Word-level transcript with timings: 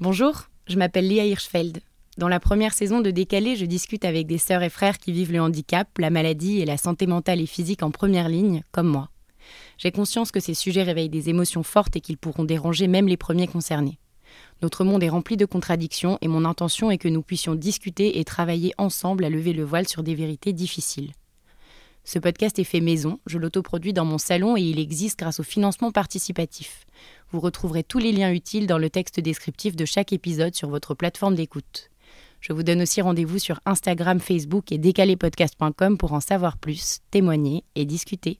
Bonjour, 0.00 0.44
je 0.68 0.78
m'appelle 0.78 1.08
Lia 1.08 1.24
Hirschfeld. 1.24 1.80
Dans 2.18 2.28
la 2.28 2.38
première 2.38 2.72
saison 2.72 3.00
de 3.00 3.10
Décalé, 3.10 3.56
je 3.56 3.64
discute 3.64 4.04
avec 4.04 4.28
des 4.28 4.38
sœurs 4.38 4.62
et 4.62 4.68
frères 4.68 4.98
qui 4.98 5.10
vivent 5.10 5.32
le 5.32 5.40
handicap, 5.40 5.88
la 5.98 6.10
maladie 6.10 6.60
et 6.60 6.64
la 6.64 6.76
santé 6.76 7.08
mentale 7.08 7.40
et 7.40 7.46
physique 7.46 7.82
en 7.82 7.90
première 7.90 8.28
ligne, 8.28 8.62
comme 8.70 8.86
moi. 8.86 9.08
J'ai 9.76 9.90
conscience 9.90 10.30
que 10.30 10.38
ces 10.38 10.54
sujets 10.54 10.84
réveillent 10.84 11.08
des 11.08 11.30
émotions 11.30 11.64
fortes 11.64 11.96
et 11.96 12.00
qu'ils 12.00 12.16
pourront 12.16 12.44
déranger 12.44 12.86
même 12.86 13.08
les 13.08 13.16
premiers 13.16 13.48
concernés. 13.48 13.98
Notre 14.62 14.84
monde 14.84 15.02
est 15.02 15.08
rempli 15.08 15.36
de 15.36 15.46
contradictions 15.46 16.16
et 16.20 16.28
mon 16.28 16.44
intention 16.44 16.92
est 16.92 16.98
que 16.98 17.08
nous 17.08 17.22
puissions 17.22 17.56
discuter 17.56 18.20
et 18.20 18.24
travailler 18.24 18.74
ensemble 18.78 19.24
à 19.24 19.30
lever 19.30 19.52
le 19.52 19.64
voile 19.64 19.88
sur 19.88 20.04
des 20.04 20.14
vérités 20.14 20.52
difficiles. 20.52 21.10
Ce 22.04 22.20
podcast 22.20 22.58
est 22.60 22.64
fait 22.64 22.80
maison, 22.80 23.18
je 23.26 23.36
l'autoproduis 23.36 23.92
dans 23.92 24.04
mon 24.04 24.16
salon 24.16 24.56
et 24.56 24.62
il 24.62 24.78
existe 24.78 25.18
grâce 25.18 25.40
au 25.40 25.42
financement 25.42 25.90
participatif. 25.90 26.86
Vous 27.30 27.40
retrouverez 27.40 27.84
tous 27.84 27.98
les 27.98 28.12
liens 28.12 28.32
utiles 28.32 28.66
dans 28.66 28.78
le 28.78 28.88
texte 28.88 29.20
descriptif 29.20 29.76
de 29.76 29.84
chaque 29.84 30.12
épisode 30.12 30.54
sur 30.54 30.70
votre 30.70 30.94
plateforme 30.94 31.34
d'écoute. 31.34 31.90
Je 32.40 32.52
vous 32.52 32.62
donne 32.62 32.82
aussi 32.82 33.00
rendez-vous 33.00 33.38
sur 33.38 33.60
Instagram, 33.66 34.20
Facebook 34.20 34.72
et 34.72 34.78
décalépodcast.com 34.78 35.98
pour 35.98 36.12
en 36.12 36.20
savoir 36.20 36.56
plus, 36.56 37.00
témoigner 37.10 37.64
et 37.74 37.84
discuter. 37.84 38.38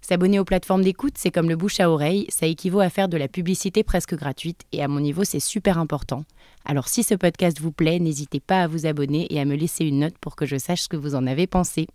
S'abonner 0.00 0.40
aux 0.40 0.44
plateformes 0.44 0.82
d'écoute, 0.82 1.14
c'est 1.16 1.30
comme 1.30 1.48
le 1.48 1.54
bouche 1.54 1.78
à 1.78 1.88
oreille, 1.88 2.26
ça 2.28 2.46
équivaut 2.46 2.80
à 2.80 2.90
faire 2.90 3.08
de 3.08 3.16
la 3.16 3.28
publicité 3.28 3.84
presque 3.84 4.16
gratuite 4.16 4.62
et 4.72 4.82
à 4.82 4.88
mon 4.88 4.98
niveau, 4.98 5.22
c'est 5.22 5.38
super 5.38 5.78
important. 5.78 6.24
Alors 6.64 6.88
si 6.88 7.04
ce 7.04 7.14
podcast 7.14 7.60
vous 7.60 7.70
plaît, 7.70 8.00
n'hésitez 8.00 8.40
pas 8.40 8.62
à 8.62 8.66
vous 8.66 8.86
abonner 8.86 9.32
et 9.32 9.40
à 9.40 9.44
me 9.44 9.54
laisser 9.54 9.84
une 9.84 10.00
note 10.00 10.18
pour 10.18 10.34
que 10.34 10.46
je 10.46 10.56
sache 10.56 10.82
ce 10.82 10.88
que 10.88 10.96
vous 10.96 11.14
en 11.14 11.26
avez 11.26 11.46
pensé. 11.46 11.86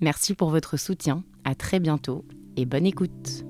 Merci 0.00 0.34
pour 0.34 0.50
votre 0.50 0.76
soutien, 0.76 1.24
à 1.44 1.54
très 1.54 1.80
bientôt 1.80 2.24
et 2.56 2.66
bonne 2.66 2.86
écoute. 2.86 3.46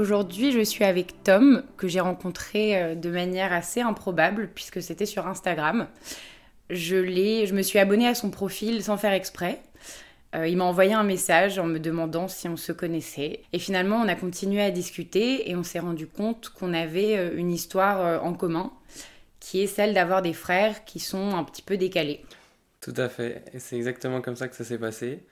Aujourd'hui, 0.00 0.50
je 0.50 0.60
suis 0.64 0.84
avec 0.84 1.24
Tom, 1.24 1.62
que 1.76 1.86
j'ai 1.86 2.00
rencontré 2.00 2.74
euh, 2.74 2.94
de 2.94 3.10
manière 3.10 3.52
assez 3.52 3.82
improbable, 3.82 4.48
puisque 4.54 4.80
c'était 4.80 5.04
sur 5.04 5.26
Instagram 5.26 5.88
je, 6.70 7.04
je 7.04 7.52
me 7.52 7.60
suis 7.60 7.78
abonnée 7.78 8.08
à 8.08 8.14
son 8.14 8.30
profil 8.30 8.82
sans 8.82 8.96
faire 8.96 9.12
exprès. 9.12 9.60
Euh, 10.34 10.48
il 10.48 10.56
m'a 10.56 10.64
envoyé 10.64 10.94
un 10.94 11.02
message 11.02 11.58
en 11.58 11.66
me 11.66 11.78
demandant 11.78 12.28
si 12.28 12.48
on 12.48 12.56
se 12.56 12.72
connaissait. 12.72 13.42
Et 13.52 13.58
finalement, 13.58 13.96
on 13.96 14.08
a 14.08 14.14
continué 14.14 14.62
à 14.62 14.70
discuter 14.70 15.50
et 15.50 15.54
on 15.54 15.64
s'est 15.64 15.80
rendu 15.80 16.06
compte 16.06 16.48
qu'on 16.48 16.72
avait 16.72 17.18
euh, 17.18 17.36
une 17.36 17.52
histoire 17.52 18.24
en 18.24 18.32
commun, 18.32 18.72
qui 19.38 19.60
est 19.60 19.66
celle 19.66 19.92
d'avoir 19.92 20.22
des 20.22 20.32
frères 20.32 20.86
qui 20.86 20.98
sont 20.98 21.34
un 21.34 21.44
petit 21.44 21.62
peu 21.62 21.76
décalés. 21.76 22.24
Tout 22.80 22.94
à 22.96 23.10
fait. 23.10 23.44
C'est 23.58 23.76
exactement 23.76 24.22
comme 24.22 24.36
ça 24.36 24.48
que 24.48 24.56
ça 24.56 24.64
s'est 24.64 24.78
passé. 24.78 25.26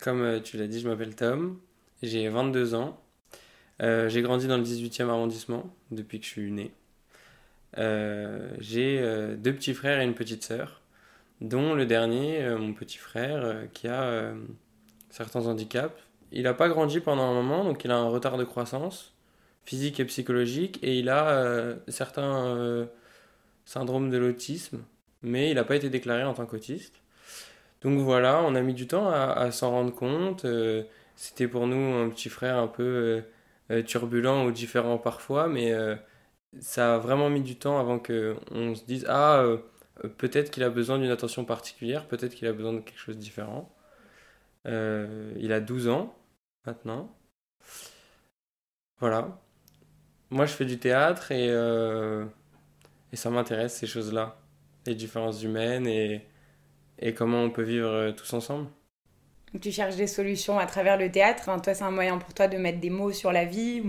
Comme 0.00 0.40
tu 0.42 0.56
l'as 0.56 0.68
dit, 0.68 0.80
je 0.80 0.88
m'appelle 0.88 1.14
Tom. 1.14 1.58
J'ai 2.02 2.26
22 2.30 2.74
ans. 2.74 2.98
J'ai 3.80 4.22
grandi 4.22 4.46
dans 4.46 4.58
le 4.58 4.64
18e 4.64 5.08
arrondissement 5.08 5.74
depuis 5.90 6.20
que 6.20 6.26
je 6.26 6.30
suis 6.30 6.52
né. 6.52 6.72
Euh, 7.78 8.50
j'ai 8.58 8.98
euh, 9.00 9.36
deux 9.36 9.52
petits 9.52 9.74
frères 9.74 10.00
et 10.00 10.04
une 10.04 10.14
petite 10.14 10.44
sœur, 10.44 10.80
dont 11.40 11.74
le 11.74 11.86
dernier, 11.86 12.42
euh, 12.42 12.58
mon 12.58 12.72
petit 12.72 12.98
frère, 12.98 13.56
qui 13.72 13.88
a 13.88 14.32
certains 15.10 15.46
handicaps. 15.46 15.94
Il 16.32 16.44
n'a 16.44 16.54
pas 16.54 16.68
grandi 16.68 17.00
pendant 17.00 17.24
un 17.24 17.34
moment, 17.34 17.64
donc 17.64 17.84
il 17.84 17.90
a 17.90 17.96
un 17.96 18.08
retard 18.08 18.38
de 18.38 18.44
croissance 18.44 19.14
physique 19.64 20.00
et 20.00 20.04
psychologique, 20.04 20.78
et 20.82 20.98
il 20.98 21.08
a 21.10 21.76
certains 21.88 22.88
syndromes 23.64 24.10
de 24.10 24.18
l'autisme, 24.18 24.82
mais 25.22 25.50
il 25.50 25.54
n'a 25.56 25.64
pas 25.64 25.76
été 25.76 25.90
déclaré 25.90 26.24
en 26.24 26.34
tant 26.34 26.46
qu'autiste. 26.46 26.94
Donc 27.82 28.00
voilà, 28.00 28.42
on 28.42 28.54
a 28.54 28.62
mis 28.62 28.74
du 28.74 28.86
temps 28.86 29.10
à, 29.10 29.50
s'en 29.52 29.70
rendre 29.70 29.94
compte. 29.94 30.46
C'était 31.16 31.48
pour 31.48 31.66
nous 31.66 31.94
un 31.94 32.08
petit 32.10 32.28
frère 32.28 32.56
un 32.58 32.68
peu 32.68 33.22
turbulent 33.86 34.44
ou 34.46 34.50
différent 34.52 34.98
parfois, 34.98 35.48
mais 35.48 35.72
ça 36.60 36.96
a 36.96 36.98
vraiment 36.98 37.30
mis 37.30 37.42
du 37.42 37.56
temps 37.56 37.78
avant 37.78 37.98
qu'on 37.98 38.74
se 38.74 38.84
dise 38.84 39.06
Ah, 39.08 39.40
euh, 39.42 39.58
peut-être 40.18 40.50
qu'il 40.50 40.62
a 40.64 40.70
besoin 40.70 40.98
d'une 40.98 41.10
attention 41.10 41.44
particulière, 41.44 42.06
peut-être 42.08 42.34
qu'il 42.34 42.48
a 42.48 42.52
besoin 42.52 42.72
de 42.74 42.80
quelque 42.80 42.98
chose 42.98 43.16
de 43.16 43.20
différent. 43.22 43.72
Euh, 44.66 45.32
il 45.38 45.52
a 45.52 45.60
12 45.60 45.88
ans 45.88 46.14
maintenant. 46.66 47.16
Voilà. 48.98 49.40
Moi, 50.30 50.46
je 50.46 50.52
fais 50.52 50.64
du 50.64 50.78
théâtre 50.78 51.32
et, 51.32 51.48
euh, 51.50 52.26
et 53.12 53.16
ça 53.16 53.30
m'intéresse, 53.30 53.76
ces 53.76 53.86
choses-là. 53.86 54.38
Les 54.86 54.94
différences 54.94 55.42
humaines 55.42 55.86
et, 55.86 56.26
et 56.98 57.14
comment 57.14 57.42
on 57.42 57.50
peut 57.50 57.62
vivre 57.62 58.12
tous 58.12 58.32
ensemble. 58.34 58.68
Tu 59.60 59.72
cherches 59.72 59.96
des 59.96 60.06
solutions 60.06 60.58
à 60.58 60.66
travers 60.66 60.96
le 60.96 61.10
théâtre. 61.10 61.44
toi, 61.44 61.74
c'est 61.74 61.82
un 61.82 61.90
moyen 61.90 62.18
pour 62.18 62.32
toi 62.34 62.46
de 62.46 62.56
mettre 62.56 62.80
des 62.80 62.90
mots 62.90 63.12
sur 63.12 63.32
la 63.32 63.44
vie 63.44 63.82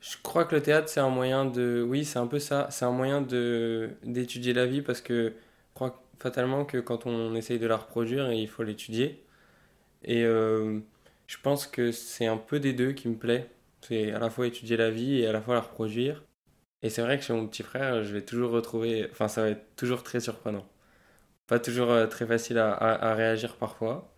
je 0.00 0.16
crois 0.22 0.44
que 0.44 0.54
le 0.54 0.62
théâtre, 0.62 0.88
c'est 0.88 1.00
un 1.00 1.10
moyen 1.10 1.44
de. 1.44 1.84
Oui, 1.86 2.04
c'est 2.04 2.18
un 2.18 2.26
peu 2.26 2.38
ça. 2.38 2.68
C'est 2.70 2.84
un 2.84 2.90
moyen 2.90 3.20
de 3.20 3.90
d'étudier 4.04 4.54
la 4.54 4.66
vie 4.66 4.82
parce 4.82 5.00
que 5.00 5.34
je 5.70 5.74
crois 5.74 6.02
fatalement 6.18 6.64
que 6.64 6.78
quand 6.78 7.06
on 7.06 7.34
essaye 7.34 7.58
de 7.58 7.66
la 7.66 7.76
reproduire, 7.76 8.32
il 8.32 8.48
faut 8.48 8.62
l'étudier. 8.62 9.24
Et 10.04 10.24
euh, 10.24 10.80
je 11.26 11.36
pense 11.42 11.66
que 11.66 11.92
c'est 11.92 12.26
un 12.26 12.38
peu 12.38 12.60
des 12.60 12.72
deux 12.72 12.92
qui 12.92 13.08
me 13.08 13.16
plaît. 13.16 13.50
C'est 13.82 14.12
à 14.12 14.18
la 14.18 14.30
fois 14.30 14.46
étudier 14.46 14.76
la 14.76 14.90
vie 14.90 15.20
et 15.20 15.26
à 15.26 15.32
la 15.32 15.40
fois 15.42 15.54
la 15.54 15.60
reproduire. 15.62 16.24
Et 16.82 16.90
c'est 16.90 17.02
vrai 17.02 17.18
que 17.18 17.24
chez 17.24 17.32
mon 17.34 17.46
petit 17.46 17.62
frère, 17.62 18.04
je 18.04 18.12
vais 18.14 18.22
toujours 18.22 18.52
retrouver. 18.52 19.08
Enfin, 19.12 19.28
ça 19.28 19.42
va 19.42 19.50
être 19.50 19.76
toujours 19.76 20.02
très 20.02 20.20
surprenant. 20.20 20.66
Pas 21.46 21.58
toujours 21.60 21.90
euh, 21.90 22.06
très 22.06 22.26
facile 22.26 22.58
à, 22.58 23.14
réagir 23.14 23.56
parfois, 23.56 24.09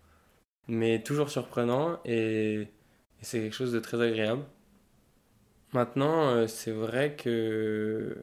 mais 0.69 1.03
toujours 1.03 1.31
surprenant 1.31 2.01
et, 2.05 2.69
c'est 3.23 3.41
quelque 3.41 3.55
chose 3.55 3.73
de 3.73 3.81
très 3.81 4.01
agréable. 4.01 4.43
Maintenant, 5.73 6.29
euh, 6.31 6.47
c'est 6.49 6.73
vrai 6.73 7.15
que 7.17 8.17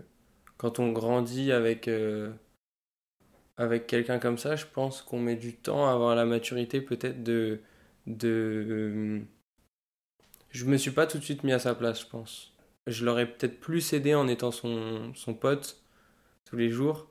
quand 0.58 0.80
on 0.80 0.92
grandit 0.92 1.52
avec, 1.54 1.88
euh, 1.88 2.32
avec 3.58 3.88
quelqu'un 3.88 4.20
comme 4.20 4.38
ça, 4.38 4.56
je 4.58 4.66
pense 4.66 5.02
qu'on 5.02 5.20
met 5.20 5.36
du 5.38 5.56
temps 5.56 5.88
à 5.88 5.94
avoir 5.94 6.16
la 6.16 6.26
maturité 6.26 6.82
peut-être 6.82 7.24
de... 7.24 7.62
de 8.08 8.66
euh, 8.70 9.22
je 10.50 10.66
me 10.66 10.78
suis 10.78 10.92
pas 10.92 11.08
tout 11.08 11.18
de 11.18 11.24
suite 11.24 11.44
mis 11.44 11.54
à 11.54 11.60
sa 11.60 11.76
place, 11.76 12.02
je 12.02 12.08
pense. 12.08 12.54
Je 12.88 13.06
l'aurais 13.06 13.28
peut-être 13.28 13.60
plus 13.60 13.94
aidé 13.94 14.16
en 14.16 14.28
étant 14.28 14.52
son, 14.52 15.14
son 15.16 15.34
pote 15.34 15.82
tous 16.46 16.58
les 16.58 16.70
jours 16.70 17.08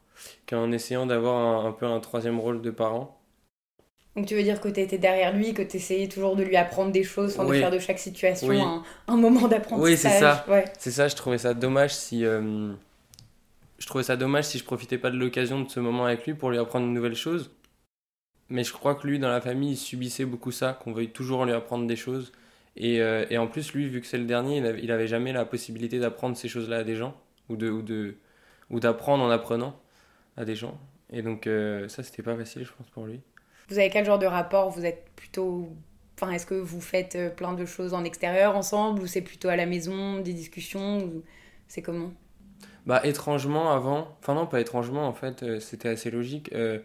qu'en 0.46 0.72
essayant 0.72 1.06
d'avoir 1.06 1.66
un, 1.66 1.72
peu 1.72 1.86
un 1.86 2.00
troisième 2.00 2.40
rôle 2.40 2.62
de 2.62 2.70
parent. 2.70 3.17
Donc 4.18 4.26
tu 4.26 4.34
veux 4.34 4.42
dire 4.42 4.60
que 4.60 4.68
tu 4.68 4.80
étais 4.80 4.98
derrière 4.98 5.32
lui, 5.32 5.54
que 5.54 5.62
tu 5.62 5.76
essayais 5.76 6.08
toujours 6.08 6.34
de 6.34 6.42
lui 6.42 6.56
apprendre 6.56 6.90
des 6.90 7.04
choses, 7.04 7.36
de 7.36 7.52
faire 7.52 7.70
de 7.70 7.78
chaque 7.78 8.00
situation 8.00 8.82
un, 9.06 9.16
moment 9.16 9.46
d'apprentissage. 9.46 9.90
Oui, 9.92 9.96
c'est 9.96 10.18
ça. 10.18 10.44
C'est 10.76 10.90
ça, 10.90 11.06
je 11.06 11.14
trouvais 11.14 11.38
ça 11.38 11.54
dommage 11.54 11.94
si... 11.94 12.24
Euh, 12.24 12.72
je 13.78 13.86
trouvais 13.86 14.02
ça 14.02 14.16
dommage 14.16 14.46
si 14.46 14.58
je 14.58 14.64
profitais 14.64 14.98
pas 14.98 15.12
de 15.12 15.16
l'occasion 15.16 15.60
de 15.60 15.70
ce 15.70 15.78
moment 15.78 16.04
avec 16.04 16.26
lui 16.26 16.34
pour 16.34 16.50
lui 16.50 16.58
apprendre 16.58 16.88
de 16.88 16.90
nouvelles 16.90 17.14
choses. 17.14 17.52
Mais 18.48 18.64
je 18.64 18.72
crois 18.72 18.96
que 18.96 19.06
lui, 19.06 19.20
dans 19.20 19.28
la 19.28 19.40
famille, 19.40 19.74
il 19.74 19.76
subissait 19.76 20.24
beaucoup 20.24 20.50
ça, 20.50 20.72
qu'on 20.72 20.92
veuille 20.92 21.10
toujours 21.10 21.44
lui 21.44 21.52
apprendre 21.52 21.86
des 21.86 21.94
choses. 21.94 22.32
Et, 22.74 23.00
euh, 23.00 23.24
et 23.30 23.38
en 23.38 23.46
plus, 23.46 23.72
lui, 23.72 23.88
vu 23.88 24.00
que 24.00 24.06
c'est 24.08 24.18
le 24.18 24.24
dernier, 24.24 24.56
il 24.82 24.90
avait, 24.90 25.06
jamais 25.06 25.32
la 25.32 25.44
possibilité 25.44 26.00
d'apprendre 26.00 26.36
ces 26.36 26.48
choses-là 26.48 26.78
à 26.78 26.82
des 26.84 26.96
gens, 26.96 27.16
ou 27.48 27.54
de 27.54 27.70
ou 27.70 27.82
de 27.82 28.16
ou 28.68 28.80
d'apprendre 28.80 29.22
en 29.22 29.30
apprenant 29.30 29.78
à 30.36 30.44
des 30.44 30.56
gens. 30.56 30.76
Et 31.12 31.22
donc 31.22 31.46
euh, 31.46 31.86
ça, 31.86 32.02
c'était 32.02 32.24
pas 32.24 32.34
facile, 32.34 32.64
je 32.64 32.72
pense, 32.72 32.88
pour 32.90 33.06
lui. 33.06 33.20
Vous 33.68 33.78
avez 33.78 33.90
quel 33.90 34.04
genre 34.04 34.18
de 34.18 34.26
rapport? 34.26 34.70
Vous 34.70 34.84
êtes 34.84 35.04
plutôt. 35.14 35.68
Enfin, 36.16 36.32
est-ce 36.32 36.46
que 36.46 36.54
vous 36.54 36.80
faites 36.80 37.14
euh, 37.14 37.30
plein 37.30 37.52
de 37.52 37.64
choses 37.64 37.94
en 37.94 38.02
extérieur 38.02 38.56
ensemble 38.56 39.02
ou 39.02 39.06
c'est 39.06 39.20
plutôt 39.20 39.48
à 39.48 39.56
la 39.56 39.66
maison, 39.66 40.18
des 40.20 40.32
discussions. 40.32 41.12
C'est 41.68 41.82
comment? 41.82 42.10
Bah, 42.86 43.00
étrangement, 43.04 43.70
avant. 43.70 44.16
Enfin, 44.20 44.34
non, 44.34 44.46
pas 44.46 44.60
étrangement, 44.60 45.06
en 45.06 45.12
fait, 45.12 45.42
euh, 45.42 45.60
c'était 45.60 45.90
assez 45.90 46.10
logique. 46.10 46.50
Euh, 46.54 46.80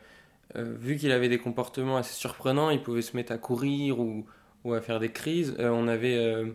vu 0.55 0.97
qu'il 0.97 1.11
avait 1.11 1.29
des 1.29 1.39
comportements 1.39 1.97
assez 1.97 2.13
surprenants, 2.13 2.69
il 2.69 2.83
pouvait 2.83 3.01
se 3.01 3.15
mettre 3.15 3.31
à 3.31 3.37
courir 3.37 3.99
ou, 3.99 4.25
à 4.71 4.81
faire 4.81 4.99
des 4.99 5.11
crises. 5.11 5.55
on 5.59 5.87
avait 5.87 6.45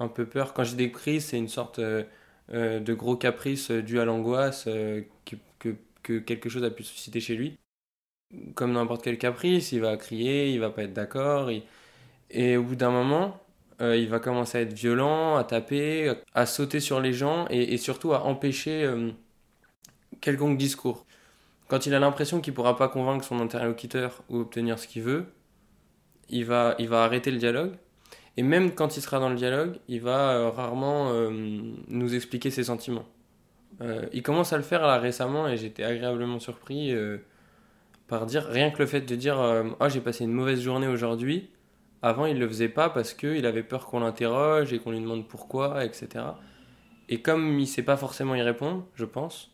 un 0.00 0.08
peu 0.08 0.26
peur. 0.26 0.54
Quand 0.54 0.64
j'ai 0.64 0.74
des 0.74 0.90
crises, 0.90 1.26
c'est 1.26 1.38
une 1.38 1.46
sorte 1.46 1.78
de 1.78 2.94
gros 2.94 3.14
caprice 3.14 3.70
dû 3.70 4.00
à 4.00 4.04
l'angoisse 4.04 4.68
que 6.04 6.18
quelque 6.18 6.48
chose 6.48 6.64
a 6.64 6.70
pu 6.70 6.82
susciter 6.82 7.20
chez 7.20 7.36
lui 7.36 7.58
comme 8.54 8.72
n'importe 8.72 9.02
quel 9.02 9.18
caprice, 9.18 9.72
il 9.72 9.80
va 9.80 9.96
crier, 9.96 10.50
il 10.50 10.60
va 10.60 10.70
pas 10.70 10.82
être 10.82 10.92
d'accord. 10.92 11.50
Et 12.30 12.56
au 12.56 12.62
bout 12.62 12.76
d'un 12.76 12.90
moment, 12.90 13.40
euh, 13.80 13.96
il 13.96 14.08
va 14.08 14.18
commencer 14.18 14.58
à 14.58 14.60
être 14.62 14.72
violent, 14.72 15.36
à 15.36 15.44
taper, 15.44 16.12
à 16.34 16.46
sauter 16.46 16.80
sur 16.80 17.00
les 17.00 17.12
gens 17.12 17.46
et, 17.48 17.76
surtout 17.76 18.12
à 18.12 18.24
empêcher 18.24 18.84
euh, 18.84 19.10
quelconque 20.20 20.58
discours. 20.58 21.06
Quand 21.68 21.86
il 21.86 21.94
a 21.94 22.00
l'impression 22.00 22.40
qu'il 22.40 22.54
pourra 22.54 22.76
pas 22.76 22.88
convaincre 22.88 23.24
son 23.24 23.40
interlocuteur 23.40 24.22
ou 24.28 24.38
obtenir 24.38 24.78
ce 24.78 24.88
qu'il 24.88 25.02
veut, 25.02 25.26
il 26.28 26.44
va, 26.44 26.74
il 26.78 26.88
va 26.88 27.04
arrêter 27.04 27.30
le 27.30 27.38
dialogue. 27.38 27.72
Et 28.36 28.42
même 28.42 28.74
quand 28.74 28.96
il 28.96 29.02
sera 29.02 29.20
dans 29.20 29.30
le 29.30 29.36
dialogue, 29.36 29.76
il 29.88 30.00
va 30.00 30.32
euh, 30.32 30.50
rarement 30.50 31.12
nous 31.88 32.14
expliquer 32.14 32.50
ses 32.50 32.64
sentiments. 32.64 33.06
Il 34.12 34.22
commence 34.22 34.52
à 34.52 34.56
le 34.56 34.64
faire 34.64 34.82
là 34.82 34.98
récemment 34.98 35.46
et 35.46 35.56
j'étais 35.56 35.84
agréablement 35.84 36.40
surpris 36.40 36.92
par 38.08 38.26
dire, 38.26 38.44
rien 38.46 38.70
que 38.70 38.78
le 38.78 38.86
fait 38.86 39.02
de 39.02 39.14
dire 39.16 39.38
Oh, 39.80 39.88
j'ai 39.88 40.00
passé 40.00 40.24
une 40.24 40.32
mauvaise 40.32 40.60
journée 40.62 40.88
aujourd'hui. 40.88 41.50
Avant, 42.02 42.26
il 42.26 42.38
le 42.38 42.48
faisait 42.48 42.68
pas 42.68 42.90
parce 42.90 43.14
qu'il 43.14 43.46
avait 43.46 43.62
peur 43.62 43.86
qu'on 43.86 44.00
l'interroge 44.00 44.72
et 44.72 44.78
qu'on 44.78 44.92
lui 44.92 45.00
demande 45.00 45.28
pourquoi, 45.28 45.84
etc. 45.84 46.24
Et 47.08 47.22
comme 47.22 47.58
il 47.58 47.66
sait 47.66 47.82
pas 47.82 47.96
forcément 47.96 48.34
y 48.34 48.42
répondre, 48.42 48.86
je 48.94 49.04
pense, 49.04 49.52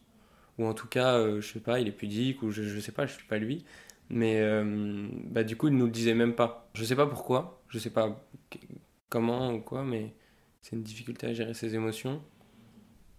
ou 0.58 0.66
en 0.66 0.74
tout 0.74 0.88
cas, 0.88 1.40
je 1.40 1.52
sais 1.52 1.60
pas, 1.60 1.80
il 1.80 1.88
est 1.88 1.92
pudique, 1.92 2.42
ou 2.42 2.50
je, 2.50 2.62
je 2.62 2.80
sais 2.80 2.92
pas, 2.92 3.06
je 3.06 3.14
suis 3.14 3.26
pas 3.26 3.38
lui, 3.38 3.64
mais 4.10 4.40
euh, 4.40 5.08
bah, 5.24 5.44
du 5.44 5.56
coup, 5.56 5.68
il 5.68 5.76
nous 5.76 5.86
le 5.86 5.90
disait 5.90 6.14
même 6.14 6.34
pas. 6.34 6.68
Je 6.74 6.84
sais 6.84 6.96
pas 6.96 7.06
pourquoi, 7.06 7.62
je 7.68 7.78
sais 7.78 7.90
pas 7.90 8.24
comment 9.08 9.52
ou 9.52 9.60
quoi, 9.60 9.84
mais 9.84 10.14
c'est 10.62 10.76
une 10.76 10.82
difficulté 10.82 11.26
à 11.26 11.32
gérer 11.32 11.54
ses 11.54 11.74
émotions. 11.74 12.22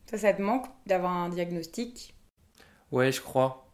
Ça, 0.06 0.18
ça 0.18 0.34
te 0.34 0.42
manque 0.42 0.68
d'avoir 0.86 1.12
un 1.12 1.30
diagnostic? 1.30 2.16
Ouais, 2.92 3.12
je 3.12 3.22
crois. 3.22 3.65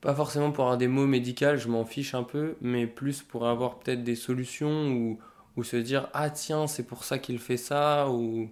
Pas 0.00 0.14
forcément 0.14 0.50
pour 0.50 0.64
avoir 0.64 0.78
des 0.78 0.88
mots 0.88 1.06
médicaux, 1.06 1.56
je 1.56 1.68
m'en 1.68 1.84
fiche 1.84 2.14
un 2.14 2.22
peu, 2.22 2.56
mais 2.60 2.86
plus 2.86 3.22
pour 3.22 3.46
avoir 3.46 3.78
peut-être 3.78 4.02
des 4.02 4.14
solutions 4.16 4.88
ou, 4.92 5.18
ou 5.56 5.64
se 5.64 5.76
dire 5.76 6.08
Ah, 6.14 6.30
tiens, 6.30 6.66
c'est 6.66 6.86
pour 6.86 7.04
ça 7.04 7.18
qu'il 7.18 7.38
fait 7.38 7.58
ça. 7.58 8.08
Ou... 8.10 8.48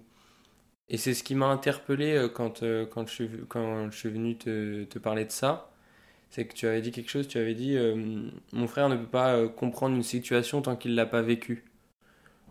Et 0.89 0.97
c'est 0.97 1.13
ce 1.13 1.23
qui 1.23 1.35
m'a 1.35 1.47
interpellé 1.47 2.13
euh, 2.13 2.29
quand, 2.29 2.63
euh, 2.63 2.85
quand, 2.85 3.07
je 3.07 3.13
suis, 3.13 3.29
quand 3.47 3.91
je 3.91 3.97
suis 3.97 4.09
venu 4.09 4.37
te, 4.37 4.83
te 4.85 4.99
parler 4.99 5.25
de 5.25 5.31
ça 5.31 5.65
c'est 6.29 6.45
que 6.45 6.53
tu 6.53 6.67
avais 6.67 6.81
dit 6.81 6.91
quelque 6.91 7.09
chose, 7.09 7.27
tu 7.27 7.39
avais 7.39 7.55
dit 7.55 7.75
euh, 7.77 8.29
mon 8.53 8.67
frère 8.67 8.89
ne 8.89 8.95
peut 8.97 9.07
pas 9.07 9.47
comprendre 9.47 9.95
une 9.95 10.03
situation 10.03 10.61
tant 10.61 10.75
qu'il 10.75 10.95
l'a 10.95 11.05
pas 11.05 11.21
vécue. 11.21 11.65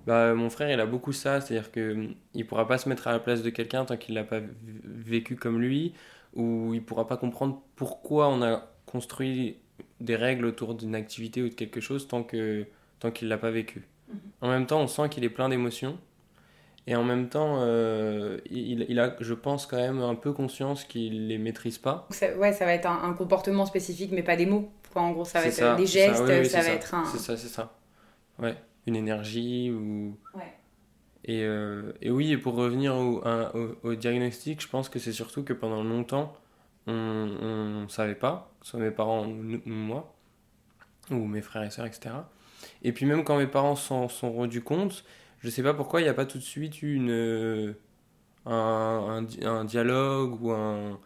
Bah, 0.06 0.34
mon 0.34 0.50
frère, 0.50 0.70
il 0.70 0.80
a 0.80 0.86
beaucoup 0.86 1.12
ça, 1.12 1.40
c'est-à-dire 1.40 1.70
que 1.70 2.08
il 2.34 2.46
pourra 2.46 2.66
pas 2.66 2.78
se 2.78 2.88
mettre 2.88 3.08
à 3.08 3.12
la 3.12 3.18
place 3.20 3.42
de 3.42 3.50
quelqu'un 3.50 3.84
tant 3.84 3.96
qu'il 3.96 4.14
l'a 4.14 4.24
pas 4.24 4.40
vécu 4.84 5.36
comme 5.36 5.60
lui, 5.60 5.92
ou 6.34 6.72
il 6.74 6.82
pourra 6.82 7.06
pas 7.06 7.16
comprendre 7.16 7.62
pourquoi 7.76 8.28
on 8.28 8.42
a 8.42 8.66
construit 8.90 9.56
des 10.00 10.16
règles 10.16 10.44
autour 10.44 10.74
d'une 10.74 10.94
activité 10.94 11.42
ou 11.42 11.48
de 11.48 11.54
quelque 11.54 11.80
chose 11.80 12.08
tant 12.08 12.22
que 12.22 12.66
tant 13.00 13.10
qu'il 13.10 13.28
l'a 13.28 13.38
pas 13.38 13.50
vécu. 13.50 13.86
Mhm. 14.08 14.18
En 14.40 14.48
même 14.48 14.66
temps, 14.66 14.80
on 14.80 14.88
sent 14.88 15.08
qu'il 15.08 15.24
est 15.24 15.30
plein 15.30 15.48
d'émotions 15.48 15.98
et 16.88 16.96
en 16.96 17.04
même 17.04 17.28
temps, 17.28 17.58
euh, 17.58 18.38
il, 18.50 18.86
il, 18.88 18.98
a, 18.98 19.14
je 19.20 19.34
pense, 19.34 19.66
quand 19.66 19.76
même 19.76 20.00
un 20.00 20.14
peu 20.14 20.32
conscience 20.32 20.84
qu'il 20.84 21.28
les 21.28 21.36
maîtrise 21.36 21.76
pas. 21.76 22.06
Ça, 22.08 22.34
ouais, 22.38 22.54
ça 22.54 22.64
va 22.64 22.72
être 22.72 22.86
un, 22.86 23.12
comportement 23.12 23.66
spécifique, 23.66 24.10
mais 24.10 24.22
pas 24.22 24.36
des 24.36 24.46
mots. 24.46 24.70
en 24.94 25.10
gros, 25.10 25.26
ça 25.26 25.40
va 25.40 25.48
être 25.48 25.76
des 25.76 25.84
gestes, 25.84 26.16
ça, 26.46 26.62
va 26.62 26.70
être 26.70 26.94
un. 26.94 27.04
C'est 27.04 27.18
ça, 27.18 27.36
c'est 27.36 27.48
ça. 27.48 27.76
Ouais, 28.38 28.56
une 28.86 28.96
énergie 28.96 29.70
ou. 29.70 30.16
Ouais. 30.34 30.54
Et, 31.26 31.42
euh, 31.42 31.92
et 32.00 32.10
oui, 32.10 32.32
et 32.32 32.38
pour 32.38 32.54
revenir 32.54 32.94
au, 32.94 33.22
au, 33.82 33.94
diagnostic, 33.94 34.62
je 34.62 34.68
pense 34.68 34.88
que 34.88 34.98
c'est 34.98 35.12
surtout 35.12 35.42
que 35.42 35.52
pendant 35.52 35.82
longtemps, 35.82 36.34
on 36.88 37.82
ne 37.82 37.88
savait 37.88 38.14
pas, 38.14 38.52
soit 38.62 38.80
mes 38.80 38.90
parents 38.90 39.26
ou 39.26 39.60
moi, 39.66 40.14
ou 41.10 41.26
mes 41.26 41.42
frères 41.42 41.62
et 41.62 41.70
sœurs, 41.70 41.86
etc. 41.86 42.10
Et 42.82 42.92
puis 42.92 43.06
même 43.06 43.24
quand 43.24 43.38
mes 43.38 43.46
parents 43.46 43.76
s'en 43.76 44.08
sont 44.08 44.32
rendus 44.32 44.62
compte, 44.62 45.04
je 45.40 45.50
sais 45.50 45.62
pas 45.62 45.74
pourquoi 45.74 46.00
il 46.00 46.04
n'y 46.04 46.10
a 46.10 46.14
pas 46.14 46.26
tout 46.26 46.38
de 46.38 46.42
suite 46.42 46.82
eu 46.82 46.94
une, 46.94 47.74
un, 48.46 49.64
dialogue 49.64 50.42
ou 50.42 50.50
un. 50.52 50.98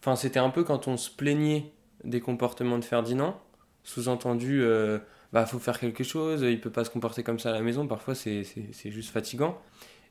Enfin, 0.00 0.16
c'était 0.16 0.40
un 0.40 0.50
peu 0.50 0.64
quand 0.64 0.88
on 0.88 0.96
se 0.96 1.10
plaignait 1.10 1.72
des 2.04 2.20
comportements 2.20 2.78
de 2.78 2.84
Ferdinand, 2.84 3.40
sous-entendu, 3.84 4.62
euh, 4.62 4.98
bah, 5.32 5.46
faut 5.46 5.58
faire 5.58 5.80
quelque 5.80 6.04
chose, 6.04 6.42
il 6.42 6.60
peut 6.60 6.70
pas 6.70 6.84
se 6.84 6.90
comporter 6.90 7.22
comme 7.22 7.38
ça 7.38 7.50
à 7.50 7.52
la 7.52 7.62
maison, 7.62 7.86
parfois 7.86 8.14
c'est 8.14 8.44
juste 8.84 9.10
fatigant. 9.10 9.58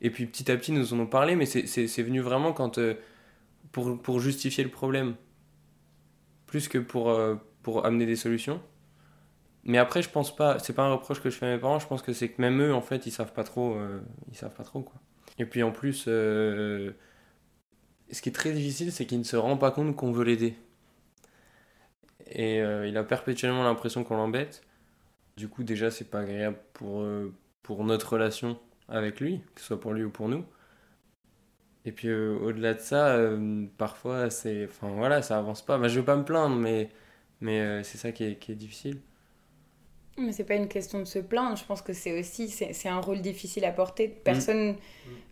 Et 0.01 0.09
puis 0.09 0.25
petit 0.25 0.51
à 0.51 0.57
petit, 0.57 0.71
nous 0.71 0.93
en 0.93 0.97
avons 0.97 1.07
parlé, 1.07 1.35
mais 1.35 1.45
c'est 1.45 2.03
venu 2.03 2.19
vraiment 2.21 2.53
quand, 2.53 2.77
euh, 2.77 2.95
pour, 3.73 4.01
pour 4.01 4.21
justifier 4.21 4.63
le 4.63 4.69
problème, 4.69 5.15
plus 6.45 6.69
que 6.69 6.77
pour, 6.77 7.09
euh, 7.09 7.35
pour 7.63 7.85
amener 7.85 8.05
des 8.05 8.15
solutions. 8.15 8.61
Mais 9.65 9.77
après, 9.77 10.01
je 10.01 10.09
pense 10.09 10.33
pas, 10.33 10.59
c'est 10.59 10.73
pas 10.73 10.83
un 10.83 10.93
reproche 10.93 11.21
que 11.21 11.29
je 11.29 11.37
fais 11.37 11.47
à 11.47 11.55
mes 11.55 11.59
parents, 11.59 11.79
je 11.79 11.87
pense 11.87 12.01
que 12.01 12.13
c'est 12.13 12.29
que 12.29 12.41
même 12.41 12.61
eux, 12.61 12.73
en 12.73 12.81
fait, 12.81 13.05
ils 13.07 13.11
savent 13.11 13.33
pas 13.33 13.43
trop, 13.43 13.75
euh, 13.75 13.99
ils 14.31 14.37
savent 14.37 14.53
pas 14.55 14.63
trop, 14.63 14.81
quoi. 14.81 15.01
Et 15.39 15.45
puis 15.45 15.63
en 15.63 15.71
plus, 15.71 16.05
euh, 16.07 16.91
ce 18.11 18.21
qui 18.21 18.29
est 18.29 18.33
très 18.33 18.51
difficile, 18.51 18.91
c'est 18.91 19.07
qu'il 19.07 19.17
ne 19.17 19.23
se 19.23 19.35
rend 19.35 19.57
pas 19.57 19.71
compte 19.71 19.95
qu'on 19.95 20.11
veut 20.11 20.23
l'aider. 20.23 20.55
Et 22.27 22.57
il 22.57 22.97
a 22.97 23.03
perpétuellement 23.03 23.63
l'impression 23.63 24.03
qu'on 24.03 24.15
l'embête. 24.15 24.63
Du 25.37 25.49
coup, 25.49 25.63
déjà, 25.63 25.91
c'est 25.91 26.09
pas 26.09 26.21
agréable 26.21 26.57
pour, 26.73 27.05
pour 27.61 27.83
notre 27.83 28.13
relation 28.13 28.57
avec 28.87 29.19
lui, 29.19 29.41
que 29.53 29.61
ce 29.61 29.67
soit 29.67 29.79
pour 29.79 29.93
lui 29.93 30.03
ou 30.03 30.09
pour 30.09 30.29
nous. 30.29 30.43
Et 31.85 31.91
puis 31.91 32.13
au-delà 32.13 32.73
de 32.75 32.79
ça, 32.79 33.19
parfois, 33.77 34.29
c'est, 34.29 34.65
enfin 34.65 34.89
voilà, 34.95 35.21
ça 35.21 35.37
avance 35.37 35.61
pas. 35.61 35.77
Bah, 35.77 35.89
je 35.89 35.99
veux 35.99 36.05
pas 36.05 36.15
me 36.15 36.23
plaindre, 36.23 36.55
mais, 36.55 36.89
mais 37.41 37.83
c'est 37.83 37.97
ça 37.97 38.11
qui 38.11 38.23
est, 38.23 38.35
qui 38.39 38.53
est 38.53 38.55
difficile. 38.55 38.99
Mais 40.17 40.31
c'est 40.31 40.43
pas 40.43 40.55
une 40.55 40.67
question 40.67 40.99
de 40.99 41.05
se 41.05 41.17
plaindre, 41.17 41.57
je 41.57 41.63
pense 41.65 41.81
que 41.81 41.93
c'est 41.93 42.19
aussi 42.19 42.47
c'est 42.47 42.87
un 42.87 42.99
rôle 42.99 43.21
difficile 43.21 43.65
à 43.65 43.71
porter. 43.71 44.07
Personne 44.07 44.73
mm. 44.73 44.75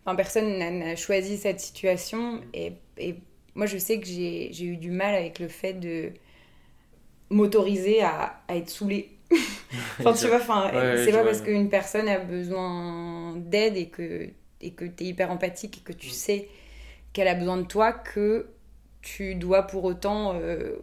enfin, 0.04 0.16
personne 0.16 0.58
n'a 0.58 0.96
choisi 0.96 1.36
cette 1.36 1.60
situation 1.60 2.40
et, 2.52 2.72
et, 2.98 3.14
moi 3.54 3.66
je 3.66 3.78
sais 3.78 4.00
que 4.00 4.06
j'ai 4.06 4.64
eu 4.64 4.76
du 4.76 4.90
mal 4.90 5.14
avec 5.14 5.38
le 5.38 5.46
fait 5.46 5.74
de 5.74 6.10
m'autoriser 7.30 8.02
à, 8.02 8.42
à, 8.48 8.56
être 8.56 8.70
saoulée. 8.70 9.10
enfin 10.00 10.14
tu 10.14 10.26
vois, 10.26 10.36
enfin, 10.36 10.70
c'est 11.04 11.12
pas 11.12 11.22
parce 11.22 11.42
qu'une 11.42 11.68
personne 11.68 12.08
a 12.08 12.18
besoin 12.18 13.36
d'aide 13.36 13.76
et 13.76 13.86
que 13.86 14.30
et 14.62 14.72
que 14.72 14.84
tu 14.84 15.04
es 15.04 15.06
hyper 15.08 15.30
empathique 15.30 15.78
et 15.78 15.80
que 15.80 15.92
tu 15.92 16.08
mm. 16.08 16.12
sais 16.12 16.48
qu'elle 17.12 17.28
a 17.28 17.34
besoin 17.34 17.58
de 17.58 17.66
toi 17.66 17.92
que 17.92 18.46
tu 19.02 19.34
dois 19.34 19.64
pour 19.64 19.84
autant 19.84 20.34
euh, 20.34 20.76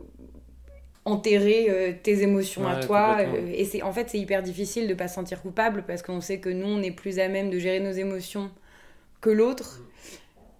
enterrer 1.09 1.67
euh, 1.69 1.93
tes 2.01 2.21
émotions 2.21 2.67
à 2.67 2.77
toi. 2.77 3.17
Euh, 3.19 3.51
et 3.53 3.65
c'est 3.65 3.81
en 3.81 3.91
fait, 3.91 4.09
c'est 4.09 4.19
hyper 4.19 4.43
difficile 4.43 4.87
de 4.87 4.93
pas 4.93 5.07
se 5.07 5.15
sentir 5.15 5.41
coupable 5.41 5.83
parce 5.87 6.01
qu'on 6.01 6.21
sait 6.21 6.39
que 6.39 6.49
nous, 6.49 6.67
on 6.67 6.81
est 6.81 6.91
plus 6.91 7.19
à 7.19 7.27
même 7.27 7.49
de 7.49 7.59
gérer 7.59 7.79
nos 7.79 7.91
émotions 7.91 8.51
que 9.21 9.29
l'autre. 9.29 9.79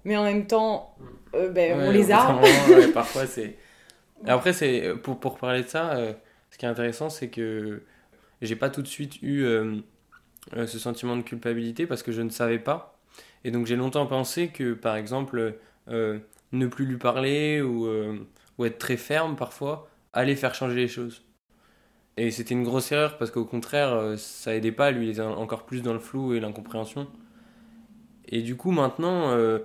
Mais 0.05 0.17
en 0.17 0.23
même 0.23 0.47
temps, 0.47 0.95
euh, 1.35 1.49
ben, 1.49 1.79
on 1.79 1.91
les 1.91 2.11
a. 2.11 2.39
parfois, 2.93 3.25
c'est. 3.25 3.55
Après, 4.25 4.53
c'est 4.53 4.93
pour, 5.03 5.19
pour 5.19 5.37
parler 5.37 5.63
de 5.63 5.67
ça, 5.67 5.97
ce 6.51 6.57
qui 6.57 6.65
est 6.65 6.69
intéressant, 6.69 7.09
c'est 7.09 7.29
que 7.29 7.83
j'ai 8.41 8.57
pas 8.57 8.69
tout 8.69 8.81
de 8.81 8.87
suite 8.87 9.21
eu 9.21 9.45
ce 10.53 10.77
sentiment 10.77 11.15
de 11.15 11.21
culpabilité 11.21 11.87
parce 11.87 12.03
que 12.03 12.11
je 12.11 12.21
ne 12.21 12.29
savais 12.29 12.59
pas. 12.59 12.98
Et 13.43 13.51
donc, 13.51 13.65
j'ai 13.65 13.75
longtemps 13.75 14.05
pensé 14.05 14.49
que, 14.49 14.73
par 14.73 14.95
exemple, 14.95 15.55
ne 15.87 16.67
plus 16.67 16.85
lui 16.85 16.97
parler 16.97 17.61
ou, 17.61 17.87
ou 18.57 18.65
être 18.65 18.77
très 18.77 18.97
ferme 18.97 19.35
parfois, 19.35 19.89
aller 20.13 20.35
faire 20.35 20.53
changer 20.55 20.75
les 20.75 20.87
choses. 20.87 21.23
Et 22.19 22.31
c'était 22.31 22.53
une 22.53 22.63
grosse 22.63 22.91
erreur 22.91 23.17
parce 23.17 23.31
qu'au 23.31 23.45
contraire, 23.45 23.93
euh, 23.93 24.17
ça 24.17 24.53
aidait 24.53 24.73
pas, 24.73 24.91
lui, 24.91 25.07
il 25.07 25.11
était 25.11 25.21
encore 25.21 25.65
plus 25.65 25.81
dans 25.81 25.93
le 25.93 25.99
flou 25.99 26.33
et 26.33 26.41
l'incompréhension. 26.41 27.07
Et 28.27 28.41
du 28.41 28.57
coup, 28.57 28.71
maintenant, 28.71 29.31
euh, 29.31 29.59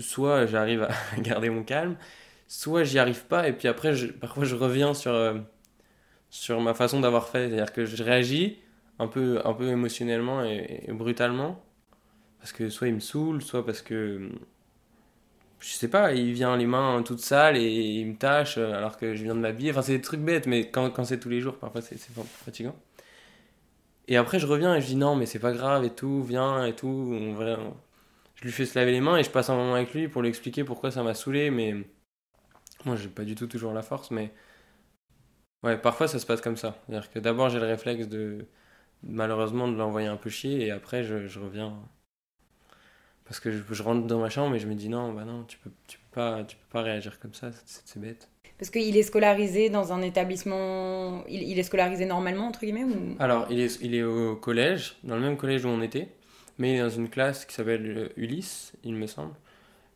soit 0.00 0.46
j'arrive 0.46 0.84
à 0.84 0.90
garder 1.20 1.50
mon 1.50 1.62
calme, 1.62 1.96
soit 2.46 2.84
j'y 2.84 2.98
arrive 2.98 3.26
pas, 3.26 3.48
et 3.48 3.52
puis 3.52 3.68
après, 3.68 3.94
parfois 4.18 4.44
je 4.44 4.54
reviens 4.56 4.94
sur, 4.94 5.12
euh, 5.12 5.34
sur 6.30 6.60
ma 6.62 6.72
façon 6.72 7.00
d'avoir 7.00 7.28
fait. 7.28 7.48
C'est-à-dire 7.48 7.72
que 7.74 7.84
je 7.84 8.02
réagis 8.02 8.58
un 8.98 9.06
peu, 9.06 9.42
un 9.44 9.52
peu 9.52 9.68
émotionnellement 9.68 10.42
et, 10.44 10.86
brutalement, 10.88 11.62
parce 12.38 12.52
que 12.52 12.68
soit 12.70 12.88
il 12.88 12.94
me 12.94 13.00
saoule, 13.00 13.42
soit 13.42 13.64
parce 13.64 13.82
que 13.82 14.30
je 15.60 15.68
sais 15.70 15.88
pas, 15.88 16.12
il 16.12 16.32
vient 16.32 16.56
les 16.56 16.66
mains 16.66 17.02
toutes 17.02 17.20
sales 17.20 17.56
et 17.56 17.68
il 17.68 18.06
me 18.06 18.16
tâche 18.16 18.58
euh, 18.58 18.74
alors 18.74 18.96
que 18.96 19.14
je 19.14 19.22
viens 19.24 19.34
de 19.34 19.40
m'habiller. 19.40 19.70
Enfin, 19.70 19.82
c'est 19.82 19.96
des 19.96 20.00
trucs 20.00 20.20
bêtes, 20.20 20.46
mais 20.46 20.70
quand, 20.70 21.04
c'est 21.04 21.18
tous 21.18 21.28
les 21.28 21.40
jours, 21.40 21.56
parfois 21.58 21.82
c'est 21.82 21.98
fatigant. 21.98 22.76
Et 24.08 24.16
après, 24.16 24.38
je 24.38 24.46
reviens 24.46 24.74
et 24.74 24.80
je 24.80 24.86
dis 24.86 24.96
non, 24.96 25.16
mais 25.16 25.26
c'est 25.26 25.38
pas 25.38 25.52
grave 25.52 25.84
et 25.84 25.90
tout, 25.90 26.22
viens 26.22 26.64
et 26.64 26.74
tout. 26.74 27.14
Je 28.36 28.44
lui 28.44 28.52
fais 28.52 28.66
se 28.66 28.78
laver 28.78 28.92
les 28.92 29.00
mains 29.00 29.16
et 29.18 29.24
je 29.24 29.30
passe 29.30 29.50
un 29.50 29.56
moment 29.56 29.74
avec 29.74 29.92
lui 29.94 30.08
pour 30.08 30.22
lui 30.22 30.28
expliquer 30.28 30.64
pourquoi 30.64 30.90
ça 30.90 31.02
m'a 31.02 31.14
saoulé, 31.14 31.50
mais 31.50 31.74
moi 32.84 32.96
j'ai 32.96 33.08
pas 33.08 33.24
du 33.24 33.34
tout 33.34 33.46
toujours 33.48 33.72
la 33.72 33.82
force, 33.82 34.10
mais 34.10 34.32
ouais, 35.64 35.76
parfois 35.78 36.08
ça 36.08 36.18
se 36.18 36.26
passe 36.26 36.40
comme 36.40 36.56
ça. 36.56 36.78
C'est-à-dire 36.86 37.10
que 37.10 37.18
d'abord 37.18 37.50
j'ai 37.50 37.58
le 37.60 37.66
réflexe 37.66 38.08
de 38.08 38.46
malheureusement 39.02 39.68
de 39.68 39.76
l'envoyer 39.76 40.08
un 40.08 40.16
peu 40.16 40.30
chier 40.30 40.66
et 40.66 40.70
après 40.70 41.04
je 41.04 41.38
reviens 41.40 41.78
parce 43.28 43.40
que 43.40 43.52
je, 43.52 43.82
rentre 43.82 44.06
dans 44.06 44.18
ma 44.18 44.30
chambre 44.30 44.56
et 44.56 44.58
je 44.58 44.66
me 44.66 44.74
dis 44.74 44.88
non, 44.88 45.12
bah 45.12 45.24
non, 45.24 45.44
tu 45.44 45.58
peux, 45.58 45.70
tu 45.86 45.98
peux, 45.98 46.14
pas, 46.14 46.44
tu 46.44 46.56
peux 46.56 46.72
pas 46.72 46.80
réagir 46.82 47.20
comme 47.20 47.34
ça, 47.34 47.50
c'est 47.66 48.00
bête. 48.00 48.28
Parce 48.58 48.70
qu'il 48.70 48.96
est 48.96 49.02
scolarisé 49.02 49.68
dans 49.68 49.92
un 49.92 50.00
établissement. 50.00 51.24
Il, 51.28 51.42
il, 51.42 51.58
est 51.58 51.62
scolarisé 51.62 52.06
normalement, 52.06 52.48
entre 52.48 52.60
guillemets 52.60 52.84
ou... 52.84 53.16
Alors, 53.18 53.46
il 53.50 53.60
est, 53.60 53.78
il 53.82 53.94
est 53.94 54.02
au 54.02 54.34
collège, 54.34 54.96
dans 55.04 55.14
le 55.14 55.20
même 55.20 55.36
collège 55.36 55.64
où 55.66 55.68
on 55.68 55.82
était, 55.82 56.08
mais 56.56 56.72
il 56.72 56.76
est 56.76 56.80
dans 56.80 56.88
une 56.88 57.10
classe 57.10 57.44
qui 57.44 57.54
s'appelle 57.54 57.98
euh, 57.98 58.08
Ulysse, 58.16 58.72
il 58.82 58.94
me 58.94 59.06
semble, 59.06 59.34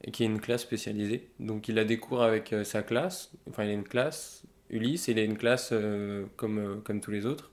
et 0.05 0.11
qui 0.11 0.25
est 0.25 0.27
une 0.27 0.41
classe 0.41 0.63
spécialisée. 0.63 1.31
Donc, 1.41 1.69
il 1.69 1.79
a 1.79 1.85
des 1.85 1.97
cours 1.97 2.23
avec 2.23 2.53
euh, 2.53 2.65
sa 2.65 2.83
classe, 2.83 3.33
enfin, 3.49 3.65
il 3.65 3.71
a 3.71 3.73
une 3.73 3.83
classe 3.83 4.43
Ulysse, 4.69 5.09
et 5.09 5.13
il 5.13 5.19
a 5.19 5.25
une 5.25 5.39
classe 5.39 5.71
euh, 5.73 6.27
comme, 6.37 6.83
comme 6.85 7.01
tous 7.01 7.11
les 7.11 7.25
autres. 7.25 7.51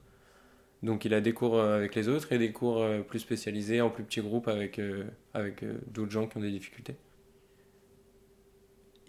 Donc 0.81 1.03
il 1.03 1.13
a 1.13 1.21
des 1.21 1.33
cours 1.33 1.59
avec 1.59 1.93
les 1.95 2.07
autres 2.07 2.31
et 2.31 2.37
des 2.37 2.51
cours 2.51 2.85
plus 3.07 3.19
spécialisés 3.19 3.81
en 3.81 3.89
plus 3.89 4.03
petits 4.03 4.21
groupes 4.21 4.47
avec, 4.47 4.79
avec 5.33 5.63
d'autres 5.91 6.11
gens 6.11 6.27
qui 6.27 6.37
ont 6.37 6.41
des 6.41 6.51
difficultés. 6.51 6.95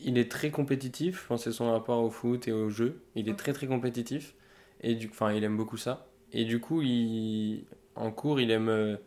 Il 0.01 0.19
est 0.19 0.31
très 0.31 0.51
compétitif, 0.51 1.29
que 1.29 1.37
c'est 1.37 1.53
son 1.53 1.71
rapport 1.71 2.03
au 2.03 2.11
foot 2.11 2.49
et 2.49 2.53
au 2.53 2.71
jeu. 2.71 3.03
Il 3.15 3.29
est 3.29 3.37
très 3.37 3.53
très 3.53 3.67
compétitif 3.67 4.35
et 4.81 4.95
du, 4.95 5.09
enfin 5.09 5.33
il 5.33 5.45
aime 5.45 5.57
beaucoup 5.57 5.77
ça. 5.77 6.09
Et 6.33 6.45
du 6.45 6.59
coup, 6.59 6.83
il, 6.83 7.65
en 7.95 8.11
cours, 8.11 8.41
il 8.41 8.51
aime, 8.51 8.99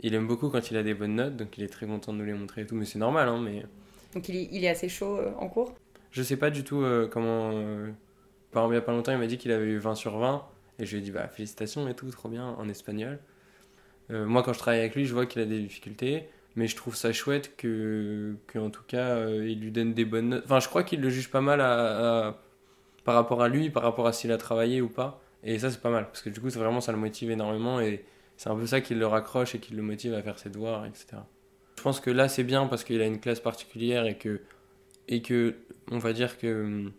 il 0.00 0.14
aime 0.14 0.26
beaucoup 0.26 0.48
quand 0.48 0.70
il 0.70 0.76
a 0.76 0.82
des 0.82 0.94
bonnes 0.94 1.16
notes, 1.16 1.36
donc 1.36 1.56
il 1.56 1.62
est 1.62 1.68
très 1.68 1.86
content 1.86 2.12
de 2.12 2.18
nous 2.18 2.24
les 2.24 2.32
montrer 2.32 2.62
et 2.62 2.66
tout, 2.66 2.74
mais 2.74 2.84
c'est 2.84 2.98
normal. 2.98 3.28
Hein, 3.28 3.40
mais... 3.40 3.64
Donc 4.14 4.28
il, 4.28 4.48
il 4.52 4.64
est 4.64 4.70
assez 4.70 4.88
chaud 4.88 5.20
en 5.38 5.48
cours? 5.48 5.74
Je 6.10 6.22
sais 6.24 6.36
pas 6.36 6.50
du 6.50 6.64
tout 6.64 6.84
comment. 7.12 7.50
par 8.50 8.64
exemple, 8.64 8.72
il 8.72 8.74
y 8.74 8.78
a 8.78 8.80
pas 8.80 8.92
longtemps, 8.92 9.12
il 9.12 9.18
m'a 9.18 9.28
dit 9.28 9.38
qu'il 9.38 9.52
avait 9.52 9.66
eu 9.66 9.78
20 9.78 9.94
sur 9.94 10.18
20. 10.18 10.44
Et 10.80 10.86
je 10.86 10.92
lui 10.92 10.98
ai 10.98 11.04
dit, 11.04 11.10
bah, 11.10 11.28
félicitations 11.28 11.86
et 11.88 11.94
tout, 11.94 12.10
trop 12.10 12.28
bien, 12.28 12.46
en 12.46 12.68
espagnol. 12.68 13.18
Euh, 14.10 14.26
moi, 14.26 14.42
quand 14.42 14.52
je 14.52 14.58
travaille 14.58 14.80
avec 14.80 14.94
lui, 14.94 15.04
je 15.04 15.12
vois 15.12 15.26
qu'il 15.26 15.42
a 15.42 15.44
des 15.44 15.60
difficultés, 15.60 16.28
mais 16.56 16.66
je 16.66 16.74
trouve 16.74 16.96
ça 16.96 17.12
chouette 17.12 17.54
que, 17.56 18.34
que 18.46 18.58
en 18.58 18.70
tout 18.70 18.82
cas, 18.82 19.10
euh, 19.10 19.46
il 19.46 19.60
lui 19.60 19.70
donne 19.70 19.92
des 19.92 20.04
bonnes 20.04 20.30
notes. 20.30 20.44
Enfin, 20.44 20.58
je 20.58 20.68
crois 20.68 20.82
qu'il 20.82 21.00
le 21.00 21.10
juge 21.10 21.30
pas 21.30 21.42
mal 21.42 21.60
à, 21.60 22.40
par 23.04 23.14
rapport 23.14 23.42
à 23.42 23.48
lui, 23.48 23.70
par 23.70 23.82
rapport 23.82 24.06
à 24.06 24.12
s'il 24.12 24.32
a 24.32 24.38
travaillé 24.38 24.80
ou 24.80 24.88
pas. 24.88 25.22
Et 25.44 25.58
ça, 25.58 25.70
c'est 25.70 25.80
pas 25.80 25.90
mal, 25.90 26.06
parce 26.06 26.22
que 26.22 26.30
du 26.30 26.40
coup, 26.40 26.48
vraiment, 26.48 26.80
ça 26.80 26.92
le 26.92 26.98
motive 26.98 27.30
énormément, 27.30 27.80
et 27.80 28.04
c'est 28.36 28.48
un 28.48 28.56
peu 28.56 28.66
ça 28.66 28.80
qui 28.80 28.94
le 28.94 29.06
raccroche 29.06 29.54
et 29.54 29.58
qui 29.58 29.74
le 29.74 29.82
motive 29.82 30.14
à 30.14 30.22
faire 30.22 30.38
ses 30.38 30.48
devoirs, 30.48 30.86
etc. 30.86 31.18
Je 31.76 31.82
pense 31.82 32.00
que 32.00 32.10
là, 32.10 32.28
c'est 32.28 32.44
bien 32.44 32.66
parce 32.66 32.84
qu'il 32.84 33.00
a 33.02 33.06
une 33.06 33.20
classe 33.20 33.40
particulière 33.40 34.06
et 34.06 34.16
que, 34.16 34.40
et 35.08 35.22
que, 35.22 35.56
on 35.90 35.98
va 35.98 36.12
dire 36.12 36.38
que 36.38 36.90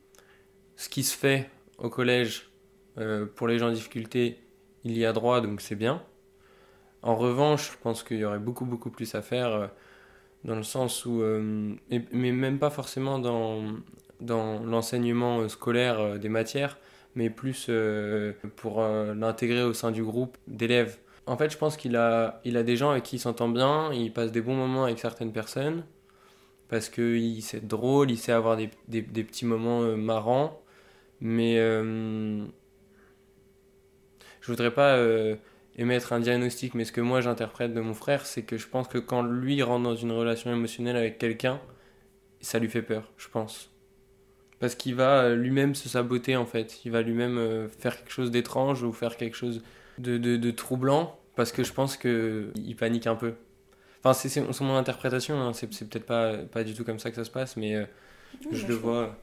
ce 0.75 0.89
qui 0.89 1.03
se 1.03 1.15
fait 1.15 1.49
au 1.77 1.89
collège 1.89 2.50
euh, 2.97 3.25
pour 3.25 3.47
les 3.47 3.57
gens 3.57 3.69
en 3.69 3.71
difficulté, 3.71 4.39
il 4.83 4.97
y 4.97 5.05
a 5.05 5.13
droit, 5.13 5.41
donc 5.41 5.61
c'est 5.61 5.75
bien. 5.75 6.03
En 7.01 7.15
revanche, 7.15 7.71
je 7.71 7.77
pense 7.81 8.03
qu'il 8.03 8.17
y 8.17 8.25
aurait 8.25 8.39
beaucoup, 8.39 8.65
beaucoup 8.65 8.89
plus 8.89 9.15
à 9.15 9.21
faire 9.21 9.47
euh, 9.49 9.67
dans 10.43 10.55
le 10.55 10.63
sens 10.63 11.05
où, 11.05 11.21
euh, 11.21 11.73
mais 12.11 12.31
même 12.31 12.59
pas 12.59 12.69
forcément 12.69 13.19
dans, 13.19 13.63
dans 14.19 14.59
l'enseignement 14.63 15.47
scolaire 15.49 16.19
des 16.19 16.29
matières, 16.29 16.77
mais 17.15 17.29
plus 17.29 17.69
pour 18.55 18.81
l'intégrer 18.81 19.63
au 19.63 19.73
sein 19.73 19.91
du 19.91 20.03
groupe 20.03 20.37
d'élèves. 20.47 20.97
En 21.27 21.37
fait, 21.37 21.51
je 21.51 21.57
pense 21.57 21.77
qu'il 21.77 21.95
a, 21.95 22.41
il 22.45 22.57
a 22.57 22.63
des 22.63 22.75
gens 22.75 22.91
avec 22.91 23.03
qui 23.03 23.17
il 23.17 23.19
s'entend 23.19 23.49
bien, 23.49 23.91
il 23.93 24.11
passe 24.11 24.31
des 24.31 24.41
bons 24.41 24.55
moments 24.55 24.85
avec 24.85 24.97
certaines 24.97 25.31
personnes, 25.31 25.83
parce 26.69 26.89
qu'il 26.89 27.43
sait 27.43 27.57
être 27.57 27.67
drôle, 27.67 28.09
il 28.09 28.17
sait 28.17 28.31
avoir 28.31 28.57
des, 28.57 28.69
des, 28.87 29.01
des 29.01 29.23
petits 29.23 29.45
moments 29.45 29.81
marrants, 29.95 30.59
mais 31.19 31.59
je 34.41 34.47
voudrais 34.47 34.71
pas 34.71 34.95
euh, 34.95 35.35
émettre 35.77 36.13
un 36.13 36.19
diagnostic, 36.19 36.73
mais 36.73 36.83
ce 36.83 36.91
que 36.91 37.01
moi 37.01 37.21
j'interprète 37.21 37.73
de 37.73 37.79
mon 37.79 37.93
frère, 37.93 38.25
c'est 38.25 38.41
que 38.41 38.57
je 38.57 38.67
pense 38.67 38.87
que 38.87 38.97
quand 38.97 39.21
lui 39.21 39.61
rentre 39.63 39.83
dans 39.83 39.95
une 39.95 40.11
relation 40.11 40.51
émotionnelle 40.51 40.97
avec 40.97 41.17
quelqu'un, 41.17 41.61
ça 42.41 42.59
lui 42.59 42.69
fait 42.69 42.81
peur, 42.81 43.11
je 43.17 43.29
pense. 43.29 43.69
Parce 44.59 44.75
qu'il 44.75 44.95
va 44.95 45.23
euh, 45.23 45.35
lui-même 45.35 45.75
se 45.75 45.89
saboter 45.89 46.35
en 46.35 46.45
fait. 46.45 46.83
Il 46.85 46.91
va 46.91 47.01
lui-même 47.01 47.37
euh, 47.37 47.67
faire 47.69 47.97
quelque 47.97 48.11
chose 48.11 48.31
d'étrange 48.31 48.83
ou 48.83 48.91
faire 48.91 49.15
quelque 49.15 49.35
chose 49.35 49.63
de, 49.97 50.17
de, 50.17 50.51
troublant 50.51 51.19
parce 51.35 51.51
que 51.51 51.63
je 51.63 51.73
pense 51.73 51.97
qu'il 51.97 52.75
panique 52.77 53.07
un 53.07 53.15
peu. 53.15 53.33
Enfin, 54.03 54.13
c'est 54.13 54.61
mon 54.61 54.75
interprétation, 54.75 55.39
hein. 55.39 55.53
c'est 55.53 55.67
peut-être 55.67 56.05
pas, 56.05 56.37
pas 56.37 56.63
du 56.63 56.73
tout 56.73 56.83
comme 56.83 56.97
ça 56.97 57.11
que 57.11 57.15
ça 57.15 57.23
se 57.23 57.29
passe, 57.29 57.55
mais 57.55 57.87
je, 58.51 58.65
le 58.65 58.73
vois, 58.73 59.15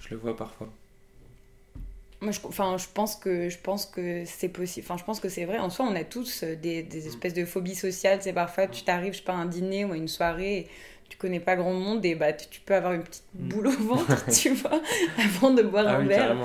je 0.00 0.10
le 0.10 0.16
vois 0.16 0.36
parfois. 0.36 0.70
Moi, 2.22 2.32
je, 2.32 2.40
enfin, 2.44 2.76
je 2.76 2.86
pense 2.92 3.16
que 3.16 3.48
je 3.48 3.58
pense 3.58 3.86
que 3.86 4.24
c'est 4.26 4.48
possible. 4.48 4.84
Enfin, 4.84 4.98
je 4.98 5.04
pense 5.04 5.20
que 5.20 5.28
c'est 5.28 5.46
vrai. 5.46 5.58
En 5.58 5.70
soi, 5.70 5.86
on 5.90 5.94
a 5.94 6.04
tous 6.04 6.42
euh, 6.42 6.54
des, 6.54 6.82
des 6.82 7.06
espèces 7.06 7.32
de 7.32 7.44
phobies 7.46 7.74
sociales. 7.74 8.18
C'est 8.20 8.34
parfois 8.34 8.66
tu 8.66 8.82
t'arrives, 8.82 9.14
je 9.14 9.18
sais 9.18 9.24
pas, 9.24 9.32
à 9.32 9.36
un 9.36 9.46
dîner 9.46 9.84
ou 9.84 9.92
à 9.92 9.96
une 9.96 10.08
soirée, 10.08 10.58
et 10.58 10.68
tu 11.08 11.16
connais 11.16 11.40
pas 11.40 11.56
grand 11.56 11.72
monde 11.72 12.04
et 12.04 12.14
bah 12.14 12.32
tu 12.32 12.60
peux 12.60 12.74
avoir 12.74 12.92
une 12.92 13.02
petite 13.02 13.24
mm. 13.34 13.48
boule 13.48 13.66
au 13.68 13.70
ventre, 13.70 14.26
tu 14.32 14.50
vois, 14.50 14.80
avant 15.18 15.50
de 15.50 15.62
boire 15.62 15.86
ah 15.88 15.96
un 15.96 16.06
verre. 16.06 16.36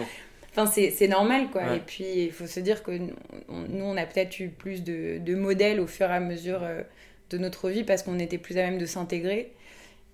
Enfin, 0.57 0.65
c'est 0.65 1.07
normal, 1.09 1.49
quoi. 1.51 1.75
Et 1.75 1.79
puis, 1.79 2.05
il 2.05 2.31
faut 2.31 2.47
se 2.47 2.61
dire 2.61 2.81
que 2.81 2.91
nous, 2.91 3.13
on 3.49 3.97
a 3.97 4.05
peut-être 4.05 4.39
eu 4.39 4.47
plus 4.47 4.83
de, 4.83 5.17
de, 5.17 5.35
modèles 5.35 5.81
au 5.81 5.87
fur 5.87 6.09
et 6.09 6.13
à 6.13 6.21
mesure 6.21 6.63
euh, 6.63 6.81
de 7.29 7.37
notre 7.37 7.69
vie 7.69 7.83
parce 7.83 8.03
qu'on 8.03 8.19
était 8.19 8.37
plus 8.37 8.57
à 8.57 8.61
même 8.61 8.77
de 8.77 8.85
s'intégrer 8.85 9.51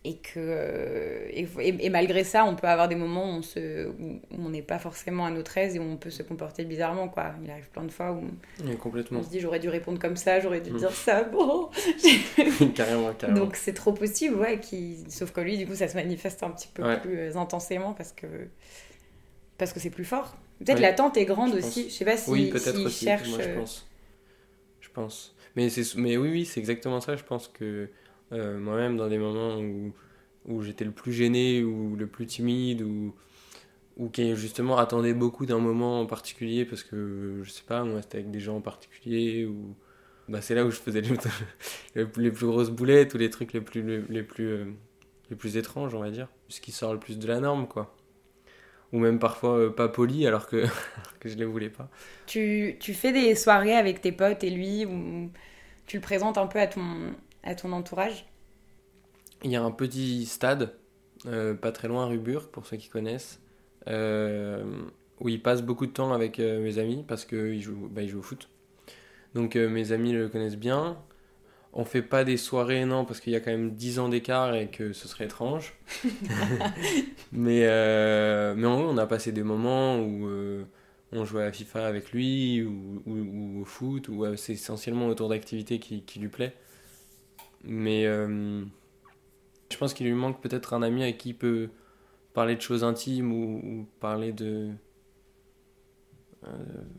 et 0.04 0.18
que 0.18 1.28
et, 1.30 1.90
malgré 1.90 2.24
ça 2.24 2.44
on 2.46 2.56
peut 2.56 2.68
avoir 2.68 2.88
des 2.88 2.96
moments 2.96 3.26
où 3.26 3.38
on 3.38 3.42
se 3.44 3.92
on 4.32 4.50
n'est 4.50 4.64
pas 4.64 4.80
forcément 4.80 5.26
à 5.28 5.30
notre 5.30 5.56
aise 5.60 5.76
et 5.76 5.80
où 5.80 5.84
on 5.84 5.98
peut 5.98 6.10
se 6.10 6.24
comporter 6.24 6.66
bizarrement 6.66 7.08
quoi. 7.08 7.34
Il 7.44 7.52
arrive 7.52 7.70
plein 7.70 7.84
de 7.84 7.92
fois 7.92 8.12
où 8.12 8.24
complètement. 8.78 9.20
on 9.20 9.24
se 9.24 9.30
dit 9.30 9.40
j'aurais 9.40 9.60
dû 9.60 9.70
répondre 9.70 10.00
comme 10.00 10.18
ça 10.18 10.40
j'aurais 10.40 10.62
dû 10.62 10.72
mm. 10.72 10.78
dire 10.78 10.92
ça 10.92 11.24
bon. 11.24 11.70
Carrément, 12.76 13.14
carrément. 13.14 13.40
Donc 13.40 13.56
c'est 13.56 13.74
trop 13.74 13.94
possible 13.94 14.36
ouais 14.38 14.60
qui 14.60 15.04
sauf 15.08 15.32
que 15.32 15.42
lui 15.42 15.58
du 15.58 15.68
coup 15.68 15.76
ça 15.76 15.88
se 15.88 15.96
manifeste 15.96 16.42
un 16.42 16.50
petit 16.50 16.70
peu 16.74 16.84
plus 17.02 17.18
euh, 17.20 17.36
intensément 17.36 17.94
parce 17.94 18.12
que 18.12 18.28
parce 19.60 19.72
que 19.72 19.80
c'est 19.80 19.92
plus 19.92 20.06
fort. 20.06 20.36
Peut-être 20.66 20.80
l'attente 20.80 21.16
est 21.18 21.26
grande 21.26 21.54
aussi 21.54 21.90
je 21.90 21.94
sais 21.94 22.06
pas 22.06 22.18
si 22.18 22.30
oui 22.32 22.50
peut-être 22.50 22.84
aussi 22.84 23.06
cherche... 23.06 23.30
moi 23.30 23.40
je 23.40 23.50
euh, 23.50 23.60
pense. 23.60 23.88
Je 24.80 24.90
pense. 24.90 25.36
Mais 25.56 25.70
c'est 25.70 25.96
mais 25.96 26.18
oui 26.18 26.30
oui 26.30 26.46
c'est 26.46 26.60
exactement 26.60 27.02
ça 27.02 27.16
je 27.16 27.24
pense 27.24 27.48
que 27.48 27.88
euh, 28.32 28.60
moi-même 28.60 28.98
dans 28.98 29.08
des 29.08 29.18
moments 29.18 29.58
où, 29.58 29.94
où 30.46 30.62
j'étais 30.64 30.86
le 30.86 30.92
plus 30.92 31.14
gêné 31.14 31.64
ou 31.64 31.96
le 31.96 32.08
plus 32.08 32.26
timide 32.26 32.82
ou, 32.82 33.14
ou 33.98 34.10
qui 34.10 34.36
justement 34.36 34.78
attendait 34.78 35.14
beaucoup 35.14 35.46
d'un 35.46 35.60
moment 35.60 36.02
en 36.02 36.06
particulier 36.06 36.66
parce 36.66 36.84
que 36.84 37.42
je 37.44 37.50
sais 37.50 37.64
pas, 37.68 37.84
moi 37.84 38.02
c'était 38.02 38.20
avec 38.20 38.32
des 38.32 38.40
gens 38.40 38.58
en 38.58 38.62
particulier 38.62 39.46
ou 39.46 39.76
bah, 40.32 40.42
c'est 40.42 40.56
là 40.56 40.64
où 40.66 40.72
je 40.72 40.78
faisais 40.78 41.02
les, 41.96 42.06
plus 42.06 42.46
grosses 42.48 42.70
boulettes 42.70 43.14
ou 43.14 43.18
les 43.18 43.30
trucs 43.30 43.54
les 43.54 43.62
plus, 43.62 44.06
les, 44.08 44.24
plus, 44.24 44.48
euh, 44.48 44.66
les 45.30 45.36
plus 45.36 45.58
étranges, 45.58 45.94
on 45.94 46.00
va 46.00 46.10
dire. 46.10 46.30
Ce 46.48 46.62
qui 46.62 46.72
sort 46.72 46.94
le 46.94 47.00
plus 47.00 47.20
de 47.20 47.28
la 47.28 47.40
norme, 47.42 47.68
quoi. 47.68 47.96
Ou 48.94 49.00
même 49.00 49.20
parfois 49.20 49.58
euh, 49.58 49.70
pas 49.70 49.90
poli 49.90 50.26
alors 50.26 50.48
que, 50.48 50.66
que 51.20 51.28
je 51.28 51.36
les 51.36 51.46
voulais 51.46 51.70
pas. 51.70 51.90
Tu, 52.28 52.78
tu 52.80 52.94
fais 52.94 53.12
des 53.12 53.36
soirées 53.36 53.76
avec 53.76 54.02
tes 54.02 54.14
potes 54.14 54.44
et 54.44 54.50
lui 54.50 54.86
ou 54.86 55.30
tu 55.86 55.98
le 55.98 56.02
présentes 56.02 56.38
un 56.38 56.48
peu 56.48 56.60
à 56.60 56.68
ton, 56.68 57.14
à 57.44 57.56
ton 57.56 57.72
entourage 57.72 58.26
Il 59.44 59.52
y 59.52 59.56
a 59.56 59.64
un 59.64 59.72
petit 59.72 60.26
stade, 60.26 60.74
euh, 61.26 61.54
pas 61.54 61.72
très 61.72 61.88
loin, 61.88 62.06
Ruburg, 62.06 62.48
pour 62.48 62.66
ceux 62.66 62.78
qui 62.78 62.90
connaissent, 62.90 63.40
euh, 63.88 64.64
où 65.20 65.30
il 65.30 65.42
passe 65.42 65.62
beaucoup 65.62 65.86
de 65.86 65.92
temps 65.92 66.14
avec 66.14 66.40
euh, 66.40 66.62
mes 66.62 66.78
amis 66.78 67.04
parce 67.08 67.26
qu'il 67.26 67.62
joue, 67.62 67.90
bah, 67.90 68.02
au 68.16 68.22
foot. 68.22 68.50
Donc 69.34 69.56
mes 69.56 69.94
amis 69.94 70.12
le 70.12 70.28
connaissent 70.28 70.58
bien. 70.58 70.98
On 71.74 71.86
fait 71.86 72.02
pas 72.02 72.26
des 72.26 72.36
soirées, 72.36 72.84
non, 72.84 73.06
parce 73.06 73.22
qu'il 73.22 73.32
y 73.32 73.36
a 73.38 73.40
quand 73.40 73.52
même 73.52 73.72
10 73.72 74.00
ans 74.00 74.10
d'écart 74.10 74.56
et 74.56 74.68
que 74.68 74.92
ce 74.92 75.08
serait 75.08 75.24
étrange. 75.24 75.74
mais, 77.32 77.62
mais 78.56 78.68
en 78.68 78.76
gros, 78.78 78.90
on 78.90 78.98
a 78.98 79.08
passé 79.08 79.32
des 79.32 79.44
moments 79.44 79.98
où 80.00 80.30
on 81.14 81.24
jouait 81.24 81.46
à 81.46 81.52
FIFA 81.54 81.88
avec 81.88 82.12
lui 82.12 82.62
ou, 82.62 83.02
ou, 83.06 83.62
au 83.62 83.64
foot, 83.64 84.10
ou 84.10 84.36
c'est 84.36 84.52
essentiellement 84.52 85.08
autour 85.08 85.30
d'activités 85.30 85.80
qui, 85.80 86.02
qui 86.02 86.20
lui 86.20 86.28
plaît. 86.28 86.54
Mais 87.64 88.06
euh, 88.06 88.64
je 89.70 89.78
pense 89.78 89.94
qu'il 89.94 90.08
lui 90.08 90.14
manque 90.14 90.42
peut-être 90.42 90.74
un 90.74 90.82
ami 90.82 91.04
avec 91.04 91.18
qui 91.18 91.30
il 91.30 91.36
peut 91.36 91.70
parler 92.34 92.56
de 92.56 92.62
choses 92.62 92.84
intimes 92.84 93.32
ou, 93.32 93.88
parler 94.00 94.32
de. 94.32 94.70
Euh, 96.44 96.48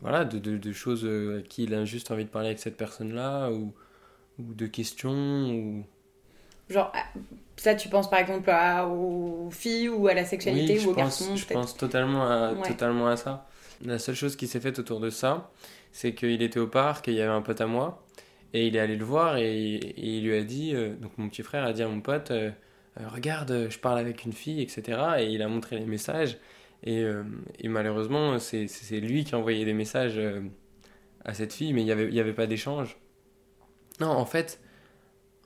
voilà, 0.01 0.23
de, 0.23 0.39
de, 0.39 0.71
choses 0.71 1.03
euh, 1.03 1.39
à 1.39 1.41
qui 1.41 1.63
il 1.63 1.73
a 1.73 1.83
juste 1.83 2.11
envie 2.11 2.23
de 2.23 2.29
parler 2.29 2.47
avec 2.47 2.59
cette 2.59 2.77
personne-là, 2.77 3.51
ou, 3.51 3.73
ou 4.39 4.53
de 4.53 4.67
questions, 4.67 5.49
ou. 5.49 5.83
Genre, 6.69 6.91
ah, 6.95 7.03
ça, 7.57 7.75
tu 7.75 7.89
penses 7.89 8.09
par 8.09 8.19
exemple 8.19 8.49
à, 8.49 8.87
aux 8.87 9.49
filles 9.51 9.89
ou 9.89 10.07
à 10.07 10.13
la 10.13 10.23
sexualité 10.23 10.79
ou 10.85 10.91
aux 10.91 10.93
garçons 10.93 11.35
Je 11.35 11.45
pense 11.45 11.75
totalement 11.75 12.25
à, 12.25 12.53
totalement 12.65 13.07
à 13.07 13.17
ça. 13.17 13.47
La 13.83 13.99
seule 13.99 14.15
chose 14.15 14.37
qui 14.37 14.47
s'est 14.47 14.61
faite 14.61 14.79
autour 14.79 15.01
de 15.01 15.09
ça, 15.09 15.51
c'est 15.91 16.13
qu'il 16.13 16.41
était 16.41 16.59
au 16.59 16.67
parc 16.67 17.09
et 17.09 17.11
il 17.11 17.17
y 17.17 17.21
avait 17.21 17.33
un 17.33 17.41
pote 17.41 17.59
à 17.59 17.67
moi 17.67 18.02
et 18.53 18.67
il 18.67 18.75
est 18.75 18.79
allé 18.79 18.95
le 18.95 19.05
voir 19.05 19.37
et, 19.37 19.79
il 19.97 20.23
lui 20.23 20.35
a 20.35 20.43
dit, 20.43 20.75
euh, 20.75 20.95
donc 20.95 21.17
mon 21.17 21.27
petit 21.27 21.43
frère 21.43 21.63
a 21.63 21.73
dit 21.73 21.81
à 21.81 21.87
mon 21.87 22.01
pote, 22.01 22.31
euh, 22.31 22.51
euh, 22.99 23.07
regarde, 23.09 23.67
je 23.69 23.79
parle 23.79 23.97
avec 23.97 24.23
une 24.23 24.33
fille, 24.33 24.61
etc. 24.61 25.01
Et 25.19 25.31
il 25.31 25.41
a 25.41 25.47
montré 25.47 25.79
les 25.79 25.85
messages. 25.85 26.37
Et, 26.85 27.05
et 27.59 27.69
malheureusement, 27.69 28.39
c'est 28.39 28.99
lui 28.99 29.23
qui 29.23 29.33
a 29.33 29.37
envoyé 29.37 29.63
des 29.63 29.71
messages 29.71 30.19
à 31.23 31.33
cette 31.33 31.53
fille, 31.53 31.71
mais 31.71 31.81
il 31.81 31.85
n'y 31.85 31.93
avait, 31.93 32.11
y 32.11 32.19
avait 32.19 32.33
pas 32.33 32.45
d'échange. 32.45 32.97
Non, 34.01 34.09
en 34.09 34.25
fait, 34.25 34.59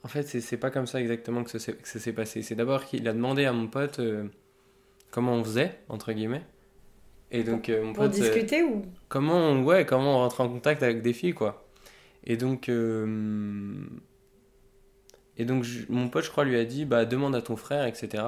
en 0.02 0.08
fait 0.08 0.24
c'est 0.24 0.56
pas 0.56 0.72
comme 0.72 0.88
ça 0.88 1.00
exactement 1.00 1.44
que 1.44 1.56
ça 1.56 1.60
s'est 1.84 2.12
passé. 2.12 2.42
C'est 2.42 2.56
d'abord 2.56 2.84
qu'il 2.86 3.06
a 3.06 3.12
demandé 3.12 3.44
à 3.44 3.52
mon 3.52 3.68
pote 3.68 4.00
comment 5.12 5.34
on 5.34 5.44
faisait, 5.44 5.78
entre 5.88 6.12
guillemets. 6.12 6.42
Et 7.30 7.44
donc, 7.44 7.68
mon 7.68 7.92
pote. 7.92 8.06
Pour 8.06 8.08
discuter 8.08 8.64
ou? 8.64 8.82
comment 9.08 9.38
on, 9.38 9.62
ouais, 9.62 9.86
comment 9.86 10.16
on 10.16 10.18
rentre 10.18 10.40
en 10.40 10.48
contact 10.48 10.82
avec 10.82 11.02
des 11.02 11.12
filles, 11.12 11.34
quoi. 11.34 11.67
Et 12.24 12.36
donc, 12.36 12.68
euh, 12.68 13.84
et 15.36 15.44
donc 15.44 15.64
mon 15.88 16.08
pote, 16.08 16.24
je 16.24 16.30
crois, 16.30 16.44
lui 16.44 16.56
a 16.58 16.64
dit 16.64 16.84
bah, 16.84 17.04
demande 17.04 17.34
à 17.34 17.42
ton 17.42 17.56
frère, 17.56 17.86
etc. 17.86 18.24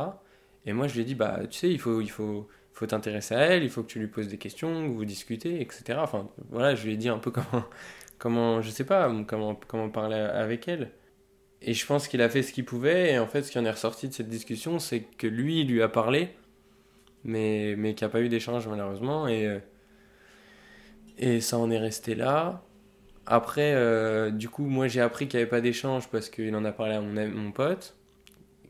Et 0.67 0.73
moi, 0.73 0.87
je 0.87 0.95
lui 0.95 1.03
ai 1.03 1.05
dit 1.05 1.15
bah, 1.15 1.41
tu 1.49 1.59
sais, 1.59 1.71
il 1.71 1.79
faut, 1.81 2.01
il 2.01 2.11
faut, 2.11 2.49
faut 2.73 2.87
t'intéresser 2.87 3.35
à 3.35 3.41
elle, 3.41 3.65
il 3.65 3.71
faut 3.71 3.83
que 3.83 3.89
tu 3.89 3.99
lui 3.99 4.07
poses 4.09 4.29
des 4.29 4.39
questions, 4.39 4.89
que 4.89 4.93
vous 4.95 5.05
discutez, 5.05 5.61
etc. 5.61 5.99
Enfin, 6.03 6.29
voilà, 6.51 6.75
je 6.75 6.85
lui 6.87 6.95
ai 6.95 6.97
dit 6.97 7.09
un 7.09 7.19
peu 7.19 7.31
comment, 7.33 7.65
comment 8.19 8.61
je 8.63 8.71
sais 8.71 8.85
pas, 8.85 9.13
comment, 9.27 9.55
comment 9.67 9.91
parler 9.91 10.17
avec 10.17 10.69
elle. 10.69 10.93
Et 11.63 11.75
je 11.75 11.85
pense 11.87 12.09
qu'il 12.09 12.23
a 12.23 12.29
fait 12.31 12.43
ce 12.43 12.53
qu'il 12.53 12.65
pouvait, 12.65 13.13
et 13.13 13.19
en 13.19 13.27
fait, 13.27 13.43
ce 13.43 13.51
qui 13.51 13.59
en 13.59 13.65
est 13.65 13.71
ressorti 13.71 14.09
de 14.09 14.15
cette 14.15 14.29
discussion, 14.29 14.79
c'est 14.79 15.01
que 15.03 15.27
lui, 15.27 15.61
il 15.61 15.69
lui 15.69 15.83
a 15.83 15.89
parlé, 15.89 16.31
mais, 17.25 17.75
mais 17.77 17.95
qu'il 17.95 18.07
n'y 18.07 18.11
a 18.11 18.13
pas 18.13 18.23
eu 18.23 18.29
d'échange, 18.29 18.67
malheureusement, 18.67 19.29
et, 19.29 19.47
euh, 19.47 19.59
et 21.19 21.41
ça 21.41 21.59
en 21.59 21.71
est 21.71 21.79
resté 21.79 22.15
là. 22.15 22.65
Après, 23.27 23.75
euh, 23.75 24.31
du 24.31 24.49
coup, 24.49 24.65
moi, 24.65 24.89
j'ai 24.89 25.01
appris 25.01 25.29
qu'il 25.29 25.39
n'y 25.39 25.43
avait 25.43 25.51
pas 25.51 25.61
d'échange 25.61 26.09
parce 26.09 26.29
qu'il 26.29 26.55
en 26.57 26.65
a 26.65 26.73
parlé 26.73 26.95
à 26.95 27.01
mon, 27.01 27.29
mon 27.29 27.53
pote, 27.53 27.97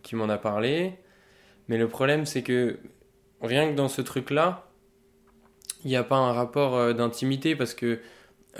qui 0.02 0.16
m'en 0.16 0.28
a 0.28 0.38
parlé. 0.38 0.95
Mais 1.69 1.78
le 1.78 1.88
problème, 1.88 2.26
c'est 2.26 2.42
que 2.42 2.78
rien 3.40 3.71
que 3.71 3.75
dans 3.75 3.88
ce 3.88 4.02
truc-là, 4.02 4.66
il 5.85 5.88
n'y 5.88 5.97
a 5.97 6.04
pas 6.04 6.16
un 6.16 6.33
rapport 6.33 6.76
euh, 6.76 6.92
d'intimité 6.92 7.57
parce 7.57 7.75
que 7.75 8.00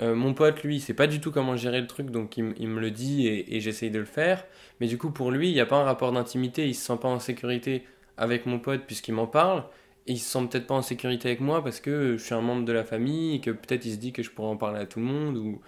euh, 0.01 0.15
mon 0.15 0.33
pote, 0.33 0.63
lui, 0.63 0.79
sait 0.79 0.93
pas 0.93 1.07
du 1.07 1.19
tout 1.19 1.31
comment 1.31 1.57
gérer 1.57 1.81
le 1.81 1.87
truc, 1.87 2.11
donc 2.11 2.37
il, 2.37 2.43
me 2.43 2.79
le 2.79 2.91
dit 2.91 3.27
et, 3.27 3.59
j'essaye 3.59 3.91
de 3.91 3.99
le 3.99 4.05
faire. 4.05 4.45
Mais 4.79 4.87
du 4.87 4.97
coup, 4.97 5.11
pour 5.11 5.31
lui, 5.31 5.49
il 5.49 5.53
n'y 5.53 5.59
a 5.59 5.65
pas 5.65 5.77
un 5.77 5.83
rapport 5.83 6.11
d'intimité, 6.11 6.67
il 6.67 6.73
se 6.73 6.85
sent 6.85 6.97
pas 7.01 7.09
en 7.09 7.19
sécurité 7.19 7.85
avec 8.17 8.45
mon 8.45 8.59
pote 8.59 8.81
puisqu'il 8.85 9.13
m'en 9.13 9.27
parle. 9.27 9.65
Et 10.07 10.13
il 10.13 10.19
se 10.19 10.31
sent 10.31 10.47
peut-être 10.49 10.67
pas 10.67 10.75
en 10.75 10.81
sécurité 10.81 11.29
avec 11.29 11.41
moi 11.41 11.63
parce 11.63 11.79
que 11.79 12.17
je 12.17 12.23
suis 12.23 12.33
un 12.33 12.41
membre 12.41 12.65
de 12.65 12.71
la 12.71 12.83
famille 12.83 13.35
et 13.35 13.41
que 13.41 13.51
peut-être 13.51 13.85
il 13.85 13.91
se 13.93 13.97
dit 13.97 14.13
que 14.13 14.23
je 14.23 14.31
pourrais 14.31 14.47
en 14.47 14.57
parler 14.57 14.79
à 14.79 14.85
tout 14.85 14.99
le 14.99 15.05
monde. 15.05 15.37
Ou... 15.37 15.61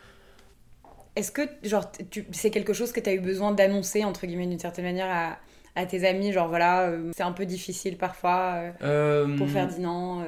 Est-ce 1.15 1.32
que 1.32 1.41
genre, 1.63 1.91
c'est 2.32 2.51
quelque 2.51 2.74
chose 2.74 2.91
que 2.91 3.00
tu 3.00 3.10
as 3.10 3.13
eu 3.13 3.20
besoin 3.20 3.51
d'annoncer, 3.51 4.03
entre 4.03 4.25
guillemets, 4.25 4.48
d'une 4.48 4.60
certaine 4.60 4.86
manière 4.86 5.10
à, 5.10 5.38
à, 5.79 5.86
tes 5.86 6.08
amis 6.08 6.32
Genre 6.32 6.48
voilà, 6.48 6.89
euh, 6.89 7.12
c'est 7.15 7.24
un 7.24 7.32
peu 7.32 7.46
difficile 7.46 7.98
parfois 7.98 8.74
euh, 8.82 9.38
pour 9.38 9.50
Ferdinand 9.50 10.24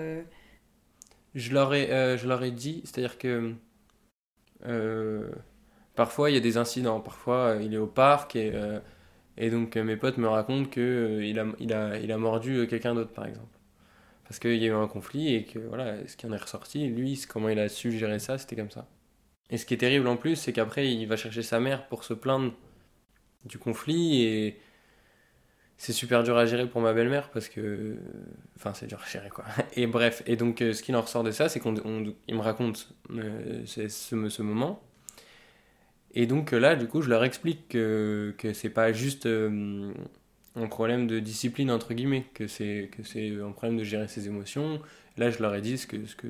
je 1.34 1.54
leur, 1.54 1.74
ai, 1.74 2.18
je 2.18 2.28
leur 2.28 2.42
ai 2.44 2.52
dit, 2.52 2.82
c'est-à-dire 2.86 3.18
que 3.18 3.56
euh, 4.66 5.30
parfois, 5.96 6.30
il 6.30 6.34
y 6.34 6.38
a 6.38 6.42
des 6.42 6.58
incidents. 6.58 7.00
Parfois, 7.00 7.58
il 7.62 7.74
est 7.74 7.78
au 7.78 7.88
parc 7.88 8.36
et, 8.36 8.52
euh, 8.54 8.80
et 9.38 9.50
donc 9.50 9.76
mes 9.76 9.98
potes 9.98 10.18
me 10.18 10.28
racontent 10.28 10.70
qu'il 10.70 10.82
euh, 10.84 11.26
il 11.26 11.40
a, 11.40 11.46
il 11.60 11.74
a, 11.74 12.00
il 12.00 12.12
a 12.12 12.18
mordu 12.18 12.68
quelqu'un 12.68 12.96
d'autre, 12.96 13.12
par 13.12 13.26
exemple. 13.26 13.58
Parce 14.24 14.40
qu'il 14.40 14.56
y 14.56 14.66
a 14.66 14.68
eu 14.68 14.74
un 14.74 14.88
conflit 14.88 15.36
et 15.36 15.46
que 15.46 15.60
voilà, 15.60 16.08
ce 16.08 16.18
qui 16.18 16.26
en 16.26 16.34
est 16.34 16.38
ressorti, 16.38 16.88
lui, 16.88 17.22
comment 17.30 17.50
il 17.50 17.60
a 17.60 17.70
su 17.70 17.92
gérer 17.92 18.20
ça, 18.20 18.38
c'était 18.38 18.56
comme 18.56 18.72
ça. 18.72 18.88
Et 19.50 19.58
ce 19.58 19.66
qui 19.66 19.74
est 19.74 19.78
terrible 19.78 20.08
en 20.08 20.18
plus, 20.18 20.36
c'est 20.36 20.54
qu'après, 20.54 20.92
il 20.92 21.06
va 21.06 21.18
chercher 21.18 21.44
sa 21.44 21.60
mère 21.60 21.88
pour 21.88 22.04
se 22.04 22.14
plaindre 22.14 22.54
du 23.46 23.60
conflit 23.60 24.24
et 24.24 24.60
c'est 25.78 25.94
super 25.94 26.24
dur 26.24 26.38
à 26.38 26.46
gérer 26.46 26.68
pour 26.68 26.82
ma 26.82 26.94
belle-mère 26.94 27.30
parce 27.32 27.50
que. 27.50 27.98
Enfin, 28.56 28.74
c'est 28.74 28.88
dur 28.88 29.00
à 29.06 29.10
gérer 29.10 29.30
quoi. 29.30 29.46
Et 29.76 29.88
bref, 29.88 30.24
et 30.26 30.36
donc 30.36 30.62
euh, 30.62 30.74
ce 30.74 30.82
qui 30.82 30.96
en 30.96 31.02
ressort 31.02 31.24
de 31.24 31.32
ça, 31.32 31.50
c'est 31.50 31.60
qu'il 31.60 31.72
me 31.74 32.42
raconte 32.42 32.94
euh, 33.12 33.62
ce, 33.66 33.88
ce, 33.90 34.42
moment. 34.42 34.82
Et 36.14 36.28
donc 36.28 36.54
euh, 36.54 36.60
là, 36.60 36.76
du 36.76 36.88
coup, 36.88 37.02
je 37.02 37.10
leur 37.10 37.24
explique 37.24 37.68
que, 37.70 38.34
que 38.38 38.54
c'est 38.54 38.70
pas 38.70 38.94
juste 38.94 39.28
un 39.28 40.68
problème 40.68 41.08
de 41.08 41.20
discipline, 41.20 41.70
entre 41.70 41.94
guillemets, 41.94 42.26
que 42.34 42.48
c'est 42.48 42.90
un 43.44 43.52
problème 43.52 43.78
de 43.78 43.84
gérer 43.84 44.08
ses 44.08 44.28
émotions. 44.28 44.82
Là, 45.18 45.30
je 45.30 45.42
leur 45.42 45.54
ai 45.56 45.62
dit 45.62 45.78
ce 45.78 45.88
que, 45.88 46.06
ce 46.06 46.16
que, 46.16 46.28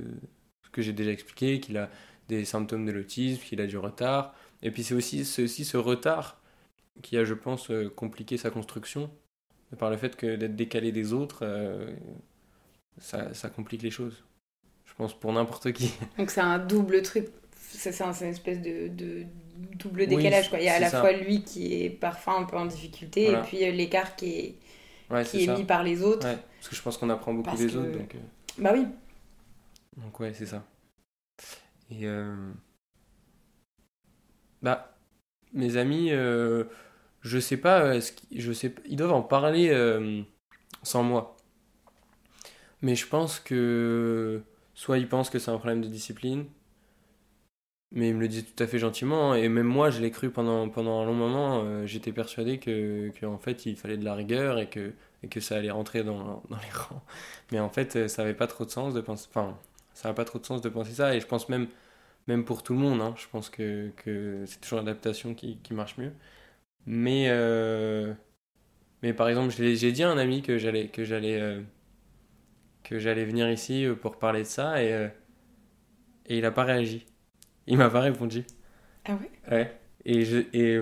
ce 0.64 0.70
que 0.72 0.82
j'ai 0.82 0.94
déjà 0.94 1.12
expliqué, 1.12 1.60
qu'il 1.60 1.78
a 1.78 1.90
des 2.28 2.46
symptômes 2.46 2.86
de 2.86 2.92
l'autisme, 2.92 3.42
qu'il 3.42 3.62
a 3.62 3.68
du 3.68 3.78
retard. 3.78 4.34
Et 4.62 4.72
puis 4.72 4.84
c'est 4.84 4.96
aussi, 4.96 5.22
aussi 5.22 5.66
ce 5.66 5.78
retard 5.78 6.42
qui 7.02 7.18
a, 7.18 7.26
je 7.26 7.34
pense, 7.34 7.72
compliqué 7.96 8.38
sa 8.38 8.50
construction 8.50 9.10
par 9.76 9.90
le 9.90 9.98
fait 9.98 10.16
que 10.16 10.36
d'être 10.36 10.56
décalé 10.56 10.92
des 10.92 11.14
autres, 11.14 11.40
euh, 11.44 11.92
ça, 12.98 13.34
ça, 13.34 13.50
complique 13.50 13.82
les 13.82 13.92
choses. 13.92 14.24
Je 14.86 14.94
pense 14.96 15.18
pour 15.18 15.34
n'importe 15.34 15.72
qui. 15.74 15.94
Donc 16.18 16.30
c'est 16.30 16.42
un 16.42 16.60
double 16.60 17.02
truc, 17.02 17.28
c'est 17.56 18.00
une 18.02 18.28
espèce 18.28 18.62
de, 18.62 18.88
de 18.88 19.26
double 19.78 20.08
décalage. 20.08 20.50
quoi. 20.50 20.60
Il 20.60 20.66
y 20.66 20.70
a 20.70 20.76
à 20.76 20.80
la 20.80 20.90
fois 20.90 21.12
lui 21.12 21.44
qui 21.44 21.84
est 21.84 21.90
parfois 21.90 22.40
un 22.40 22.44
peu 22.44 22.58
en 22.58 22.66
difficulté 22.66 23.32
et 23.32 23.38
puis 23.38 23.66
euh, 23.66 23.72
l'écart 23.72 24.16
qui 24.16 24.30
est, 24.30 24.56
qui 25.26 25.46
est, 25.46 25.58
mis 25.58 25.66
par 25.66 25.84
les 25.84 26.02
autres. 26.02 26.28
parce 26.28 26.70
que 26.70 26.76
je 26.76 26.82
pense 26.82 26.98
qu'on 26.98 27.10
apprend 27.10 27.34
beaucoup 27.34 27.56
des 27.58 27.76
autres. 27.76 27.92
Donc, 27.92 28.16
euh. 28.16 28.20
Bah 28.58 28.72
oui. 28.74 28.86
Donc 29.98 30.20
ouais, 30.20 30.34
c'est 30.34 30.46
ça. 30.46 30.64
Et 31.90 32.06
bah, 34.62 34.98
mes 35.54 35.78
amis, 35.78 36.12
je 37.26 37.40
sais 37.40 37.58
pas, 37.58 37.82
euh, 37.82 38.02
je 38.32 38.54
sais, 38.54 38.74
ils 38.86 38.96
doivent 38.98 39.14
en 39.14 39.24
parler 39.24 39.70
euh, 39.72 40.22
sans 40.84 41.04
moi. 41.04 41.36
Mais 42.82 42.96
je 42.96 43.08
pense 43.08 43.40
que 43.40 44.42
soit 44.74 44.98
ils 44.98 45.08
pensent 45.10 45.30
que 45.30 45.40
c'est 45.40 45.52
un 45.52 45.58
problème 45.58 45.82
de 45.82 45.88
discipline, 45.88 46.46
mais 47.92 48.10
ils 48.10 48.16
me 48.16 48.20
le 48.22 48.28
disent 48.28 48.46
tout 48.54 48.64
à 48.64 48.68
fait 48.68 48.80
gentiment. 48.80 49.36
Et 49.36 49.48
même 49.50 49.66
moi, 49.68 49.90
je 49.90 50.02
l'ai 50.02 50.12
cru 50.12 50.30
pendant, 50.32 50.70
pendant 50.70 51.02
un 51.02 51.06
long 51.06 51.14
moment. 51.14 51.62
Euh, 51.64 51.86
j'étais 51.86 52.12
persuadé 52.12 52.60
que, 52.60 53.12
en 53.26 53.38
fait, 53.38 53.66
il 53.66 53.76
fallait 53.78 53.98
de 53.98 54.06
la 54.06 54.16
rigueur 54.16 54.60
et 54.60 54.70
que, 54.70 54.94
et 55.24 55.28
que 55.30 55.40
ça 55.40 55.58
allait 55.58 55.72
rentrer 55.72 56.04
dans, 56.04 56.44
dans 56.50 56.58
les 56.58 56.72
rangs. 56.74 57.04
Mais 57.52 57.60
en 57.60 57.70
fait, 57.70 58.08
ça 58.08 58.24
n'avait 58.24 58.36
pas 58.36 58.48
trop 58.48 58.66
de 58.66 58.70
sens 58.72 58.94
de 58.94 59.02
penser. 59.02 59.28
Enfin, 59.30 59.58
ça 59.96 60.10
n'a 60.10 60.16
pas 60.16 60.26
trop 60.26 60.40
de 60.40 60.46
sens 60.46 60.62
de 60.62 60.70
penser 60.70 60.94
ça. 60.94 61.16
Et 61.16 61.22
je 61.22 61.28
pense 61.28 61.50
même, 61.50 61.70
même 62.28 62.46
pour 62.46 62.64
tout 62.64 62.74
le 62.74 62.80
monde, 62.80 63.02
hein, 63.02 63.16
je 63.18 63.28
pense 63.30 63.50
que, 63.52 63.92
que 63.98 64.46
c'est 64.48 64.62
toujours 64.62 64.80
l'adaptation 64.80 65.36
qui, 65.36 65.60
qui 65.64 65.74
marche 65.76 65.98
mieux. 66.00 66.14
Mais, 66.88 67.28
euh, 67.30 68.14
mais 69.04 69.14
par 69.14 69.30
exemple, 69.30 69.54
j'ai 69.56 69.92
dit 69.94 70.04
à 70.04 70.12
un 70.12 70.18
ami 70.20 70.42
que 70.44 70.58
j'allais 70.60 70.90
que 70.90 71.06
j'allais 71.06 71.42
euh, 71.42 71.62
que 72.84 73.00
j'allais 73.00 73.26
venir 73.26 73.50
ici 73.52 73.86
euh, 73.86 73.96
pour 73.96 74.18
parler 74.18 74.42
de 74.44 74.48
ça 74.48 74.82
et, 74.82 75.10
et 76.28 76.38
il 76.38 76.42
n'a 76.42 76.52
pas 76.52 76.64
réagi. 76.64 77.06
Il 77.68 77.78
m'a 77.78 77.90
pas 77.90 78.02
répondu. 78.02 78.46
Ah 79.06 79.16
ouais? 79.16 79.32
Ouais. 79.50 79.80
Et 80.06 80.24
je, 80.26 80.38
et 80.54 80.82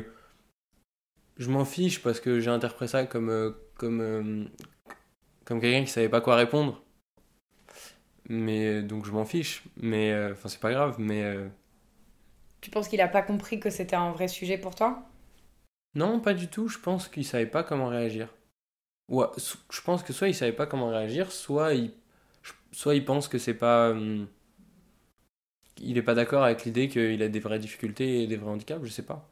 je 1.38 1.49
m'en 1.49 1.65
fiche 1.65 2.02
parce 2.02 2.19
que 2.19 2.39
j'ai 2.39 2.49
interprété 2.49 2.91
ça 2.91 3.06
comme, 3.06 3.56
comme, 3.76 4.49
comme 5.45 5.62
quelqu'un 5.62 5.84
qui 5.86 5.91
savait 5.91 6.10
pas 6.10 6.21
quoi 6.21 6.36
répondre. 6.36 6.84
Mais 8.30 8.82
donc 8.82 9.06
je 9.06 9.12
m'en 9.12 9.26
fiche. 9.26 9.64
Mais 9.78 10.14
enfin, 10.32 10.50
c'est 10.50 10.60
pas 10.60 10.72
grave. 10.72 10.96
Mais. 11.00 11.38
Tu 12.62 12.70
penses 12.70 12.88
qu'il 12.88 13.02
a 13.02 13.08
pas 13.08 13.22
compris 13.22 13.60
que 13.60 13.70
c'était 13.70 13.96
un 13.96 14.12
vrai 14.12 14.28
sujet 14.28 14.58
pour 14.58 14.76
toi? 14.76 15.06
Non, 15.96 16.20
pas 16.20 16.34
du 16.34 16.48
tout. 16.48 16.68
Je 16.68 16.80
pense 16.80 17.08
qu'il 17.08 17.26
savait 17.26 17.46
pas 17.46 17.64
comment 17.64 17.88
réagir. 17.88 18.30
Ouais, 19.10 19.28
je 19.38 19.82
pense 19.82 20.04
que 20.04 20.14
soit 20.14 20.30
il 20.30 20.36
savait 20.36 20.54
pas 20.54 20.66
comment 20.66 20.88
réagir, 20.90 21.32
soit 21.32 21.74
il, 21.74 21.92
soit 22.72 22.96
il 22.96 23.06
pense 23.06 23.28
que 23.28 23.38
c'est 23.38 23.54
pas. 23.54 23.92
Hum, 23.92 24.28
il 25.82 25.98
est 25.98 26.02
pas 26.04 26.14
d'accord 26.16 26.44
avec 26.44 26.66
l'idée 26.66 26.88
qu'il 26.88 27.22
a 27.22 27.28
des 27.30 27.40
vraies 27.40 27.60
difficultés 27.60 28.24
et 28.24 28.28
des 28.28 28.38
vrais 28.38 28.52
handicaps. 28.52 28.84
Je 28.84 28.90
sais 28.90 29.04
pas. 29.04 29.30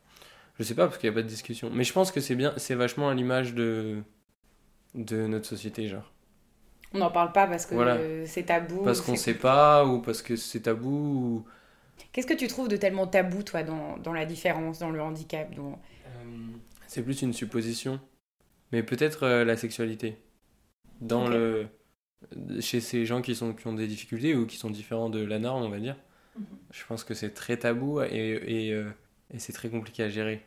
Je 0.60 0.64
sais 0.64 0.76
pas 0.76 0.88
parce 0.88 0.98
qu'il 1.00 1.10
n'y 1.10 1.16
a 1.16 1.18
pas 1.18 1.24
de 1.24 1.28
discussion. 1.28 1.70
Mais 1.72 1.84
je 1.84 1.94
pense 1.94 2.12
que 2.12 2.20
c'est 2.22 2.36
bien, 2.36 2.54
c'est 2.58 2.76
vachement 2.76 3.10
à 3.10 3.16
l'image 3.16 3.54
de 3.54 4.04
de 4.96 5.28
notre 5.28 5.48
société, 5.48 5.88
genre. 5.88 6.12
On 6.94 7.00
n'en 7.00 7.12
parle 7.12 7.32
pas 7.32 7.48
parce 7.48 7.66
que 7.66 8.26
c'est 8.26 8.44
tabou. 8.44 8.84
Parce 8.84 9.02
qu'on 9.02 9.16
sait 9.16 9.34
pas 9.34 9.86
ou 9.86 10.00
parce 10.00 10.22
que 10.22 10.36
c'est 10.36 10.62
tabou. 10.62 11.46
Qu'est-ce 12.12 12.28
que 12.28 12.34
tu 12.34 12.48
trouves 12.48 12.68
de 12.68 12.76
tellement 12.76 13.08
tabou, 13.08 13.44
toi, 13.44 13.64
dans, 13.64 13.98
dans 13.98 14.14
la 14.14 14.26
différence, 14.26 14.80
dans 14.80 14.90
le 14.90 15.02
handicap 15.02 15.50
c'est 16.88 17.04
plus 17.04 17.22
une 17.22 17.32
supposition. 17.32 18.02
Mais 18.74 18.84
peut-être 18.84 19.24
euh, 19.24 19.46
la 19.46 19.56
sexualité. 19.56 20.18
Dans 21.00 21.30
le 21.30 21.68
chez 22.60 22.82
ces 22.82 23.06
gens 23.06 23.22
qui, 23.22 23.34
sont, 23.34 23.54
qui 23.54 23.66
ont 23.66 23.74
des 23.74 23.88
difficultés 23.88 24.36
ou 24.36 24.46
qui 24.46 24.58
sont 24.58 24.70
différents 24.70 25.10
de 25.10 25.24
la 25.24 25.40
norme, 25.40 25.64
on 25.64 25.70
va 25.70 25.80
dire. 25.80 25.96
Mhm. 26.38 26.46
Je 26.72 26.86
pense 26.86 27.06
que 27.06 27.14
c'est 27.14 27.32
très 27.32 27.56
tabou 27.56 28.02
et, 28.02 28.08
et, 28.46 28.74
euh, 28.74 28.90
et 29.34 29.40
c'est 29.40 29.54
très 29.54 29.70
compliqué 29.70 30.04
à 30.04 30.10
gérer. 30.10 30.46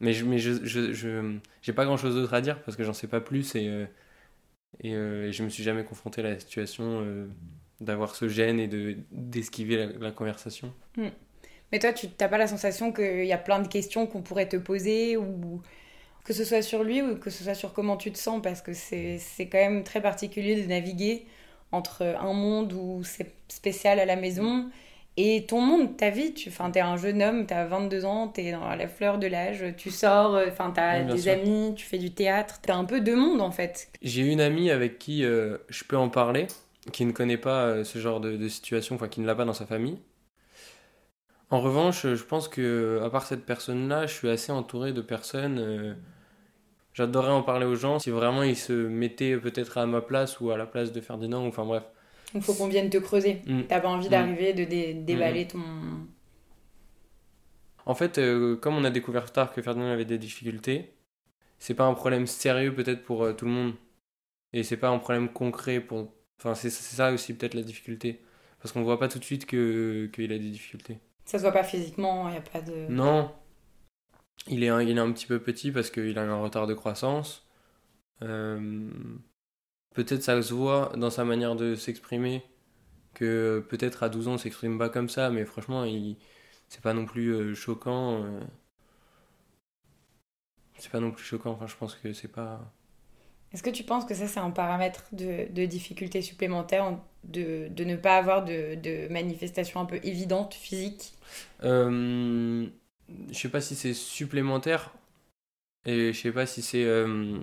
Mais 0.00 0.12
je 0.12 0.26
mais 0.26 0.38
je, 0.38 0.64
je, 0.64 0.92
je 0.92 1.38
j'ai 1.62 1.72
pas 1.72 1.86
grand 1.86 1.96
chose 1.96 2.14
d'autre 2.14 2.34
à 2.34 2.42
dire 2.42 2.62
parce 2.62 2.76
que 2.76 2.84
j'en 2.84 2.92
sais 2.92 3.08
pas 3.08 3.22
plus 3.22 3.54
et, 3.54 3.68
euh, 3.68 3.86
et, 4.80 4.90
et, 4.90 5.32
je 5.32 5.42
me 5.42 5.48
suis 5.48 5.62
jamais 5.62 5.84
confronté 5.84 6.20
à 6.20 6.24
la 6.24 6.38
situation 6.38 7.28
d'avoir 7.80 8.14
ce 8.14 8.28
gêne 8.28 8.60
et 8.60 8.68
de 8.68 8.96
d'esquiver 9.10 9.88
la, 10.00 10.10
conversation. 10.10 10.72
Mm. 10.96 11.08
Mais 11.72 11.78
toi, 11.78 11.92
tu 11.92 12.06
n'as 12.20 12.28
pas 12.28 12.38
la 12.38 12.46
sensation 12.46 12.92
qu'il 12.92 13.24
y 13.24 13.32
a 13.32 13.38
plein 13.38 13.60
de 13.60 13.68
questions 13.68 14.06
qu'on 14.06 14.22
pourrait 14.22 14.48
te 14.48 14.56
poser 14.56 15.16
ou 15.16 15.60
que 16.24 16.32
ce 16.32 16.44
soit 16.44 16.62
sur 16.62 16.84
lui 16.84 17.02
ou 17.02 17.16
que 17.16 17.30
ce 17.30 17.44
soit 17.44 17.54
sur 17.54 17.72
comment 17.72 17.96
tu 17.96 18.12
te 18.12 18.18
sens? 18.18 18.40
Parce 18.42 18.62
que 18.62 18.72
c'est 18.72 19.18
quand 19.40 19.58
même 19.58 19.84
très 19.84 20.00
particulier 20.00 20.60
de 20.60 20.68
naviguer 20.68 21.26
entre 21.72 22.02
un 22.02 22.32
monde 22.32 22.72
où 22.72 23.02
c'est 23.04 23.32
spécial 23.48 23.98
à 23.98 24.04
la 24.04 24.16
maison 24.16 24.70
et 25.16 25.46
ton 25.46 25.60
monde, 25.60 25.96
ta 25.96 26.10
vie. 26.10 26.34
Tu 26.34 26.48
es 26.48 26.80
un 26.80 26.96
jeune 26.96 27.22
homme, 27.22 27.46
tu 27.46 27.54
as 27.54 27.66
22 27.66 28.04
ans, 28.04 28.28
tu 28.28 28.40
es 28.42 28.52
dans 28.52 28.68
la 28.74 28.88
fleur 28.88 29.18
de 29.18 29.26
l'âge, 29.26 29.64
tu 29.76 29.90
sors, 29.90 30.34
euh, 30.34 30.46
tu 30.46 30.80
as 30.80 31.02
des 31.04 31.28
amis, 31.28 31.74
tu 31.76 31.86
fais 31.86 31.98
du 31.98 32.12
théâtre. 32.12 32.60
Tu 32.62 32.70
as 32.70 32.76
un 32.76 32.84
peu 32.84 33.00
deux 33.00 33.16
mondes 33.16 33.40
en 33.40 33.50
fait. 33.50 33.88
J'ai 34.02 34.22
une 34.22 34.40
amie 34.40 34.70
avec 34.70 34.98
qui 34.98 35.24
euh, 35.24 35.58
je 35.68 35.84
peux 35.84 35.96
en 35.96 36.08
parler, 36.08 36.46
qui 36.92 37.04
ne 37.04 37.12
connaît 37.12 37.38
pas 37.38 37.64
euh, 37.64 37.84
ce 37.84 37.98
genre 37.98 38.20
de, 38.20 38.36
de 38.36 38.48
situation, 38.48 38.96
enfin 38.96 39.08
qui 39.08 39.20
ne 39.20 39.26
l'a 39.26 39.34
pas 39.34 39.44
dans 39.44 39.52
sa 39.52 39.66
famille. 39.66 39.98
En 41.50 41.60
revanche, 41.60 42.02
je 42.02 42.24
pense 42.24 42.48
que 42.48 43.00
à 43.04 43.10
part 43.10 43.26
cette 43.26 43.44
personne-là, 43.46 44.06
je 44.06 44.14
suis 44.14 44.28
assez 44.28 44.50
entouré 44.50 44.92
de 44.92 45.00
personnes. 45.00 45.58
Euh, 45.60 45.94
j'adorerais 46.94 47.32
en 47.32 47.42
parler 47.42 47.66
aux 47.66 47.76
gens 47.76 47.98
si 48.00 48.10
vraiment 48.10 48.42
ils 48.42 48.56
se 48.56 48.72
mettaient 48.72 49.36
peut-être 49.36 49.78
à 49.78 49.86
ma 49.86 50.00
place 50.00 50.40
ou 50.40 50.50
à 50.50 50.56
la 50.56 50.66
place 50.66 50.92
de 50.92 51.00
Ferdinand, 51.00 51.46
enfin 51.46 51.64
bref. 51.64 51.84
Il 52.34 52.42
faut 52.42 52.54
qu'on 52.54 52.66
vienne 52.68 52.90
te 52.90 52.98
creuser. 52.98 53.42
Mm. 53.46 53.62
T'as 53.68 53.80
pas 53.80 53.88
envie 53.88 54.08
Mm. 54.08 54.10
d'arriver, 54.10 54.52
de 54.52 54.64
dé- 54.64 54.94
déballer 54.94 55.44
Mm. 55.44 55.48
ton. 55.48 55.60
En 57.86 57.94
fait, 57.94 58.18
euh, 58.18 58.56
comme 58.56 58.76
on 58.76 58.84
a 58.84 58.90
découvert 58.90 59.30
tard 59.32 59.52
que 59.52 59.60
Ferdinand 59.62 59.90
avait 59.90 60.04
des 60.04 60.18
difficultés, 60.18 60.94
c'est 61.58 61.74
pas 61.74 61.84
un 61.84 61.94
problème 61.94 62.26
sérieux 62.26 62.74
peut-être 62.74 63.04
pour 63.04 63.22
euh, 63.24 63.32
tout 63.34 63.44
le 63.44 63.50
monde. 63.50 63.74
Et 64.52 64.62
c'est 64.62 64.76
pas 64.76 64.88
un 64.88 64.98
problème 64.98 65.28
concret 65.32 65.80
pour. 65.80 66.12
Enfin, 66.40 66.54
c'est 66.54 66.70
ça 66.70 67.12
aussi 67.12 67.34
peut-être 67.34 67.54
la 67.54 67.62
difficulté. 67.62 68.20
Parce 68.60 68.72
qu'on 68.72 68.82
voit 68.82 68.98
pas 68.98 69.08
tout 69.08 69.18
de 69.18 69.24
suite 69.24 69.44
que 69.46 70.06
qu'il 70.12 70.32
a 70.32 70.38
des 70.38 70.50
difficultés. 70.50 70.98
Ça 71.26 71.38
se 71.38 71.42
voit 71.42 71.52
pas 71.52 71.64
physiquement, 71.64 72.28
il 72.30 72.36
a 72.36 72.40
pas 72.40 72.60
de. 72.62 72.86
Non. 72.88 73.30
Il 74.48 74.62
est 74.64 74.68
un, 74.68 74.80
il 74.82 74.96
est 74.96 75.00
un 75.00 75.12
petit 75.12 75.26
peu 75.26 75.38
petit 75.40 75.70
parce 75.70 75.90
qu'il 75.90 76.18
a 76.18 76.22
un 76.22 76.40
retard 76.40 76.66
de 76.66 76.74
croissance. 76.74 77.46
Euh, 78.22 78.90
peut-être 79.94 80.22
ça 80.22 80.40
se 80.42 80.54
voit 80.54 80.92
dans 80.96 81.10
sa 81.10 81.24
manière 81.24 81.56
de 81.56 81.74
s'exprimer 81.76 82.44
que 83.14 83.64
peut-être 83.70 84.02
à 84.04 84.08
12 84.10 84.28
ans 84.28 84.34
on 84.34 84.38
s'exprime 84.38 84.78
pas 84.78 84.88
comme 84.90 85.08
ça, 85.08 85.30
mais 85.30 85.44
franchement, 85.46 85.84
il, 85.84 86.16
c'est 86.68 86.82
pas 86.82 86.94
non 86.94 87.06
plus 87.06 87.30
euh, 87.34 87.54
choquant. 87.54 88.24
euh. 88.24 88.40
c'est 90.78 90.90
pas 90.90 91.00
non 91.00 91.10
plus 91.10 91.24
choquant, 91.24 91.50
enfin 91.52 91.66
je 91.66 91.74
pense 91.76 91.94
que 91.96 92.12
c'est 92.12 92.28
pas... 92.28 92.72
Est-ce 93.52 93.62
que 93.62 93.70
tu 93.70 93.84
penses 93.84 94.04
que 94.04 94.14
ça, 94.14 94.26
c'est 94.26 94.40
un 94.40 94.50
paramètre 94.50 95.04
de, 95.12 95.46
de 95.52 95.64
difficulté 95.64 96.20
supplémentaire, 96.22 96.98
de, 97.24 97.68
de 97.68 97.84
ne 97.84 97.96
pas 97.96 98.16
avoir 98.18 98.44
de, 98.44 98.74
de 98.74 99.08
manifestations 99.12 99.80
un 99.80 99.84
peu 99.86 100.00
évidentes, 100.02 100.54
physiques 100.54 101.12
Euh, 101.62 102.66
je 103.30 103.34
sais 103.38 103.48
pas 103.48 103.60
si 103.60 103.74
c'est 103.74 103.94
supplémentaire 103.94 104.92
et 105.86 106.12
je 106.12 106.20
sais 106.20 106.32
pas 106.32 106.46
si 106.46 106.62
c'est 106.62 106.84
euh, 106.84 107.38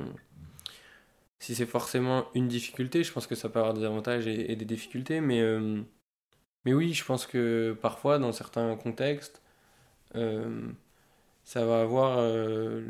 si 1.42 1.56
c'est 1.56 1.66
forcément 1.66 2.28
une 2.36 2.48
difficulté. 2.48 3.04
Je 3.04 3.12
pense 3.12 3.28
que 3.28 3.36
ça 3.36 3.50
peut 3.50 3.60
avoir 3.60 3.74
des 3.74 3.84
avantages 3.84 4.28
et, 4.28 4.56
des 4.56 4.66
difficultés, 4.66 5.22
mais 5.22 5.42
euh, 5.42 5.82
mais 6.66 6.74
oui, 6.74 6.94
je 6.94 7.04
pense 7.04 7.26
que 7.26 7.76
parfois 7.82 8.20
dans 8.20 8.32
certains 8.32 8.76
contextes, 8.78 9.42
euh, 10.16 10.72
ça 11.44 11.66
va 11.66 11.82
avoir 11.82 12.20
euh, 12.20 12.84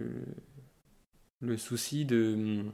le, 1.39 1.57
souci 1.57 2.05
de 2.05 2.65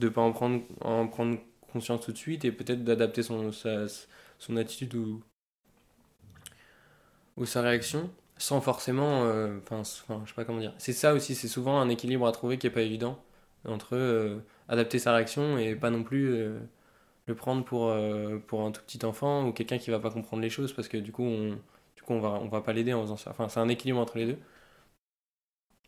de 0.00 0.08
pas 0.08 0.22
en 0.22 0.32
prendre 0.32 0.62
en 0.80 1.06
prendre 1.08 1.38
conscience 1.72 2.00
tout 2.04 2.12
de 2.12 2.18
suite 2.18 2.44
et 2.44 2.52
peut-être 2.52 2.84
d'adapter 2.84 3.22
son 3.22 3.52
son 3.52 4.56
attitude 4.56 4.94
ou 4.96 5.22
ou 7.36 7.46
sa 7.46 7.62
réaction 7.62 8.10
sans 8.38 8.60
forcément 8.60 9.22
enfin 9.62 9.82
je 9.84 10.28
sais 10.28 10.34
pas 10.34 10.44
comment 10.44 10.60
dire 10.60 10.74
c'est 10.78 10.92
ça 10.92 11.14
aussi 11.14 11.34
c'est 11.34 11.48
souvent 11.48 11.80
un 11.80 11.88
équilibre 11.88 12.26
à 12.26 12.32
trouver 12.32 12.58
qui 12.58 12.66
est 12.66 12.70
pas 12.70 12.82
évident 12.82 13.22
entre 13.66 14.42
adapter 14.68 14.98
sa 14.98 15.14
réaction 15.14 15.58
et 15.58 15.74
pas 15.76 15.90
non 15.90 16.02
plus 16.04 16.32
euh, 16.34 16.58
le 17.26 17.34
prendre 17.34 17.64
pour 17.64 17.88
euh, 17.90 18.38
pour 18.46 18.62
un 18.62 18.72
tout 18.72 18.82
petit 18.82 19.04
enfant 19.04 19.46
ou 19.48 19.52
quelqu'un 19.52 19.78
qui 19.78 19.90
va 19.90 20.00
pas 20.00 20.10
comprendre 20.10 20.42
les 20.42 20.50
choses 20.50 20.72
parce 20.72 20.88
que 20.88 20.98
du 20.98 21.12
coup 21.12 21.24
on 21.24 21.50
du 21.96 22.02
coup 22.04 22.12
on 22.14 22.20
va 22.20 22.30
on 22.30 22.48
va 22.48 22.60
pas 22.62 22.72
l'aider 22.72 22.92
en 22.94 23.02
faisant 23.02 23.16
ça 23.16 23.30
enfin 23.30 23.48
c'est 23.48 23.60
un 23.60 23.68
équilibre 23.68 24.00
entre 24.00 24.18
les 24.18 24.26
deux 24.26 24.38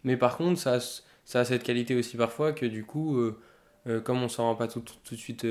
mais 0.05 0.17
par 0.17 0.37
contre 0.37 0.59
ça 0.61 0.79
ça 1.25 1.41
a 1.41 1.45
cette 1.45 1.62
qualité 1.62 1.95
aussi 1.95 2.17
parfois 2.17 2.53
que 2.53 2.67
du 2.67 2.85
coup 2.85 3.19
euh, 3.19 4.01
comme 4.03 4.23
on 4.23 4.29
s'en 4.29 4.45
rend 4.45 4.55
pas 4.57 4.69
tout, 4.69 4.81
tout, 4.81 5.14
de 5.14 5.21
suite 5.21 5.47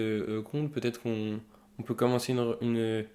compte 0.46 0.72
peut-être 0.72 1.02
qu'on 1.02 1.40
on 1.80 1.84
peut 1.84 1.94
commencer 1.96 2.34
une, 2.34 3.06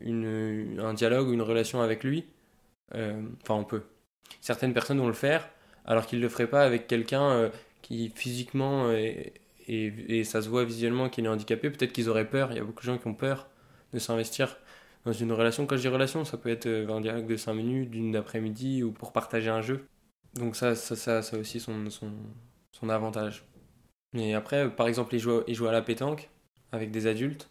une 0.00 0.80
un 0.80 0.94
dialogue 0.94 1.28
ou 1.28 1.32
une 1.32 1.42
relation 1.42 1.80
avec 1.82 2.04
lui. 2.04 2.26
Enfin, 2.92 3.54
on 3.54 3.64
peut. 3.64 3.82
Certaines 4.40 4.74
personnes 4.74 4.98
vont 4.98 5.06
le 5.08 5.12
faire, 5.14 5.48
alors 5.86 6.06
qu'ils 6.06 6.18
ne 6.18 6.24
le 6.24 6.28
feraient 6.30 6.48
pas 6.50 6.64
avec 6.64 6.86
quelqu'un 6.88 7.50
qui 7.82 8.10
physiquement 8.10 8.90
est- 8.92 9.34
et, 9.72 10.24
ça 10.24 10.42
se 10.42 10.48
voit 10.48 10.64
visuellement 10.64 11.08
qu'il 11.08 11.24
est 11.24 11.28
handicapé. 11.28 11.70
Peut-être 11.70 11.92
qu'ils 11.92 12.08
auraient 12.08 12.28
peur. 12.28 12.52
Il 12.52 12.56
y 12.56 12.60
a 12.60 12.64
beaucoup 12.64 12.80
de 12.80 12.86
gens 12.86 12.98
qui 12.98 13.06
ont 13.06 13.14
peur 13.14 13.48
de 13.92 13.98
s'investir 13.98 14.56
dans 15.04 15.12
une 15.12 15.32
relation. 15.32 15.66
Quand 15.66 15.76
je 15.76 15.82
dis 15.82 15.88
relation, 15.88 16.24
ça 16.24 16.36
peut 16.36 16.48
être 16.48 16.66
euh, 16.66 16.88
un 16.88 17.00
dialogue 17.00 17.26
de 17.26 17.36
5 17.36 17.54
minutes, 17.54 17.90
d'une 17.90 18.16
après-midi 18.16 18.82
ou 18.82 18.92
pour 18.92 19.12
partager 19.12 19.50
un 19.50 19.62
jeu. 19.62 19.86
Donc 20.34 20.56
ça, 20.56 20.74
ça, 20.74 20.96
ça, 20.96 21.22
ça 21.22 21.36
a 21.36 21.40
aussi 21.40 21.60
son, 21.60 21.90
son, 21.90 22.88
avantage. 22.88 23.44
Et 24.14 24.34
après, 24.34 24.70
par 24.74 24.88
exemple, 24.88 25.14
il 25.14 25.20
joue, 25.20 25.42
il 25.46 25.54
joue 25.54 25.66
à 25.66 25.72
la 25.72 25.82
pétanque 25.82 26.30
avec 26.72 26.90
des 26.90 27.06
adultes. 27.06 27.50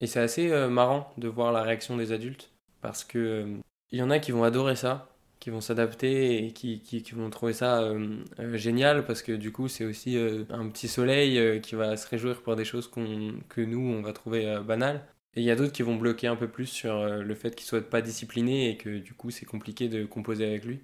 Et 0.00 0.06
c'est 0.06 0.20
assez 0.20 0.50
euh, 0.50 0.68
marrant 0.68 1.12
de 1.18 1.28
voir 1.28 1.52
la 1.52 1.62
réaction 1.62 1.96
des 1.96 2.12
adultes 2.12 2.52
parce 2.80 3.04
que 3.04 3.18
euh, 3.18 3.56
il 3.90 3.98
y 3.98 4.02
en 4.02 4.10
a 4.10 4.18
qui 4.18 4.32
vont 4.32 4.44
adorer 4.44 4.76
ça, 4.76 5.11
qui 5.42 5.50
vont 5.50 5.60
s'adapter 5.60 6.46
et 6.46 6.52
qui, 6.52 6.78
qui, 6.82 7.02
vont 7.14 7.28
trouver 7.28 7.52
ça 7.52 7.82
euh, 7.82 8.18
euh, 8.38 8.56
génial 8.56 9.04
parce 9.04 9.22
que 9.22 9.32
du 9.32 9.50
coup 9.50 9.66
c'est 9.66 9.84
aussi 9.84 10.16
euh, 10.16 10.44
un 10.50 10.68
petit 10.68 10.86
soleil 10.86 11.60
qui 11.60 11.74
va 11.74 11.96
se 11.96 12.06
réjouir 12.06 12.42
pour 12.42 12.54
des 12.54 12.64
choses 12.64 12.86
qu'on, 12.86 13.34
que 13.48 13.60
nous 13.60 13.80
on 13.80 14.02
va 14.02 14.12
trouver 14.12 14.60
banales. 14.64 15.04
Et 15.34 15.40
il 15.40 15.44
y 15.44 15.50
a 15.50 15.56
d'autres 15.56 15.72
qui 15.72 15.82
vont 15.82 15.96
bloquer 15.96 16.28
un 16.28 16.36
peu 16.36 16.46
plus 16.46 16.66
sur 16.66 17.04
le 17.04 17.34
fait 17.34 17.56
qu'il 17.56 17.66
soit 17.66 17.80
pas 17.80 18.02
discipliné 18.02 18.70
et 18.70 18.76
que 18.76 18.98
du 18.98 19.14
coup 19.14 19.32
c'est 19.32 19.44
compliqué 19.44 19.88
de 19.88 20.04
composer 20.04 20.46
avec 20.46 20.64
lui. 20.64 20.78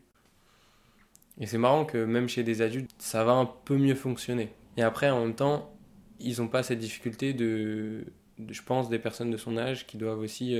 Et 1.38 1.46
c'est 1.46 1.58
marrant 1.58 1.84
que 1.84 2.04
même 2.04 2.28
chez 2.28 2.42
des 2.42 2.60
adultes, 2.60 2.90
ça 2.98 3.22
va 3.22 3.34
un 3.34 3.46
peu 3.46 3.76
mieux 3.76 3.94
fonctionner. 3.94 4.50
Et 4.76 4.82
après, 4.82 5.08
en 5.08 5.20
même 5.20 5.36
temps, 5.36 5.72
ils 6.18 6.40
n'ont 6.40 6.48
pas 6.48 6.64
cette 6.64 6.80
difficulté 6.80 7.32
de, 7.32 8.06
je 8.48 8.62
pense, 8.62 8.88
des 8.88 8.98
personnes 8.98 9.30
de 9.30 9.36
son 9.36 9.56
âge 9.56 9.86
qui 9.86 9.98
doivent 9.98 10.18
aussi 10.18 10.56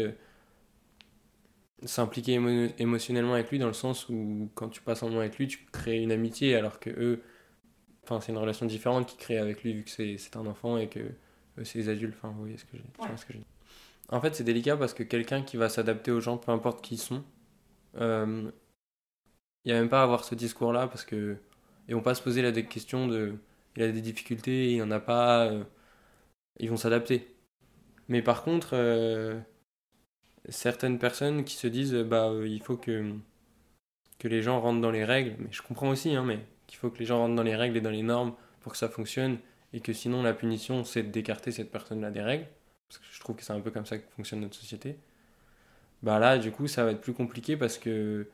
s'impliquer 1.85 2.39
émo- 2.39 2.73
émotionnellement 2.79 3.35
avec 3.35 3.51
lui 3.51 3.59
dans 3.59 3.67
le 3.67 3.73
sens 3.73 4.09
où 4.09 4.51
quand 4.55 4.69
tu 4.69 4.83
passes 4.83 5.03
un 5.03 5.09
moment 5.09 5.21
avec 5.21 5.39
lui, 5.39 5.47
tu 5.49 5.67
crées 5.73 5.99
une 6.03 6.13
amitié 6.13 6.55
alors 6.57 6.81
que 6.81 6.91
eux, 6.91 7.23
enfin, 8.05 8.21
c'est 8.21 8.33
une 8.33 8.39
relation 8.39 8.67
différente 8.67 9.07
qu'ils 9.09 9.19
créent 9.19 9.39
avec 9.39 9.63
lui 9.63 9.75
vu 9.75 9.85
que 9.85 9.91
c'est 9.91 10.37
un 10.37 10.47
enfant 10.47 10.79
et 10.79 10.89
que 10.89 11.01
eux, 11.01 11.65
c'est 11.65 11.79
des 11.81 11.89
adultes. 11.89 12.15
Enfin, 12.19 12.31
vous 12.31 12.41
voyez 12.41 12.57
ce 12.57 12.65
que 12.65 12.77
j'ai 12.77 12.85
Ouais. 13.03 13.17
ce. 13.17 13.27
En 14.11 14.21
fait, 14.21 14.35
c'est 14.35 14.45
délicat 14.45 14.77
parce 14.77 14.95
que 14.95 15.03
quelqu'un 15.03 15.43
qui 15.43 15.57
va 15.57 15.69
s'adapter 15.69 16.11
aux 16.11 16.21
gens, 16.21 16.39
peu 16.39 16.53
importe 16.53 16.83
qui 16.85 16.95
ils 16.97 16.99
sont, 16.99 17.25
euh, 17.97 18.51
il 19.65 19.73
n'y 19.73 19.77
a 19.77 19.81
même 19.81 19.89
pas 19.89 20.01
à 20.01 20.05
avoir 20.05 20.25
ce 20.25 20.35
discours-là 20.35 20.89
parce 20.89 21.05
que 21.05 21.37
ils 21.89 21.95
vont 21.95 22.03
pas 22.03 22.15
se 22.15 22.23
poser 22.23 22.43
la 22.43 22.53
des 22.53 22.65
questions 22.67 23.07
de 23.09 23.35
il 23.77 23.83
a 23.83 23.93
des 23.93 24.01
difficultés, 24.01 24.73
il 24.73 24.83
en 24.83 24.91
a 24.91 25.01
pas, 25.01 25.47
euh, 25.47 25.65
ils 26.61 26.71
vont 26.71 26.77
s'adapter. 26.77 27.29
Mais 28.09 28.23
par 28.23 28.43
contre, 28.45 28.71
euh, 28.75 29.39
certaines 30.49 30.99
personnes 30.99 31.45
qui 31.45 31.57
se 31.57 31.67
disent 31.67 31.95
bah 31.95 32.31
euh, 32.31 32.47
il 32.49 32.63
faut 32.63 32.77
que 32.77 33.15
les 34.25 34.43
gens 34.43 34.61
rentrent 34.61 34.81
dans 34.81 34.91
les 34.91 35.05
règles, 35.05 35.37
mais 35.39 35.49
je 35.51 35.63
comprends 35.63 35.91
aussi 35.91 36.15
hein, 36.15 36.25
mais 36.25 36.41
qu'il 36.67 36.79
faut 36.79 36.91
que 36.91 36.99
les 36.99 37.07
gens 37.07 37.19
rentrent 37.19 37.37
dans 37.37 37.43
les 37.43 37.57
règles 37.57 37.77
et 37.77 37.81
dans 37.81 37.91
les 37.91 38.03
normes 38.03 38.35
pour 38.61 38.73
que 38.73 38.79
ça 38.79 38.89
fonctionne 38.89 39.39
et 39.73 39.81
que 39.81 39.93
sinon 39.93 40.23
la 40.23 40.35
punition 40.35 40.85
c'est 40.85 41.03
d'écarter 41.03 41.53
cette 41.53 41.71
personne-là 41.71 42.11
des 42.11 42.23
règles 42.23 42.47
parce 42.89 42.99
que 42.99 43.07
je 43.11 43.21
trouve 43.21 43.37
que 43.37 43.45
c'est 43.45 43.53
un 43.53 43.61
peu 43.61 43.71
comme 43.71 43.87
ça 43.87 43.99
que 43.99 44.11
fonctionne 44.17 44.41
notre 44.41 44.57
société. 44.57 44.97
Bah 46.03 46.19
là 46.19 46.39
du 46.39 46.53
coup 46.53 46.69
ça 46.69 46.85
va 46.85 46.93
être 46.93 47.01
plus 47.01 47.15
compliqué 47.15 47.57
parce 47.57 47.79
que 47.79 48.29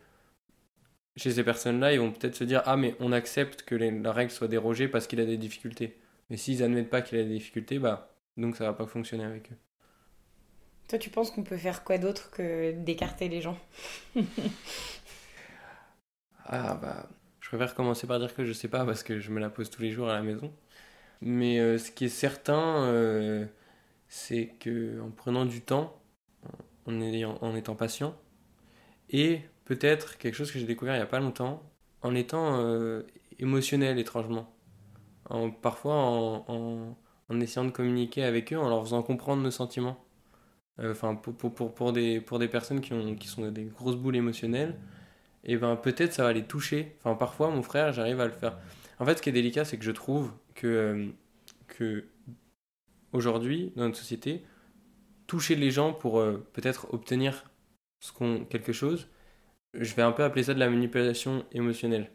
chez 1.16 1.32
ces 1.32 1.44
personnes-là, 1.44 1.92
ils 1.92 2.00
vont 2.00 2.12
peut-être 2.12 2.34
se 2.34 2.44
dire 2.44 2.62
Ah, 2.66 2.76
mais 2.76 2.96
on 3.00 3.12
accepte 3.12 3.62
que 3.62 3.74
la 3.74 4.12
règle 4.12 4.30
soit 4.32 4.48
dérogée 4.48 4.88
parce 4.88 5.06
qu'il 5.06 5.20
a 5.20 5.26
des 5.26 5.36
difficultés. 5.36 5.96
Mais 6.30 6.36
s'ils 6.36 6.62
admettent 6.62 6.90
pas 6.90 7.02
qu'il 7.02 7.18
a 7.18 7.22
des 7.22 7.28
difficultés, 7.30 7.78
bah, 7.78 8.16
donc 8.36 8.56
ça 8.56 8.64
va 8.64 8.72
pas 8.72 8.86
fonctionner 8.86 9.24
avec 9.24 9.52
eux. 9.52 9.56
Toi, 10.88 10.98
tu 10.98 11.10
penses 11.10 11.30
qu'on 11.30 11.44
peut 11.44 11.56
faire 11.56 11.82
quoi 11.84 11.98
d'autre 11.98 12.30
que 12.30 12.72
d'écarter 12.72 13.28
les 13.28 13.40
gens 13.40 13.58
Ah, 16.46 16.74
bah, 16.74 17.08
je 17.40 17.48
préfère 17.48 17.74
commencer 17.74 18.06
par 18.06 18.18
dire 18.18 18.34
que 18.34 18.44
je 18.44 18.52
sais 18.52 18.68
pas 18.68 18.84
parce 18.84 19.02
que 19.02 19.18
je 19.18 19.30
me 19.30 19.40
la 19.40 19.48
pose 19.48 19.70
tous 19.70 19.82
les 19.82 19.90
jours 19.90 20.10
à 20.10 20.14
la 20.14 20.22
maison. 20.22 20.52
Mais 21.22 21.58
euh, 21.58 21.78
ce 21.78 21.90
qui 21.90 22.04
est 22.06 22.08
certain, 22.08 22.84
euh, 22.84 23.46
c'est 24.08 24.48
que 24.60 25.00
en 25.00 25.10
prenant 25.10 25.46
du 25.46 25.62
temps, 25.62 25.98
en, 26.86 27.54
étant 27.56 27.74
patient, 27.74 28.14
et 29.10 29.40
peut-être 29.64 30.18
quelque 30.18 30.34
chose 30.34 30.52
que 30.52 30.58
j'ai 30.58 30.66
découvert 30.66 30.94
il 30.96 30.98
y 30.98 31.02
a 31.02 31.06
pas 31.06 31.20
longtemps, 31.20 31.62
en 32.02 32.14
étant 32.14 32.60
euh, 32.60 33.02
émotionnel 33.38 33.98
étrangement. 33.98 34.54
En, 35.30 35.50
parfois 35.50 35.94
en 35.96 37.40
essayant 37.40 37.64
de 37.64 37.70
communiquer 37.70 38.24
avec 38.24 38.52
eux, 38.52 38.58
en 38.58 38.68
leur 38.68 38.82
faisant 38.84 39.02
comprendre 39.02 39.42
nos 39.42 39.50
sentiments. 39.50 40.04
Euh, 40.80 40.92
Enfin, 40.92 41.14
pour, 41.14 41.34
pour, 41.34 41.74
pour, 41.74 41.92
des, 41.92 42.20
pour 42.20 42.38
des 42.38 42.48
personnes 42.48 42.80
qui, 42.80 42.92
ont, 42.92 43.14
qui 43.14 43.28
sont 43.28 43.50
des 43.50 43.64
grosses 43.64 43.96
boules 43.96 44.16
émotionnelles, 44.16 44.76
et 45.44 45.56
ben 45.56 45.76
peut-être 45.76 46.12
ça 46.12 46.24
va 46.24 46.32
les 46.32 46.44
toucher. 46.44 46.96
Enfin, 46.98 47.14
parfois, 47.16 47.50
mon 47.50 47.62
frère, 47.62 47.92
j'arrive 47.92 48.20
à 48.20 48.26
le 48.26 48.32
faire. 48.32 48.58
En 48.98 49.04
fait, 49.04 49.16
ce 49.16 49.22
qui 49.22 49.28
est 49.28 49.32
délicat, 49.32 49.64
c'est 49.64 49.76
que 49.78 49.84
je 49.84 49.90
trouve 49.92 50.32
que, 50.54 50.66
euh, 50.66 51.06
que 51.68 52.04
aujourd'hui, 53.12 53.72
dans 53.76 53.84
notre 53.84 53.98
société, 53.98 54.44
toucher 55.26 55.54
les 55.56 55.70
gens 55.70 55.92
pour 55.92 56.18
euh, 56.18 56.46
peut-être 56.52 56.92
obtenir 56.92 57.50
quelque 58.50 58.72
chose, 58.72 59.08
je 59.74 59.94
vais 59.94 60.02
un 60.02 60.12
peu 60.12 60.24
appeler 60.24 60.42
ça 60.44 60.54
de 60.54 60.60
la 60.60 60.68
manipulation 60.68 61.44
émotionnelle. 61.52 62.10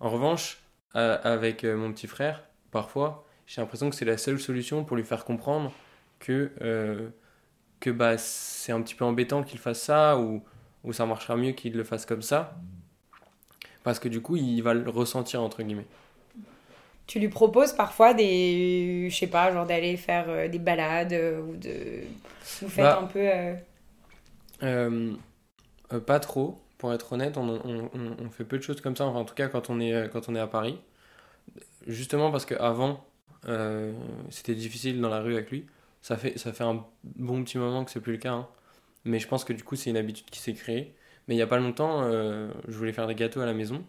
En 0.00 0.08
revanche, 0.10 0.62
avec 0.94 1.64
mon 1.64 1.92
petit 1.92 2.06
frère, 2.06 2.44
parfois, 2.70 3.26
j'ai 3.46 3.60
l'impression 3.60 3.90
que 3.90 3.96
c'est 3.96 4.04
la 4.04 4.18
seule 4.18 4.38
solution 4.38 4.84
pour 4.84 4.96
lui 4.96 5.04
faire 5.04 5.24
comprendre 5.24 5.72
que, 6.20 6.52
que 7.82 7.90
bah, 7.90 8.18
c'est 8.18 8.72
un 8.72 8.82
petit 8.82 8.96
peu 8.96 9.04
embêtant 9.06 9.44
qu'il 9.44 9.60
fasse 9.60 9.82
ça 9.82 10.18
ou, 10.18 10.42
ou 10.84 10.94
ça 10.94 11.06
marchera 11.06 11.36
mieux 11.36 11.52
qu'il 11.52 11.74
le 11.76 11.84
fasse 11.84 12.06
comme 12.06 12.22
ça. 12.22 12.62
Parce 13.84 13.98
que 14.00 14.08
du 14.08 14.20
coup, 14.20 14.36
il 14.36 14.60
va 14.62 14.74
le 14.74 14.88
ressentir, 14.90 15.40
entre 15.42 15.62
guillemets. 15.62 15.86
tu 17.06 17.18
lui 17.20 17.28
proposes 17.28 17.72
parfois 17.72 18.14
des, 18.14 19.08
je 19.10 19.16
sais 19.16 19.26
pas, 19.26 19.52
genre 19.52 19.66
d'aller 19.66 19.96
faire 19.96 20.26
euh, 20.28 20.48
des 20.48 20.58
balades 20.58 21.12
euh, 21.12 21.40
ou 21.42 21.56
de, 21.56 22.02
vous 22.60 22.68
faites 22.68 22.92
Bah, 22.92 22.94
un 22.94 23.04
peu. 23.06 23.18
euh, 23.20 23.54
Euh, 24.62 25.14
euh, 25.92 26.00
pas 26.00 26.20
trop, 26.20 26.60
pour 26.78 26.92
être 26.94 27.12
honnête, 27.14 27.36
on, 27.38 27.48
on- 27.48 27.90
on- 27.94 28.16
on 28.20 28.30
fait 28.30 28.44
peu 28.44 28.58
de 28.58 28.62
choses 28.64 28.80
comme 28.82 28.96
ça, 28.96 29.06
enfin, 29.06 29.20
en 29.20 29.24
tout 29.26 29.34
cas 29.36 29.48
quand 29.48 29.70
on 29.70 29.80
est, 29.80 30.10
quand 30.12 30.28
on 30.28 30.34
est 30.34 30.40
à 30.40 30.46
Paris. 30.46 30.80
Justement 31.86 32.30
parce 32.30 32.46
qu'avant, 32.46 33.04
c'était 34.30 34.54
difficile 34.54 35.00
dans 35.00 35.08
la 35.08 35.20
rue 35.20 35.34
avec 35.34 35.50
lui. 35.50 35.66
Ça 36.02 36.16
fait, 36.16 36.38
ça 36.38 36.52
fait 36.52 36.64
un 36.64 36.84
bon 37.04 37.44
petit 37.44 37.58
moment 37.58 37.84
que 37.84 37.90
c'est 37.90 38.00
plus 38.00 38.12
le 38.12 38.18
cas, 38.18 38.32
hein. 38.32 38.48
Mais 39.04 39.18
je 39.18 39.28
pense 39.28 39.44
que 39.44 39.52
du 39.52 39.64
coup, 39.64 39.76
c'est 39.76 39.90
une 39.90 39.96
habitude 39.96 40.26
qui 40.30 40.40
s'est 40.40 40.54
créée. 40.54 40.94
Mais 41.28 41.34
il 41.34 41.38
n'y 41.38 41.42
a 41.42 41.46
pas 41.46 41.58
longtemps, 41.58 42.02
euh, 42.04 42.52
je 42.68 42.76
voulais 42.76 42.92
faire 42.92 43.06
des 43.06 43.14
gâteaux 43.14 43.40
à 43.40 43.46
la 43.46 43.54
maison. 43.54 43.84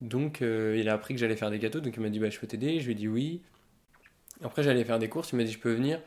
Donc, 0.00 0.42
euh, 0.42 0.76
il 0.78 0.88
a 0.88 0.94
appris 0.94 1.14
que 1.14 1.20
j'allais 1.20 1.36
faire 1.36 1.50
des 1.50 1.58
gâteaux, 1.58 1.80
donc 1.80 1.94
il 1.96 2.00
m'a 2.02 2.10
dit 2.10 2.18
bah, 2.20 2.30
Je 2.30 2.38
peux 2.38 2.46
t'aider 2.46 2.80
Je 2.80 2.86
lui 2.86 2.92
ai 2.92 2.94
dit 2.94 3.08
oui. 3.08 3.42
Après, 4.42 4.62
j'allais 4.62 4.84
faire 4.84 4.98
des 4.98 5.08
courses, 5.08 5.32
il 5.32 5.36
m'a 5.36 5.44
dit 5.44 5.52
Je 5.52 5.58
peux 5.58 5.72
venir. 5.72 6.00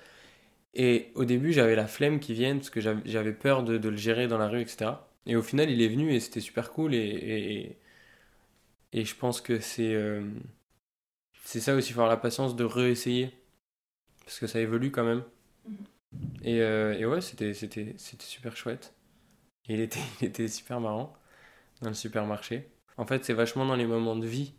Et 0.76 1.12
au 1.16 1.26
début, 1.26 1.54
j'avais 1.54 1.76
la 1.76 1.88
flemme 1.88 2.20
qu'il 2.20 2.36
vienne 2.36 2.60
parce 2.60 2.70
que 2.70 2.80
j'avais 2.82 3.34
peur 3.34 3.64
de, 3.64 3.78
de 3.78 3.90
le 3.90 3.98
gérer 3.98 4.28
dans 4.28 4.38
la 4.38 4.48
rue, 4.48 4.62
etc. 4.62 4.92
Et 5.26 5.36
au 5.36 5.42
final, 5.42 5.70
il 5.70 5.82
est 5.82 5.88
venu 5.90 6.14
et 6.14 6.20
c'était 6.20 6.42
super 6.42 6.72
cool. 6.72 6.94
Et, 6.96 7.78
et, 8.94 9.06
je 9.06 9.16
pense 9.16 9.42
que 9.42 9.60
c'est 9.60 9.94
euh, 9.94 10.22
c'est 11.44 11.60
ça 11.60 11.76
aussi, 11.76 11.92
avoir 11.94 12.08
la 12.10 12.18
patience 12.18 12.56
de 12.56 12.64
réessayer. 12.64 13.32
Parce 14.30 14.38
que 14.38 14.46
ça 14.46 14.60
évolue 14.60 14.92
quand 14.92 15.04
même. 15.04 15.24
Et, 16.44 16.62
euh, 16.62 16.94
et 17.00 17.06
ouais, 17.08 17.20
c'était 17.20 17.56
c'était- 17.56 17.96
c'était 17.98 18.26
super 18.26 18.56
chouette. 18.56 18.94
Et 19.68 19.74
il 19.74 19.80
était, 19.82 20.00
il 20.22 20.28
était 20.28 20.48
super 20.48 20.80
marrant 20.80 21.14
dans 21.82 21.90
le 21.90 21.96
supermarché. 21.96 22.70
En 22.98 23.08
fait, 23.08 23.26
c'est 23.26 23.34
vachement 23.34 23.66
dans 23.66 23.76
les 23.76 23.88
moments 23.88 24.16
de 24.16 24.28
vie 24.28 24.54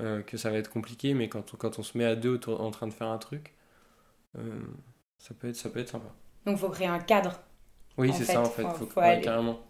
euh, 0.00 0.22
que 0.22 0.36
ça 0.36 0.50
va 0.50 0.58
être 0.58 0.70
compliqué, 0.70 1.14
mais 1.14 1.28
quand 1.28 1.54
on, 1.54 1.56
quand 1.56 1.78
on 1.78 1.84
se 1.84 1.96
met 1.98 2.04
à 2.04 2.16
deux 2.16 2.30
autour- 2.30 2.60
en 2.60 2.72
train 2.72 2.88
de 2.88 2.92
faire 2.92 3.08
un 3.08 3.18
truc, 3.18 3.54
euh, 4.38 4.60
ça, 5.18 5.34
peut 5.34 5.48
être, 5.50 5.56
ça 5.56 5.70
peut 5.70 5.78
être 5.80 5.88
sympa. 5.90 6.12
Donc, 6.46 6.58
faut 6.58 6.70
créer 6.70 6.88
un 6.88 6.98
cadre. 7.00 7.40
Oui, 7.98 8.12
c'est 8.12 8.24
ça 8.24 8.40
en 8.40 8.44
fait. 8.46 8.62
faut- 8.62 8.70
Faut, 8.70 8.86
faut 8.86 9.00
ouais, 9.00 9.06
aller. 9.06 9.22
carrément. 9.22 9.60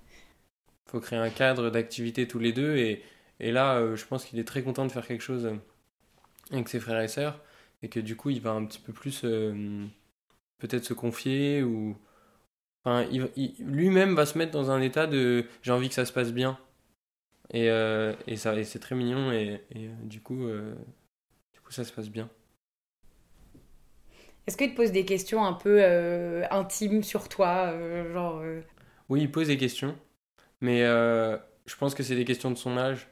Faut 0.86 1.00
créer 1.00 1.18
un 1.18 1.30
cadre 1.30 1.70
d'activité 1.70 2.26
tous 2.28 2.38
les 2.38 2.52
deux. 2.52 2.76
Et, 2.76 3.02
et 3.40 3.52
là, 3.52 3.76
euh, 3.76 3.96
je 3.96 4.06
pense 4.06 4.24
qu'il 4.24 4.38
est 4.38 4.44
très 4.44 4.62
content 4.62 4.86
de 4.86 4.92
faire 4.92 5.06
quelque 5.06 5.22
chose 5.22 5.50
avec 6.52 6.68
ses 6.68 6.80
frères 6.80 7.00
et 7.00 7.08
sœurs. 7.08 7.40
Et 7.82 7.88
que 7.88 8.00
du 8.00 8.16
coup, 8.16 8.30
il 8.30 8.40
va 8.40 8.50
un 8.52 8.64
petit 8.66 8.80
peu 8.80 8.92
plus 8.92 9.22
euh, 9.24 9.86
peut-être 10.58 10.84
se 10.84 10.94
confier 10.94 11.62
ou. 11.62 11.96
Enfin, 12.84 13.06
il, 13.12 13.28
il- 13.36 13.54
lui-même 13.64 14.14
va 14.14 14.26
se 14.26 14.38
mettre 14.38 14.52
dans 14.52 14.70
un 14.70 14.80
état 14.80 15.06
de 15.06 15.46
j'ai 15.62 15.72
envie 15.72 15.88
que 15.88 15.94
ça 15.94 16.06
se 16.06 16.12
passe 16.12 16.32
bien. 16.32 16.58
Et, 17.52 17.70
euh, 17.70 18.14
et, 18.26 18.36
ça, 18.36 18.54
et 18.56 18.64
c'est 18.64 18.78
très 18.78 18.94
mignon. 18.94 19.32
Et, 19.32 19.62
et, 19.72 19.88
euh, 19.88 19.92
du, 20.04 20.20
coup, 20.22 20.46
du 21.52 21.60
coup, 21.60 21.72
ça 21.72 21.84
se 21.84 21.92
passe 21.92 22.10
bien. 22.10 22.28
Est-ce 24.46 24.56
qu'il 24.56 24.70
te 24.72 24.76
pose 24.76 24.92
des 24.92 25.04
questions 25.04 25.44
un 25.44 25.52
peu 25.52 25.82
intimes 26.50 27.02
sur 27.02 27.28
toi 27.28 27.72
Genre. 28.12 28.42
Oui, 29.08 29.22
il 29.22 29.30
pose 29.30 29.48
des 29.48 29.58
questions, 29.58 29.96
mais 30.60 30.80
je 30.80 31.76
pense 31.78 31.94
que 31.94 32.02
c'est 32.02 32.16
des 32.16 32.24
questions 32.24 32.50
de 32.50 32.56
son 32.58 32.76
âge. 32.76 33.08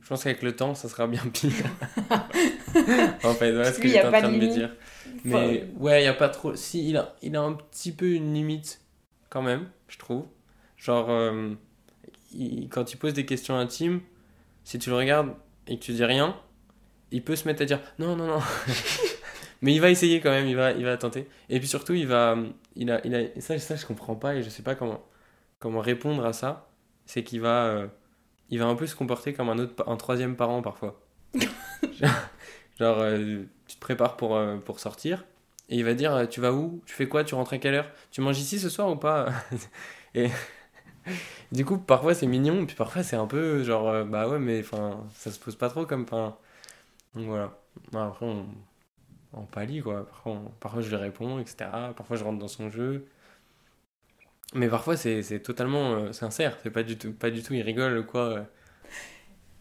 Je 0.00 0.08
pense 0.08 0.24
qu'avec 0.24 0.42
le 0.42 0.54
temps, 0.54 0.74
ça 0.74 0.88
sera 0.88 1.06
bien 1.06 1.22
pire. 1.32 1.64
en 3.24 3.34
fait, 3.34 3.52
voilà 3.52 3.72
ce 3.72 3.78
que 3.78 3.88
j'étais 3.88 4.06
en 4.06 4.10
train 4.20 4.28
de 4.32 4.36
me 4.36 4.46
dire. 4.52 4.70
Mais 5.24 5.64
ouais, 5.78 6.00
il 6.00 6.02
n'y 6.04 6.08
a 6.08 6.14
pas 6.14 6.28
trop. 6.28 6.54
Si, 6.56 6.88
il 6.88 6.96
a, 6.96 7.14
il 7.22 7.36
a 7.36 7.40
un 7.42 7.52
petit 7.54 7.92
peu 7.92 8.06
une 8.12 8.32
limite, 8.34 8.80
quand 9.28 9.42
même, 9.42 9.68
je 9.88 9.98
trouve. 9.98 10.24
Genre, 10.76 11.10
euh, 11.10 11.50
il- 12.34 12.68
quand 12.68 12.92
il 12.92 12.96
pose 12.96 13.12
des 13.14 13.26
questions 13.26 13.56
intimes, 13.56 14.00
si 14.64 14.78
tu 14.78 14.90
le 14.90 14.96
regardes 14.96 15.34
et 15.66 15.78
que 15.78 15.84
tu 15.84 15.92
dis 15.92 16.04
rien, 16.04 16.36
il 17.10 17.22
peut 17.24 17.36
se 17.36 17.46
mettre 17.48 17.62
à 17.62 17.64
dire 17.64 17.80
non, 17.98 18.16
non, 18.16 18.26
non. 18.26 18.40
Mais 19.62 19.74
il 19.74 19.80
va 19.80 19.90
essayer 19.90 20.20
quand 20.20 20.30
même, 20.30 20.46
il 20.46 20.56
va, 20.56 20.70
il 20.72 20.84
va 20.84 20.96
tenter. 20.96 21.28
Et 21.50 21.58
puis 21.58 21.68
surtout, 21.68 21.92
il 21.92 22.06
va. 22.06 22.38
Il 22.76 22.90
a, 22.90 23.00
il 23.06 23.14
a, 23.14 23.40
ça, 23.40 23.58
ça, 23.58 23.76
je 23.76 23.84
comprends 23.84 24.14
pas 24.14 24.34
et 24.36 24.42
je 24.42 24.48
sais 24.48 24.62
pas 24.62 24.74
comment, 24.74 25.02
comment 25.58 25.80
répondre 25.80 26.24
à 26.24 26.32
ça. 26.32 26.70
C'est 27.04 27.22
qu'il 27.24 27.40
va. 27.42 27.64
euh, 27.66 27.86
il 28.48 28.58
va 28.58 28.66
un 28.66 28.74
peu 28.74 28.86
se 28.86 28.96
comporter 28.96 29.32
comme 29.34 29.48
un, 29.50 29.58
autre, 29.58 29.84
un 29.86 29.96
troisième 29.96 30.34
parent 30.34 30.62
parfois. 30.62 31.00
Genre, 32.80 32.98
euh, 33.00 33.44
tu 33.66 33.76
te 33.76 33.80
prépares 33.80 34.16
pour, 34.16 34.36
euh, 34.36 34.56
pour 34.56 34.80
sortir 34.80 35.26
et 35.68 35.76
il 35.76 35.84
va 35.84 35.94
dire 35.94 36.14
euh, 36.14 36.26
Tu 36.26 36.40
vas 36.40 36.52
où? 36.54 36.82
Tu 36.86 36.94
fais 36.94 37.08
quoi? 37.08 37.24
Tu 37.24 37.34
rentres 37.34 37.52
à 37.52 37.58
quelle 37.58 37.74
heure? 37.74 37.90
Tu 38.10 38.22
manges 38.22 38.38
ici 38.40 38.58
ce 38.58 38.70
soir 38.70 38.90
ou 38.90 38.96
pas? 38.96 39.28
Et 40.14 40.30
du 41.52 41.64
coup, 41.64 41.78
parfois 41.78 42.14
c'est 42.14 42.26
mignon, 42.26 42.66
puis 42.66 42.76
parfois 42.76 43.02
c'est 43.02 43.16
un 43.16 43.26
peu 43.26 43.62
genre 43.64 44.04
Bah 44.06 44.28
ouais, 44.28 44.38
mais 44.38 44.60
enfin, 44.60 45.06
ça 45.14 45.30
se 45.30 45.38
pose 45.38 45.56
pas 45.56 45.68
trop 45.68 45.86
comme. 45.86 46.02
Enfin, 46.04 46.36
donc 47.14 47.26
voilà. 47.26 47.58
Après, 47.94 48.26
on, 48.26 49.44
pallie 49.46 49.80
quoi. 49.82 50.06
Parfois, 50.06 50.42
parfois 50.60 50.82
je 50.82 50.88
lui 50.90 50.96
réponds, 50.96 51.40
etc. 51.40 51.94
Parfois 51.96 52.16
je 52.16 52.24
rentre 52.24 52.38
dans 52.38 52.48
son 52.48 52.70
jeu. 52.70 53.06
Mais 54.54 54.68
parfois 54.68 54.96
c'est 54.96 55.40
totalement 55.42 56.12
sincère, 56.12 56.58
c'est 56.62 56.70
pas 56.70 56.82
du 56.82 56.98
tout, 56.98 57.12
pas 57.12 57.30
du 57.30 57.42
tout, 57.42 57.54
il 57.54 57.62
rigole 57.62 58.04
quoi. 58.06 58.46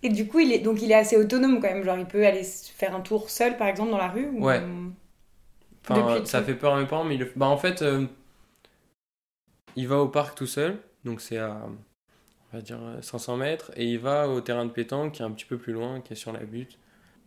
Euh. 0.03 0.07
Et 0.07 0.09
du 0.09 0.27
coup, 0.27 0.39
il 0.39 0.51
est, 0.51 0.59
donc 0.59 0.81
il 0.81 0.91
est 0.91 0.95
assez 0.95 1.17
autonome 1.17 1.55
quand 1.61 1.67
même. 1.73 1.83
Genre, 1.83 1.97
il 1.97 2.05
peut 2.05 2.25
aller 2.25 2.43
faire 2.43 2.95
un 2.95 3.01
tour 3.01 3.29
seul, 3.29 3.57
par 3.57 3.67
exemple, 3.67 3.91
dans 3.91 3.97
la 3.97 4.09
rue 4.09 4.27
ou- 4.29 4.43
Ouais. 4.45 4.61
Enfin, 5.87 6.15
Depuis 6.15 6.27
ça 6.27 6.43
fait 6.43 6.55
peur 6.55 6.73
à 6.75 6.79
mes 6.79 6.85
parents, 6.87 7.03
mais 7.03 7.15
il 7.15 7.19
le- 7.21 7.31
bah, 7.35 7.47
en 7.47 7.57
fait, 7.57 7.81
euh, 7.81 8.05
il 9.75 9.87
va 9.87 9.97
au 9.99 10.07
parc 10.07 10.37
tout 10.37 10.47
seul, 10.47 10.79
donc 11.05 11.21
c'est 11.21 11.37
à, 11.37 11.65
on 12.53 12.57
va 12.57 12.61
dire, 12.61 12.79
euh, 12.81 13.01
500 13.01 13.37
mètres, 13.37 13.71
et 13.75 13.85
il 13.85 13.99
va 13.99 14.29
au 14.29 14.41
terrain 14.41 14.65
de 14.65 14.71
pétanque 14.71 15.13
qui 15.13 15.21
est 15.21 15.25
un 15.25 15.31
petit 15.31 15.45
peu 15.45 15.57
plus 15.57 15.73
loin, 15.73 16.01
qui 16.01 16.13
est 16.13 16.17
sur 16.17 16.31
la 16.33 16.41
butte. 16.45 16.77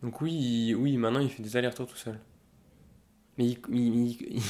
Donc 0.03 0.21
oui, 0.21 0.33
il- 0.33 0.75
oui 0.75 0.97
maintenant 0.97 1.19
il 1.21 1.29
fait 1.31 1.43
des 1.43 1.57
allers-retours 1.57 1.87
tout 1.87 1.95
seul. 1.97 2.19
Mais 3.37 3.45
il, 3.45 3.59
il, 3.69 4.41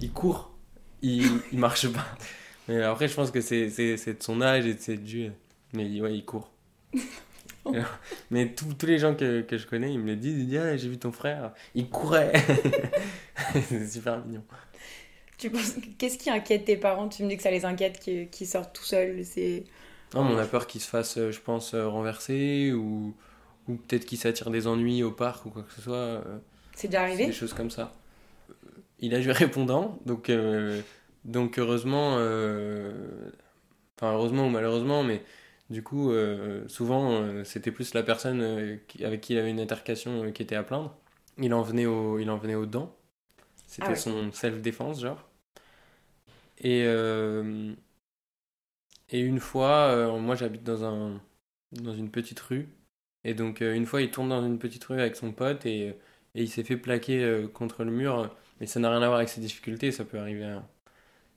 il- 0.00 0.12
court, 0.14 0.52
il, 1.02 1.26
il 1.52 1.58
marche 1.58 1.88
pas. 1.92 2.06
Mais 2.68 2.82
après, 2.82 3.08
je 3.08 3.14
pense 3.14 3.30
que 3.30 3.40
c'est 3.40 3.66
de 3.68 4.22
son 4.22 4.40
âge 4.42 4.66
et 4.66 4.74
de 4.74 4.80
ses 4.80 4.96
dieux. 4.96 5.32
Mais 5.72 6.00
ouais, 6.00 6.16
il 6.16 6.24
court. 6.24 6.50
Mais 8.30 8.52
tous 8.54 8.72
tous 8.74 8.86
les 8.86 8.98
gens 8.98 9.14
que, 9.14 9.42
que 9.42 9.58
je 9.58 9.66
connais, 9.66 9.92
ils 9.92 9.98
me 9.98 10.06
le 10.06 10.16
disent, 10.16 10.38
ils 10.38 10.46
disent 10.48 10.58
Ah, 10.58 10.76
j'ai 10.76 10.88
vu 10.88 10.98
ton 10.98 11.12
frère, 11.12 11.52
il 11.74 11.88
courait. 11.90 12.32
c'est 13.68 13.86
super 13.88 14.24
mignon. 14.24 14.42
Tu 15.38 15.50
penses 15.50 15.74
qu'est-ce 15.98 16.18
qui 16.18 16.30
inquiète 16.30 16.64
tes 16.66 16.76
parents? 16.76 17.08
Tu 17.08 17.22
me 17.24 17.28
dis 17.28 17.36
que 17.36 17.42
ça 17.42 17.50
les 17.50 17.64
inquiète 17.64 17.98
qu'ils 18.00 18.28
qu'ils 18.30 18.46
sortent 18.46 18.74
tout 18.74 18.84
seuls. 18.84 19.24
C'est 19.24 19.64
Non, 20.14 20.24
mais 20.24 20.34
on 20.34 20.38
a 20.38 20.46
peur 20.46 20.66
qu'il 20.66 20.80
se 20.80 20.88
fasse, 20.88 21.16
euh, 21.18 21.32
je 21.32 21.40
pense, 21.40 21.74
euh, 21.74 21.88
renverser 21.88 22.72
ou, 22.72 23.16
ou 23.68 23.76
peut-être 23.76 24.04
qu'il 24.06 24.18
s'attire 24.18 24.50
des 24.50 24.66
ennuis 24.66 25.02
au 25.02 25.12
parc 25.12 25.46
ou 25.46 25.50
quoi 25.50 25.62
que 25.62 25.72
ce 25.72 25.80
soit. 25.82 25.94
euh, 25.96 26.38
c'est 26.74 26.88
déjà 26.88 27.00
c'est 27.00 27.04
arrivé 27.04 27.26
des 27.26 27.32
choses 27.32 27.54
comme 27.54 27.70
ça. 27.70 27.92
Il 29.00 29.14
a 29.14 29.20
joué 29.20 29.32
répondant, 29.32 29.98
donc, 30.04 30.28
euh, 30.30 30.82
donc 31.24 31.58
heureusement, 31.58 32.16
euh, 32.18 33.30
enfin 33.96 34.12
heureusement 34.12 34.46
ou 34.46 34.50
malheureusement, 34.50 35.02
mais 35.02 35.22
du 35.70 35.82
coup, 35.82 36.10
euh, 36.10 36.66
souvent 36.68 37.12
euh, 37.22 37.44
c'était 37.44 37.72
plus 37.72 37.94
la 37.94 38.02
personne 38.02 38.40
euh, 38.42 38.76
qui- 38.88 39.04
avec 39.04 39.20
qui 39.20 39.34
il 39.34 39.38
avait 39.38 39.50
une 39.50 39.60
altercation 39.60 40.32
qui 40.32 40.42
était 40.42 40.56
à 40.56 40.62
plaindre. 40.64 40.96
Il 41.38 41.54
en 41.54 41.62
venait, 41.62 41.86
au, 41.86 42.18
il 42.18 42.30
en 42.30 42.36
venait 42.38 42.54
aux 42.56 42.66
dents. 42.66 42.96
C'était 43.66 43.80
Ah 43.80 43.94
ouais. 43.94 44.04
son 44.04 44.32
self-défense, 44.32 45.00
genre. 45.02 45.28
Et, 46.58 46.84
et 49.10 49.20
une 49.20 49.40
fois, 49.40 50.18
moi 50.18 50.34
j'habite 50.36 50.62
dans, 50.62 50.84
un, 50.84 51.20
dans 51.72 51.94
une 51.94 52.10
petite 52.10 52.40
rue. 52.40 52.68
Et 53.24 53.34
donc 53.34 53.60
une 53.60 53.86
fois, 53.86 54.02
il 54.02 54.10
tourne 54.10 54.28
dans 54.30 54.44
une 54.46 54.58
petite 54.58 54.84
rue 54.84 55.00
avec 55.00 55.16
son 55.16 55.32
pote 55.32 55.66
et, 55.66 55.88
et 55.88 55.96
il 56.42 56.48
s'est 56.48 56.64
fait 56.64 56.76
plaquer 56.76 57.46
contre 57.54 57.84
le 57.84 57.90
mur. 57.92 58.34
Mais 58.60 58.66
ça 58.66 58.80
n'a 58.80 58.90
rien 58.90 59.02
à 59.02 59.06
voir 59.06 59.16
avec 59.18 59.28
ses 59.28 59.40
difficultés, 59.40 59.90
ça 59.92 60.04
peut 60.04 60.18
arriver 60.18 60.44
à, 60.44 60.68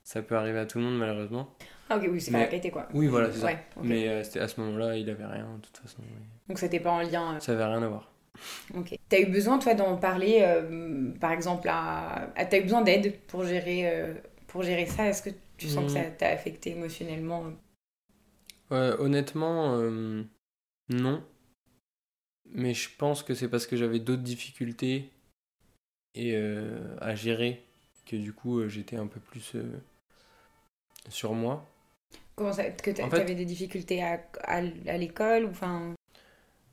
ça 0.04 0.22
peut 0.24 0.36
arriver 0.38 0.60
à 0.60 0.66
tout 0.68 0.80
le 0.80 0.86
monde 0.86 0.98
malheureusement. 1.00 1.56
Ah 1.90 1.98
ok, 1.98 2.06
oui, 2.10 2.22
c'est 2.22 2.32
pas 2.32 2.40
la 2.40 2.48
quoi. 2.72 2.88
Oui, 2.94 3.08
voilà, 3.08 3.32
c'est 3.32 3.40
ça. 3.40 3.48
Ouais. 3.48 3.58
Mais 3.82 4.08
euh, 4.08 4.24
c'était 4.24 4.40
à 4.40 4.48
ce 4.48 4.60
moment-là, 4.62 4.98
il 4.98 5.10
avait 5.10 5.26
rien, 5.26 5.48
de 5.58 5.62
toute 5.66 5.78
façon. 5.78 6.02
oui. 6.02 6.26
Donc 6.48 6.60
c'était 6.60 6.80
pas 6.80 6.92
en 6.92 7.02
lien. 7.02 7.36
euh, 7.36 7.40
Ça 7.40 7.52
avait 7.54 7.66
rien 7.66 7.84
à 7.84 7.88
voir. 7.88 8.12
Ok. 8.76 8.96
T'as 9.10 9.20
eu 9.20 9.26
besoin, 9.28 9.60
toi, 9.60 9.74
d'en 9.76 9.98
parler, 9.98 10.40
euh, 10.42 11.12
par 11.20 11.32
exemple, 11.32 11.68
à... 11.70 12.32
à- 12.36 12.46
T'as 12.46 12.58
eu 12.60 12.64
besoin 12.64 12.82
d'aide 12.82 13.20
pour 13.28 13.46
gérer, 13.46 13.88
euh, 13.88 14.14
pour 14.48 14.64
gérer 14.64 14.86
ça? 14.86 15.08
Est-ce 15.08 15.22
que 15.22 15.30
tu 15.58 15.68
sens 15.68 15.86
que 15.86 15.92
ça 15.92 16.04
Hmm. 16.04 16.14
t'a 16.18 16.30
affecté 16.30 16.72
émotionnellement 16.72 17.44
honnêtement, 19.00 19.78
non. 20.90 21.24
Mais 22.54 22.74
je 22.74 22.88
pense 22.98 23.22
que 23.22 23.34
c'est 23.34 23.50
parce 23.50 23.68
que 23.68 23.76
j'avais 23.76 24.00
d'autres 24.00 24.24
difficultés 24.24 25.12
et, 26.16 26.36
à 27.02 27.16
gérer 27.16 27.64
que 28.06 28.16
du 28.16 28.34
coup 28.34 28.68
j'étais 28.68 28.98
un 28.98 29.08
peu 29.08 29.20
plus 29.20 29.56
sur 31.10 31.34
moi. 31.34 31.66
Comment 32.36 32.54
ça 32.54 32.70
Que 32.70 32.92
En 33.02 33.10
fait- 33.10 33.18
t'avais 33.18 33.36
des 33.36 33.46
difficultés 33.46 34.02
à, 34.04 34.20
à, 34.44 34.58
à 34.58 34.98
l'école 34.98 35.46
ou 35.46 35.50
enfin 35.50 35.94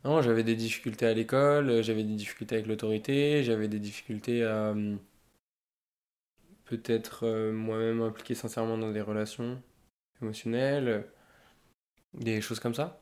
Non, 0.05 0.23
j'avais 0.23 0.45
des 0.45 0.57
difficultés 0.57 1.07
à 1.07 1.15
l'école, 1.15 1.69
euh, 1.71 1.83
j'avais 1.83 2.05
des 2.05 2.15
difficultés 2.15 2.57
avec 2.57 2.67
l'autorité, 2.67 3.43
j'avais 3.45 3.69
des 3.69 3.79
difficultés 3.79 4.45
à 4.45 4.69
euh, 4.71 4.97
peut-être 6.65 7.27
euh, 7.27 7.53
moi-même 7.53 8.01
impliquer 8.03 8.35
sincèrement 8.35 8.79
dans 8.79 8.93
des 8.93 9.01
relations 9.01 9.63
émotionnelles, 10.23 11.07
des 12.15 12.41
choses 12.41 12.61
comme 12.61 12.75
ça. 12.75 13.01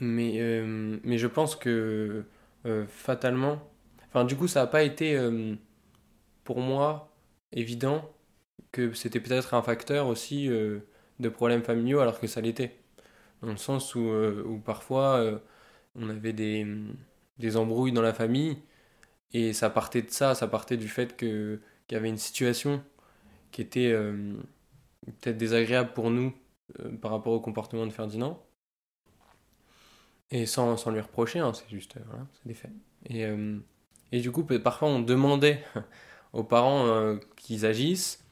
Mais, 0.00 0.40
euh, 0.40 0.98
mais 1.04 1.18
je 1.18 1.26
pense 1.26 1.56
que 1.56 2.24
fatalement. 2.88 3.58
Enfin, 4.08 4.24
du 4.24 4.36
coup, 4.36 4.48
ça 4.48 4.60
n'a 4.60 4.66
pas 4.66 4.82
été 4.82 5.16
pour 6.44 6.60
moi 6.60 7.12
évident 7.52 8.08
que 8.72 8.92
c'était 8.92 9.20
peut-être 9.20 9.54
un 9.54 9.62
facteur 9.62 10.06
aussi 10.08 10.48
de 11.20 11.28
problèmes 11.28 11.62
familiaux 11.62 12.00
alors 12.00 12.20
que 12.20 12.26
ça 12.26 12.40
l'était. 12.40 12.76
Dans 13.42 13.50
le 13.50 13.56
sens 13.56 13.94
où, 13.94 14.00
où 14.00 14.58
parfois 14.58 15.40
on 15.94 16.08
avait 16.10 16.32
des, 16.32 16.66
des 17.38 17.56
embrouilles 17.56 17.92
dans 17.92 18.02
la 18.02 18.12
famille 18.12 18.58
et 19.32 19.52
ça 19.52 19.70
partait 19.70 20.02
de 20.02 20.10
ça, 20.10 20.34
ça 20.34 20.46
partait 20.48 20.76
du 20.76 20.88
fait 20.88 21.16
qu'il 21.16 21.60
y 21.90 21.94
avait 21.94 22.08
une 22.08 22.18
situation 22.18 22.82
qui 23.50 23.62
était 23.62 23.90
euh, 23.92 24.34
peut-être 25.20 25.36
désagréable 25.36 25.92
pour 25.92 26.10
nous 26.10 26.34
euh, 26.80 26.90
par 26.96 27.10
rapport 27.12 27.32
au 27.32 27.40
comportement 27.40 27.86
de 27.86 27.92
Ferdinand. 27.92 28.42
Et 30.32 30.46
sans, 30.46 30.76
sans 30.76 30.92
lui 30.92 31.00
reprocher, 31.00 31.40
hein, 31.40 31.52
c'est 31.52 31.68
juste, 31.68 31.96
euh, 31.96 32.00
des 32.44 32.54
faits. 32.54 32.70
Et, 33.08 33.24
et 34.12 34.20
du 34.20 34.30
coup, 34.30 34.44
parfois 34.44 34.88
on 34.88 35.00
demandait 35.00 35.64
aux 36.32 36.44
parents 36.44 37.16
qu'ils 37.36 37.64
agissent, 37.64 38.22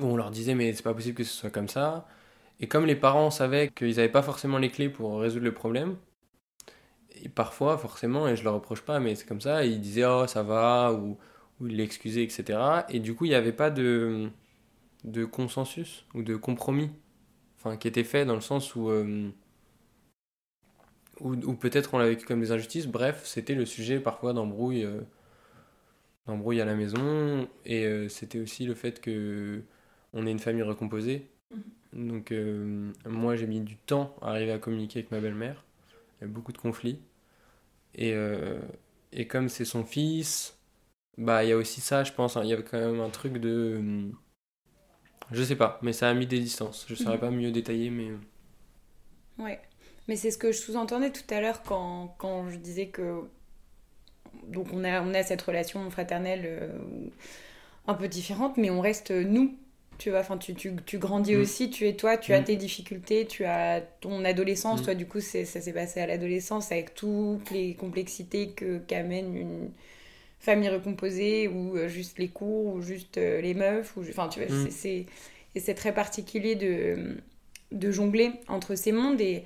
ou 0.00 0.06
on 0.06 0.16
leur 0.16 0.30
disait 0.30 0.54
mais 0.54 0.72
c'est 0.72 0.82
pas 0.82 0.94
possible 0.94 1.16
que 1.16 1.24
ce 1.24 1.34
soit 1.34 1.50
comme 1.50 1.68
ça. 1.68 2.06
Et 2.60 2.68
comme 2.68 2.86
les 2.86 2.96
parents 2.96 3.30
savaient 3.30 3.68
qu'ils 3.68 3.96
n'avaient 3.96 4.08
pas 4.08 4.22
forcément 4.22 4.58
les 4.58 4.70
clés 4.70 4.88
pour 4.88 5.20
résoudre 5.20 5.44
le 5.44 5.54
problème, 5.54 5.96
et 7.22 7.28
parfois, 7.28 7.78
forcément, 7.78 8.28
et 8.28 8.36
je 8.36 8.44
le 8.44 8.50
reproche 8.50 8.82
pas, 8.82 9.00
mais 9.00 9.14
c'est 9.14 9.26
comme 9.26 9.40
ça, 9.40 9.64
ils 9.64 9.80
disaient 9.80 10.04
oh 10.04 10.26
ça 10.26 10.42
va, 10.42 10.92
ou, 10.92 11.18
ils 11.60 11.76
l'excusaient, 11.76 12.24
etc. 12.24 12.58
Et 12.88 13.00
du 13.00 13.14
coup, 13.14 13.24
il 13.24 13.28
n'y 13.28 13.34
avait 13.34 13.52
pas 13.52 13.70
de, 13.70 14.30
consensus 15.30 16.04
ou 16.14 16.22
de 16.22 16.36
compromis 16.36 16.90
enfin, 17.58 17.76
qui 17.76 17.88
était 17.88 18.04
fait 18.04 18.24
dans 18.24 18.34
le 18.34 18.40
sens 18.40 18.74
où, 18.74 18.90
euh, 18.90 19.30
où, 21.20 21.54
peut-être 21.54 21.94
on 21.94 21.98
l'a 21.98 22.08
vécu 22.08 22.26
comme 22.26 22.40
des 22.40 22.52
injustices. 22.52 22.86
Bref, 22.86 23.22
c'était 23.24 23.54
le 23.54 23.66
sujet 23.66 24.00
parfois 24.00 24.32
d'embrouille, 24.32 24.84
euh, 24.84 25.00
d'embrouille 26.26 26.60
à 26.60 26.64
la 26.64 26.74
maison, 26.74 27.48
et 27.64 27.84
euh, 27.86 28.08
c'était 28.08 28.40
aussi 28.40 28.66
le 28.66 28.74
fait 28.74 29.00
que 29.00 29.62
on 30.14 30.26
est 30.26 30.30
une 30.30 30.38
famille 30.38 30.62
recomposée. 30.62 31.28
Mm-hmm. 31.52 32.08
Donc, 32.08 32.34
moi, 33.06 33.36
j'ai 33.36 33.46
mis 33.46 33.60
du 33.60 33.76
temps 33.76 34.16
à 34.22 34.30
arriver 34.30 34.52
à 34.52 34.58
communiquer 34.58 35.00
avec 35.00 35.10
ma 35.10 35.20
belle-mère 35.20 35.62
il 36.20 36.24
y 36.24 36.30
a 36.30 36.32
beaucoup 36.32 36.52
de 36.52 36.58
conflits. 36.58 37.00
Et, 37.94 38.12
euh, 38.14 38.60
et 39.12 39.26
comme 39.26 39.48
c'est 39.48 39.64
son 39.64 39.84
fils, 39.84 40.58
bah 41.16 41.44
il 41.44 41.50
y 41.50 41.52
a 41.52 41.56
aussi 41.56 41.80
ça, 41.80 42.04
je 42.04 42.12
pense. 42.12 42.36
Hein. 42.36 42.42
Il 42.44 42.50
y 42.50 42.52
avait 42.52 42.64
quand 42.64 42.78
même 42.78 43.00
un 43.00 43.10
truc 43.10 43.34
de. 43.38 43.76
Hum, 43.78 44.16
je 45.30 45.42
sais 45.42 45.56
pas, 45.56 45.78
mais 45.82 45.92
ça 45.92 46.08
a 46.08 46.14
mis 46.14 46.26
des 46.26 46.40
distances. 46.40 46.84
Je 46.88 46.94
ne 46.94 46.98
saurais 46.98 47.14
mhm. 47.14 47.20
pas 47.20 47.30
mieux 47.30 47.52
détailler, 47.52 47.90
mais. 47.90 48.10
Euh. 48.10 48.18
Ouais. 49.38 49.60
Mais 50.06 50.16
c'est 50.16 50.30
ce 50.30 50.36
que 50.36 50.52
je 50.52 50.58
sous-entendais 50.58 51.10
tout 51.10 51.34
à 51.34 51.40
l'heure 51.40 51.62
quand, 51.62 52.14
quand, 52.18 52.50
je 52.50 52.56
disais 52.56 52.88
que. 52.88 53.22
Donc 54.48 54.68
on 54.72 54.84
a, 54.84 55.00
on 55.00 55.14
a 55.14 55.22
cette 55.22 55.42
relation 55.42 55.88
fraternelle 55.90 56.42
euh, 56.44 56.78
un 57.86 57.94
peu 57.94 58.08
différente, 58.08 58.56
mais 58.56 58.70
on 58.70 58.80
reste 58.80 59.10
nous 59.12 59.56
tu 59.98 60.10
vois 60.10 60.20
enfin 60.20 60.38
tu, 60.38 60.54
tu, 60.54 60.72
tu 60.86 60.98
grandis 60.98 61.36
mm. 61.36 61.40
aussi 61.40 61.70
tu 61.70 61.86
es 61.86 61.94
toi 61.94 62.16
tu 62.16 62.32
as 62.32 62.40
mm. 62.40 62.44
tes 62.44 62.56
difficultés 62.56 63.26
tu 63.26 63.44
as 63.44 63.80
ton 64.00 64.24
adolescence 64.24 64.80
mm. 64.80 64.84
toi 64.84 64.94
du 64.94 65.06
coup 65.06 65.20
ça 65.20 65.44
s'est 65.44 65.72
passé 65.72 66.00
à 66.00 66.06
l'adolescence 66.06 66.72
avec 66.72 66.94
toutes 66.94 67.50
les 67.50 67.74
complexités 67.74 68.50
que 68.50 68.78
qu'amène 68.78 69.36
une 69.36 69.70
famille 70.40 70.68
recomposée 70.68 71.48
ou 71.48 71.76
euh, 71.76 71.88
juste 71.88 72.18
les 72.18 72.28
cours 72.28 72.74
ou 72.74 72.82
juste 72.82 73.18
euh, 73.18 73.40
les 73.40 73.54
meufs 73.54 73.96
ou 73.96 74.02
enfin 74.02 74.28
tu 74.28 74.44
vois 74.44 74.68
c'est 74.70 75.06
et 75.54 75.60
c'est 75.60 75.74
très 75.74 75.94
particulier 75.94 76.54
de 76.54 77.16
de 77.72 77.90
jongler 77.90 78.32
entre 78.48 78.74
ces 78.74 78.92
mondes 78.92 79.20
et 79.20 79.44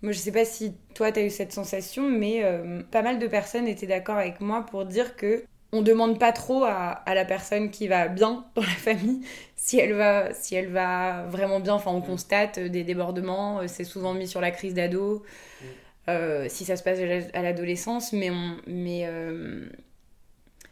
moi 0.00 0.12
je 0.12 0.18
sais 0.18 0.32
pas 0.32 0.44
si 0.44 0.72
toi 0.94 1.12
tu 1.12 1.20
as 1.20 1.24
eu 1.24 1.30
cette 1.30 1.52
sensation 1.52 2.08
mais 2.08 2.42
euh, 2.44 2.82
pas 2.90 3.02
mal 3.02 3.18
de 3.18 3.26
personnes 3.26 3.68
étaient 3.68 3.86
d'accord 3.86 4.16
avec 4.16 4.40
moi 4.40 4.64
pour 4.64 4.84
dire 4.84 5.16
que 5.16 5.44
on 5.74 5.80
demande 5.80 6.18
pas 6.18 6.32
trop 6.32 6.64
à, 6.64 6.90
à, 6.90 7.14
la 7.14 7.24
personne 7.24 7.70
qui 7.70 7.88
va 7.88 8.08
bien 8.08 8.44
dans 8.54 8.62
la 8.62 8.68
famille 8.68 9.22
si 9.64 9.78
elle 9.78 9.92
va, 9.92 10.34
si 10.34 10.56
elle 10.56 10.72
va 10.72 11.22
vraiment 11.26 11.60
bien. 11.60 11.74
Enfin, 11.74 11.92
on 11.92 12.00
mm. 12.00 12.06
constate 12.06 12.58
euh, 12.58 12.68
des 12.68 12.82
débordements, 12.82 13.60
euh, 13.60 13.68
c'est 13.68 13.84
souvent 13.84 14.12
mis 14.12 14.26
sur 14.26 14.40
la 14.40 14.50
crise 14.50 14.74
d'ado, 14.74 15.22
mm. 15.22 15.64
euh, 16.08 16.48
si 16.48 16.64
ça 16.64 16.74
se 16.76 16.82
passe 16.82 16.98
à 17.32 17.42
l'adolescence, 17.42 18.12
mais, 18.12 18.28
on, 18.30 18.56
mais 18.66 19.08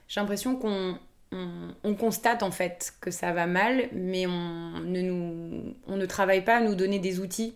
j'ai 0.08 0.20
l'impression 0.20 0.56
qu'on 0.56 0.98
on, 1.30 1.94
constate 1.94 2.42
en 2.42 2.50
fait 2.50 2.94
que 3.00 3.12
ça 3.12 3.32
va 3.32 3.46
mal, 3.46 3.88
mais 3.92 4.26
on 4.26 4.80
ne, 4.80 5.02
nous, 5.02 5.76
on 5.86 5.96
ne 5.96 6.06
travaille 6.06 6.44
pas 6.44 6.56
à 6.56 6.60
nous 6.60 6.74
donner 6.74 6.98
des 6.98 7.20
outils, 7.20 7.54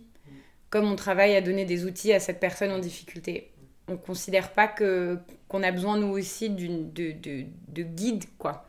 comme 0.71 0.89
on 0.89 0.95
travaille 0.95 1.35
à 1.35 1.41
donner 1.41 1.65
des 1.65 1.85
outils 1.85 2.13
à 2.13 2.21
cette 2.21 2.39
personne 2.39 2.71
en 2.71 2.79
difficulté. 2.79 3.51
On 3.89 3.97
considère 3.97 4.53
pas 4.53 4.69
que 4.69 5.19
qu'on 5.49 5.65
a 5.65 5.73
besoin 5.73 5.99
nous 5.99 6.17
aussi 6.17 6.49
de, 6.49 6.85
de, 6.93 7.45
de 7.69 7.83
guide 7.83 8.25
quoi. 8.39 8.69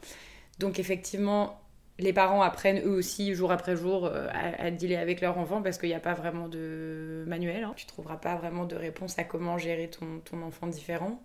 Donc 0.58 0.80
effectivement, 0.80 1.62
les 1.98 2.12
parents 2.12 2.42
apprennent 2.42 2.82
eux 2.86 2.96
aussi 2.96 3.34
jour 3.34 3.52
après 3.52 3.76
jour 3.76 4.06
euh, 4.06 4.28
à, 4.34 4.70
dealer 4.70 4.98
avec 4.98 5.22
leur 5.22 5.38
enfant 5.38 5.62
parce 5.62 5.78
qu'il 5.78 5.90
n'y 5.90 5.96
a 5.96 6.00
pas 6.00 6.14
vraiment 6.14 6.50
de 6.50 7.24
manuel. 7.28 7.64
Hein. 7.64 7.74
Tu 7.76 7.86
trouveras 7.86 8.18
pas 8.18 8.36
vraiment 8.36 8.66
de 8.66 8.76
réponse 8.76 9.18
à 9.18 9.24
comment 9.24 9.58
gérer 9.58 9.90
ton, 9.90 10.42
enfant 10.42 10.68
différent. 10.68 11.22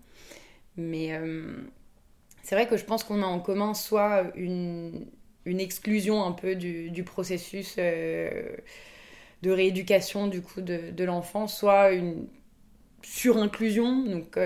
Mais 0.77 1.13
euh, 1.15 1.57
c'est 2.43 2.55
vrai 2.55 2.69
que 2.69 2.77
je 2.77 2.85
pense 2.85 3.03
qu'on 3.03 3.23
a 3.23 3.27
en 3.27 3.41
commun 3.41 3.75
soit 3.75 4.31
une, 4.37 5.09
exclusion 5.45 6.25
un 6.25 6.33
peu 6.33 6.55
du, 6.55 7.03
processus 7.05 7.75
euh, 7.79 8.57
de 9.43 9.51
rééducation 9.51 10.29
du 10.29 10.41
coup 10.41 10.61
de, 10.61 10.93
de 10.93 11.05
l'enfant, 11.05 11.49
soit 11.49 11.91
une 11.91 12.29
surinclusion, 13.03 14.05
donc 14.05 14.39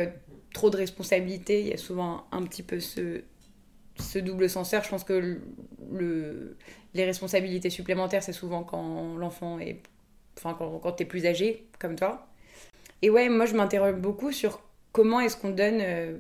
trop 0.55 0.71
de 0.71 0.77
responsabilités. 0.79 1.61
Il 1.61 1.67
y 1.67 1.73
a 1.75 1.77
souvent 1.77 2.27
un 2.33 2.43
petit 2.45 2.63
peu 2.63 2.81
ce, 2.81 3.23
ce 3.99 4.19
double 4.19 4.49
censeur, 4.49 4.83
je 4.83 4.89
pense 4.89 5.05
que 5.05 5.41
le, 5.93 6.57
les 6.95 7.05
responsabilités 7.05 7.71
supplémentaires, 7.71 8.23
c'est 8.23 8.33
souvent 8.33 8.63
quand 8.63 9.17
l'enfant 9.17 9.59
est. 9.59 9.83
Enfin, 10.37 10.55
quand, 10.59 10.79
quand 10.81 10.93
tu 10.93 11.05
es 11.05 11.07
plus 11.07 11.27
âgé, 11.27 11.67
comme 11.79 11.97
toi. 11.97 12.27
Et 13.03 13.11
ouais, 13.11 13.29
moi, 13.29 13.47
je 13.47 13.55
m'interroge 13.55 13.97
beaucoup 13.97 14.33
sur 14.33 14.61
comment 14.93 15.21
est-ce 15.21 15.37
qu'on 15.37 15.51
donne 15.51 15.79
euh, 15.81 16.19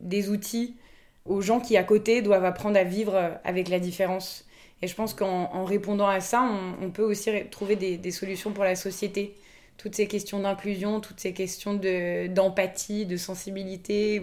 des 0.00 0.28
outils 0.28 0.76
aux 1.24 1.40
gens 1.40 1.60
qui, 1.60 1.76
à 1.76 1.84
côté, 1.84 2.20
doivent 2.20 2.44
apprendre 2.44 2.76
à 2.76 2.84
vivre 2.84 3.38
avec 3.44 3.68
la 3.68 3.78
différence. 3.78 4.44
Et 4.82 4.88
je 4.88 4.94
pense 4.94 5.14
qu'en 5.14 5.64
répondant 5.64 6.08
à 6.08 6.20
ça, 6.20 6.42
on, 6.82 6.90
peut 6.90 7.02
aussi 7.02 7.30
trouver 7.50 7.76
des, 7.76 8.10
solutions 8.10 8.52
pour 8.52 8.64
la 8.64 8.76
société. 8.76 9.34
Toutes 9.78 9.94
ces 9.94 10.06
questions 10.06 10.40
d'inclusion, 10.40 11.00
toutes 11.00 11.20
ces 11.20 11.32
questions 11.32 11.74
d'empathie, 11.74 13.06
de, 13.06 13.16
sensibilité, 13.16 14.22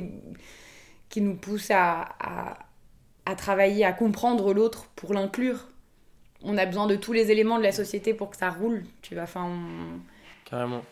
qui 1.09 1.21
nous 1.21 1.35
poussent 1.35 1.71
à 1.71 2.57
travailler, 3.35 3.85
à 3.85 3.93
comprendre 3.93 4.53
l'autre 4.53 4.87
pour 4.95 5.13
l'inclure. 5.13 5.67
On 6.43 6.57
a 6.57 6.65
besoin 6.65 6.87
de 6.87 6.95
tous 6.95 7.13
les 7.13 7.31
éléments 7.31 7.57
de 7.57 7.63
la 7.63 7.71
société 7.71 8.13
pour 8.13 8.31
que 8.31 8.37
ça 8.37 8.49
roule, 8.49 8.83
tu 9.01 9.13
vois. 9.13 9.23
Enfin, 9.23 9.49
Carrément. 10.45 10.83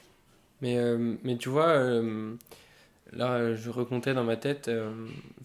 Mais, 0.61 0.77
euh, 0.77 1.15
mais 1.23 1.37
tu 1.37 1.49
vois, 1.49 1.69
euh, 1.69 2.35
là, 3.13 3.55
je 3.55 3.69
recomptais 3.69 4.13
dans 4.13 4.23
ma 4.23 4.37
tête, 4.37 4.67
euh, 4.67 4.93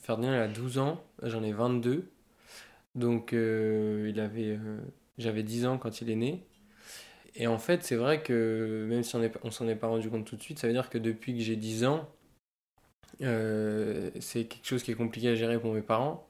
Ferdinand, 0.00 0.34
il 0.34 0.40
a 0.40 0.48
12 0.48 0.78
ans, 0.78 1.02
j'en 1.22 1.42
ai 1.42 1.52
22. 1.52 2.08
Donc, 2.94 3.32
il 3.32 4.20
avait, 4.20 4.58
j'avais 5.18 5.42
10 5.42 5.66
ans 5.66 5.78
quand 5.78 6.00
il 6.00 6.10
est 6.10 6.16
né. 6.16 6.44
Et 7.34 7.48
en 7.48 7.58
fait, 7.58 7.82
c'est 7.82 7.96
vrai 7.96 8.22
que 8.22 8.86
même 8.88 9.02
si 9.02 9.16
on 9.16 9.18
ne 9.18 9.50
s'en 9.50 9.66
est 9.66 9.74
pas 9.74 9.88
rendu 9.88 10.08
compte 10.08 10.24
tout 10.24 10.36
de 10.36 10.42
suite, 10.42 10.60
ça 10.60 10.68
veut 10.68 10.72
dire 10.72 10.90
que 10.90 10.98
depuis 10.98 11.36
que 11.36 11.40
j'ai 11.42 11.56
10 11.56 11.86
ans, 11.86 12.08
c'est 13.18 14.44
quelque 14.44 14.64
chose 14.64 14.84
qui 14.84 14.92
est 14.92 14.94
compliqué 14.94 15.28
à 15.28 15.34
gérer 15.34 15.58
pour 15.58 15.74
mes 15.74 15.82
parents. 15.82 16.24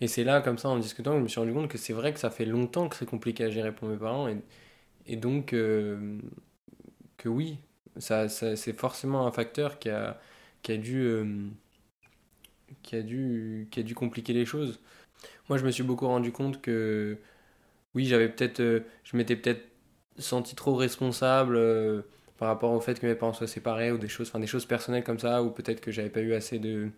Et 0.00 0.08
c'est 0.08 0.24
là, 0.24 0.40
comme 0.42 0.58
ça, 0.58 0.68
en 0.68 0.78
discutant, 0.78 1.12
que 1.12 1.18
je 1.18 1.22
me 1.22 1.28
suis 1.28 1.40
rendu 1.40 1.52
compte 1.54 1.68
que 1.68 1.78
c'est 1.78 1.92
vrai 1.92 2.12
que 2.12 2.20
ça 2.20 2.30
fait 2.30 2.44
longtemps 2.44 2.88
que 2.88 2.96
c'est 2.96 3.06
compliqué 3.06 3.44
à 3.44 3.50
gérer 3.50 3.72
pour 3.74 3.88
mes 3.88 3.96
parents. 3.96 4.28
Et, 5.06 5.16
donc, 5.16 5.52
euh, 5.52 6.18
que 7.16 7.28
oui, 7.28 7.58
ça 7.98 8.28
c'est 8.28 8.72
forcément 8.74 9.26
un 9.26 9.32
facteur 9.32 9.78
qui 9.78 9.90
a, 9.90 10.20
qui 10.62 10.72
a 10.72 10.76
dû. 10.76 11.00
Euh, 11.00 11.48
qui 12.82 12.96
a, 12.96 13.02
dû, 13.02 13.68
qui 13.70 13.80
a 13.80 13.82
dû 13.82 13.94
compliquer 13.94 14.32
les 14.32 14.44
choses. 14.44 14.80
Moi, 15.48 15.58
je 15.58 15.64
me 15.64 15.70
suis 15.70 15.82
beaucoup 15.82 16.06
rendu 16.06 16.32
compte 16.32 16.60
que, 16.62 17.18
oui, 17.94 18.06
j'avais 18.06 18.28
peut-être, 18.28 18.60
euh, 18.60 18.80
je 19.04 19.16
m'étais 19.16 19.36
peut-être 19.36 19.62
senti 20.18 20.56
trop 20.56 20.74
responsable 20.76 21.58
par 22.38 22.48
rapport 22.48 22.72
au 22.72 22.80
fait 22.80 23.00
que 23.00 23.06
mes 23.06 23.14
parents 23.14 23.32
soient 23.32 23.46
séparés 23.46 23.92
ou 23.92 23.98
des 23.98 24.08
choses, 24.08 24.28
enfin 24.28 24.40
des 24.40 24.46
choses 24.46 24.66
personnelles 24.66 25.04
comme 25.04 25.18
ça, 25.18 25.42
ou 25.42 25.50
peut-être 25.50 25.80
que 25.80 25.92
j'avais 25.92 26.10
pas 26.10 26.20
eu 26.20 26.34
assez 26.34 26.58
de, 26.58 26.90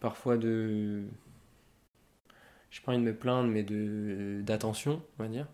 parfois 0.00 0.36
de, 0.36 1.04
je 2.72 2.80
pas 2.80 2.92
envie 2.92 3.00
de 3.00 3.06
me 3.06 3.14
plaindre, 3.14 3.48
mais 3.48 3.62
de 3.62 4.40
d'attention, 4.42 5.02
on 5.18 5.22
va 5.22 5.28
dire. 5.28 5.46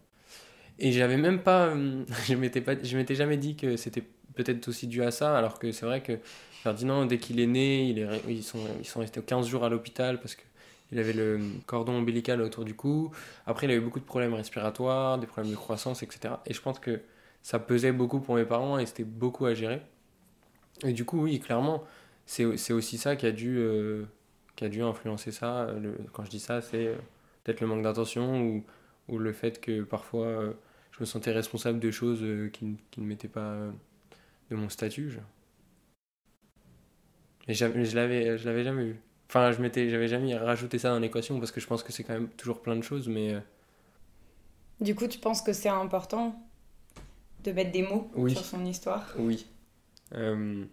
Et 0.79 0.93
j'avais 0.93 1.17
même 1.17 1.43
pas, 1.43 1.67
euh, 1.67 2.05
je 2.29 2.35
m'étais 2.35 2.63
m'étais 2.95 3.15
jamais 3.15 3.37
dit 3.37 3.57
que 3.57 3.77
c'était 3.77 4.05
peut-être 4.35 4.69
aussi 4.69 4.87
dû 4.87 5.03
à 5.03 5.11
ça, 5.11 5.37
alors 5.37 5.59
que 5.59 5.73
c'est 5.73 5.85
vrai 5.85 6.03
que 6.03 6.19
Ferdinand, 6.63 7.07
dès 7.07 7.19
qu'il 7.19 7.41
est 7.41 7.47
né, 7.47 7.89
il 7.89 7.99
est, 7.99 8.09
ils 8.29 8.45
sont, 8.45 8.61
ils 8.79 8.87
sont 8.87 9.01
restés 9.01 9.21
15 9.21 9.49
jours 9.49 9.65
à 9.65 9.69
l'hôpital 9.69 10.21
parce 10.21 10.37
que 10.37 10.43
il 10.91 10.99
avait 10.99 11.13
le 11.13 11.41
cordon 11.67 11.97
ombilical 11.97 12.41
autour 12.41 12.65
du 12.65 12.75
cou. 12.75 13.11
Après, 13.47 13.67
il 13.67 13.71
a 13.71 13.75
eu 13.75 13.81
beaucoup 13.81 14.01
de 14.01 14.05
problèmes 14.07 14.33
respiratoires, 14.33 15.19
des 15.19 15.27
problèmes 15.27 15.53
de 15.53 15.57
croissance, 15.57 16.03
etc. 16.03 16.35
Et 16.47 16.55
je 16.55 16.63
pense 16.63 16.79
que 16.79 17.03
ça 17.43 17.59
pesait 17.59 17.93
beaucoup 17.93 18.21
pour 18.21 18.37
mes 18.37 18.47
parents 18.47 18.79
et 18.79 18.87
c'était 18.87 19.05
beaucoup 19.05 19.45
à 19.45 19.53
gérer. 19.55 19.83
Et 20.85 20.93
du 20.93 21.05
coup, 21.05 21.23
oui, 21.23 21.41
clairement, 21.41 21.85
c'est 22.25 22.73
aussi 22.73 22.99
ça 22.99 23.17
qui 23.17 23.27
a 23.27 23.33
dû, 23.33 23.63
qui 24.59 24.65
a 24.65 24.69
dû 24.69 24.83
influencer 24.83 25.31
ça. 25.31 25.73
Le, 25.81 25.97
quand 26.13 26.25
je 26.25 26.31
dis 26.31 26.41
ça, 26.41 26.61
c'est 26.61 26.97
peut-être 27.45 27.61
le 27.61 27.69
manque 27.69 27.83
d'intention 27.83 28.43
ou, 28.43 28.65
ou, 29.09 29.19
le 29.19 29.33
fait 29.33 29.61
que 29.61 29.85
parfois 29.85 30.55
je 30.91 31.01
me 31.01 31.05
sentais 31.05 31.31
responsable 31.31 31.79
de 31.79 31.93
choses 31.93 32.25
qui, 32.53 32.77
qui 32.91 33.01
ne 33.01 33.07
m'étaient 33.07 33.29
pas 33.29 33.57
de 34.51 34.57
mon 34.57 34.69
statut. 34.69 35.19
Mais 37.47 37.55
je 37.55 37.65
l'avais, 37.95 38.37
je 38.37 38.45
l'avais 38.47 38.65
jamais 38.65 38.85
vu. 38.85 39.01
Enfin, 39.29 39.53
je 39.53 39.61
m'étais, 39.61 39.91
j'avais 39.91 40.09
jamais 40.09 40.35
rajouté 40.37 40.79
ça 40.79 40.89
dans 40.91 40.99
l'équation 40.99 41.39
parce 41.39 41.53
que 41.53 41.61
je 41.61 41.67
pense 41.67 41.83
que 41.83 41.93
c'est 41.93 42.03
quand 42.03 42.15
même 42.15 42.29
toujours 42.31 42.61
plein 42.61 42.77
de 42.77 42.83
choses, 42.83 43.09
mais. 43.09 43.35
Euh, 43.35 43.41
du 44.81 44.95
coup, 44.95 45.07
tu 45.07 45.19
penses 45.19 45.43
que 45.43 45.53
c'est 45.53 45.69
important 45.69 46.41
de 47.45 47.53
mettre 47.53 47.73
des 47.73 47.83
mots 47.83 48.11
sur 48.29 48.45
son 48.45 48.65
histoire? 48.65 49.15
Oui. 49.19 49.47
Euh, 50.15 50.65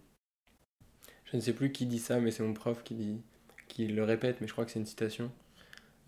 je 1.24 1.36
ne 1.36 1.40
sais 1.40 1.52
plus 1.52 1.70
qui 1.70 1.86
dit 1.86 1.98
ça, 1.98 2.18
mais 2.18 2.30
c'est 2.30 2.42
mon 2.42 2.54
prof 2.54 2.82
qui 2.82 2.94
dit, 2.94 3.20
qui 3.76 3.86
le 3.88 4.04
répète, 4.04 4.40
mais 4.40 4.46
je 4.46 4.52
crois 4.52 4.64
que 4.64 4.70
c'est 4.70 4.78
une 4.78 4.86
citation. 4.86 5.30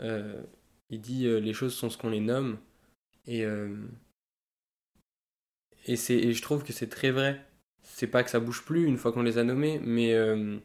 Euh, 0.01 0.43
il 0.91 1.01
dit 1.01 1.25
les 1.25 1.53
choses 1.53 1.75
sont 1.75 1.91
ce 1.91 1.99
qu'on 1.99 2.11
les 2.11 2.21
nomme 2.21 2.59
et 3.27 3.45
et 5.87 5.97
c'est 5.97 6.15
et 6.15 6.33
je 6.33 6.43
trouve 6.43 6.65
que 6.65 6.73
c'est 6.73 6.89
très 6.89 7.11
vrai 7.11 7.45
c'est 7.89 8.07
pas 8.07 8.23
que 8.23 8.31
ça 8.31 8.41
bouge 8.41 8.65
plus 8.65 8.85
une 8.87 8.97
fois 8.97 9.13
qu'on 9.13 9.23
les 9.23 9.39
a 9.39 9.45
nommés, 9.45 9.81
mais 9.83 10.15
euh, 10.15 10.59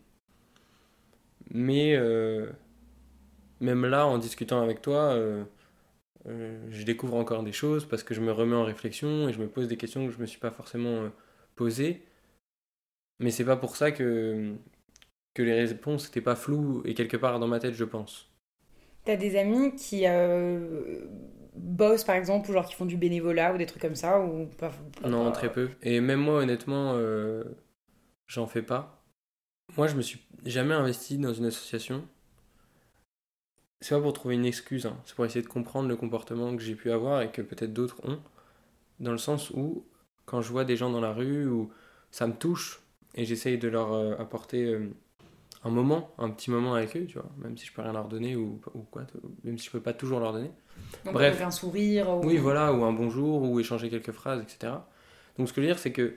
mais 1.51 1.95
euh, 1.95 2.49
même 3.59 3.85
là, 3.85 4.07
en 4.07 4.17
discutant 4.17 4.61
avec 4.61 4.81
toi, 4.81 5.13
euh, 5.13 5.43
je 6.69 6.83
découvre 6.83 7.15
encore 7.15 7.43
des 7.43 7.51
choses 7.51 7.85
parce 7.85 8.03
que 8.03 8.13
je 8.13 8.21
me 8.21 8.31
remets 8.31 8.55
en 8.55 8.65
réflexion 8.65 9.29
et 9.29 9.33
je 9.33 9.39
me 9.39 9.47
pose 9.47 9.67
des 9.67 9.77
questions 9.77 10.05
que 10.07 10.13
je 10.13 10.19
me 10.19 10.25
suis 10.25 10.39
pas 10.39 10.51
forcément 10.51 11.09
posées. 11.55 12.03
Mais 13.19 13.31
c'est 13.31 13.45
pas 13.45 13.57
pour 13.57 13.75
ça 13.75 13.91
que 13.91 14.55
que 15.33 15.41
les 15.41 15.65
réponses 15.65 16.05
n'étaient 16.05 16.21
pas 16.21 16.35
floues 16.35 16.81
et 16.85 16.93
quelque 16.93 17.17
part 17.17 17.39
dans 17.39 17.47
ma 17.47 17.59
tête, 17.59 17.73
je 17.73 17.85
pense. 17.85 18.29
T'as 19.05 19.15
des 19.15 19.35
amis 19.35 19.75
qui 19.75 20.05
bossent 21.55 22.03
par 22.03 22.15
exemple 22.15 22.49
ou 22.49 22.53
genre 22.53 22.65
qui 22.65 22.73
font 22.73 22.85
du 22.85 22.97
bénévolat 22.97 23.53
ou 23.53 23.57
des 23.57 23.65
trucs 23.65 23.81
comme 23.81 23.95
ça 23.95 24.19
ou 24.19 24.45
pas, 24.57 24.71
Non, 25.07 25.31
très 25.31 25.51
peu. 25.51 25.69
Et 25.81 25.99
même 26.01 26.19
moi 26.19 26.39
honnêtement, 26.39 26.93
euh, 26.95 27.43
j'en 28.27 28.47
fais 28.47 28.61
pas. 28.61 29.03
Moi, 29.77 29.87
je 29.87 29.95
me 29.95 30.01
suis 30.01 30.19
jamais 30.45 30.73
investi 30.73 31.17
dans 31.17 31.33
une 31.33 31.45
association. 31.45 32.07
C'est 33.81 33.95
pas 33.95 34.01
pour 34.01 34.13
trouver 34.13 34.35
une 34.35 34.45
excuse, 34.45 34.85
hein. 34.85 34.97
c'est 35.05 35.15
pour 35.15 35.25
essayer 35.25 35.41
de 35.41 35.47
comprendre 35.47 35.89
le 35.89 35.95
comportement 35.95 36.55
que 36.55 36.61
j'ai 36.61 36.75
pu 36.75 36.91
avoir 36.91 37.21
et 37.21 37.31
que 37.31 37.41
peut-être 37.41 37.73
d'autres 37.73 37.99
ont. 38.07 38.19
Dans 38.99 39.11
le 39.11 39.17
sens 39.17 39.49
où, 39.49 39.85
quand 40.25 40.41
je 40.41 40.49
vois 40.51 40.63
des 40.63 40.77
gens 40.77 40.89
dans 40.89 41.01
la 41.01 41.11
rue, 41.11 41.47
où 41.47 41.71
ça 42.11 42.27
me 42.27 42.33
touche 42.33 42.81
et 43.15 43.25
j'essaye 43.25 43.57
de 43.57 43.67
leur 43.67 43.93
euh, 43.93 44.15
apporter 44.17 44.65
euh, 44.65 44.89
un 45.63 45.69
moment, 45.69 46.13
un 46.17 46.29
petit 46.29 46.51
moment 46.51 46.73
avec 46.75 46.95
eux, 46.97 47.05
tu 47.05 47.13
vois, 47.13 47.29
même 47.37 47.57
si 47.57 47.65
je 47.65 47.73
peux 47.73 47.81
rien 47.81 47.93
leur 47.93 48.07
donner 48.07 48.35
ou, 48.35 48.59
ou 48.73 48.81
quoi, 48.81 49.03
même 49.43 49.57
si 49.57 49.67
je 49.67 49.71
peux 49.71 49.79
pas 49.79 49.93
toujours 49.93 50.19
leur 50.19 50.33
donner. 50.33 50.51
Donc 51.05 51.13
Bref. 51.13 51.41
un 51.41 51.51
sourire. 51.51 52.09
Ou... 52.09 52.25
Oui, 52.25 52.37
voilà, 52.37 52.73
ou 52.73 52.83
un 52.83 52.91
bonjour, 52.91 53.43
ou 53.43 53.59
échanger 53.59 53.89
quelques 53.89 54.11
phrases, 54.11 54.41
etc. 54.41 54.73
Donc 55.37 55.47
ce 55.47 55.53
que 55.53 55.61
je 55.61 55.67
veux 55.67 55.73
dire, 55.73 55.79
c'est 55.79 55.91
que 55.91 56.15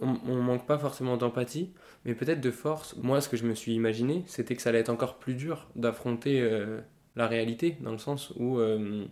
on, 0.00 0.16
on 0.26 0.42
manque 0.42 0.66
pas 0.66 0.78
forcément 0.78 1.16
d'empathie, 1.16 1.72
mais 2.04 2.14
peut-être 2.14 2.40
de 2.40 2.50
force. 2.50 2.96
Moi, 2.96 3.20
ce 3.20 3.28
que 3.28 3.36
je 3.36 3.44
me 3.44 3.54
suis 3.54 3.74
imaginé, 3.74 4.24
c'était 4.26 4.56
que 4.56 4.62
ça 4.62 4.70
allait 4.70 4.80
être 4.80 4.88
encore 4.88 5.18
plus 5.18 5.34
dur 5.34 5.68
d'affronter 5.76 6.40
euh, 6.40 6.80
la 7.14 7.28
réalité, 7.28 7.76
dans 7.82 7.92
le 7.92 7.98
sens 7.98 8.32
où, 8.36 8.58
euh, 8.58 9.04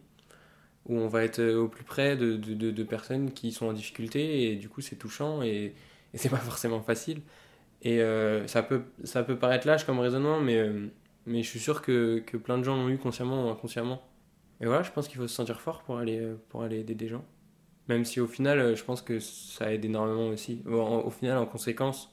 où 0.87 0.97
on 0.97 1.07
va 1.07 1.23
être 1.23 1.43
au 1.43 1.69
plus 1.69 1.85
près 1.85 2.17
de, 2.17 2.37
de, 2.37 2.71
de, 2.71 2.83
personnes 2.83 3.33
qui 3.33 3.53
sont 3.53 3.67
en 3.67 3.73
difficulté, 3.73 4.51
et 4.51 4.57
du 4.57 4.69
coup, 4.69 4.81
c'est 4.81 4.97
touchant, 4.97 5.43
et, 5.43 5.75
et 6.15 6.19
c'est 6.19 6.31
pas 6.31 6.37
forcément 6.39 6.81
facile. 6.81 7.21
Et 7.83 8.01
euh, 8.01 8.47
ça, 8.47 8.63
peut, 8.63 8.83
ça 9.05 9.23
peut 9.23 9.37
paraître 9.37 9.67
lâche 9.67 9.85
comme 9.85 10.01
raisonnement, 10.01 10.41
mais, 10.41 10.69
mais 11.27 11.43
je 11.43 11.49
suis 11.49 11.61
sûr 11.61 11.83
que, 11.83 12.19
que 12.27 12.37
plein 12.37 12.59
de 12.59 12.65
gens 12.65 12.77
l'ont 12.77 12.89
eu 12.89 12.99
consciemment 12.99 13.47
ou 13.47 13.51
inconsciemment. 13.51 14.03
Et 14.61 14.67
voilà, 14.67 14.83
je 14.83 14.91
pense 14.91 15.09
qu'il 15.09 15.17
faut 15.17 15.27
se 15.27 15.35
sentir 15.35 15.61
fort 15.61 15.83
pour 15.83 15.99
aller, 15.99 16.21
pour 16.51 16.63
aller 16.63 16.81
aider 16.81 16.95
des 16.95 17.09
gens. 17.09 17.25
Même 17.89 18.05
si 18.05 18.21
au 18.21 18.27
final, 18.27 18.77
je 18.77 18.85
pense 18.85 19.03
que 19.03 19.19
ça 19.19 19.73
aide 19.73 19.85
énormément 19.85 20.29
aussi. 20.29 20.63
Au, 20.67 21.11
final, 21.11 21.39
en 21.39 21.47
conséquence, 21.47 22.11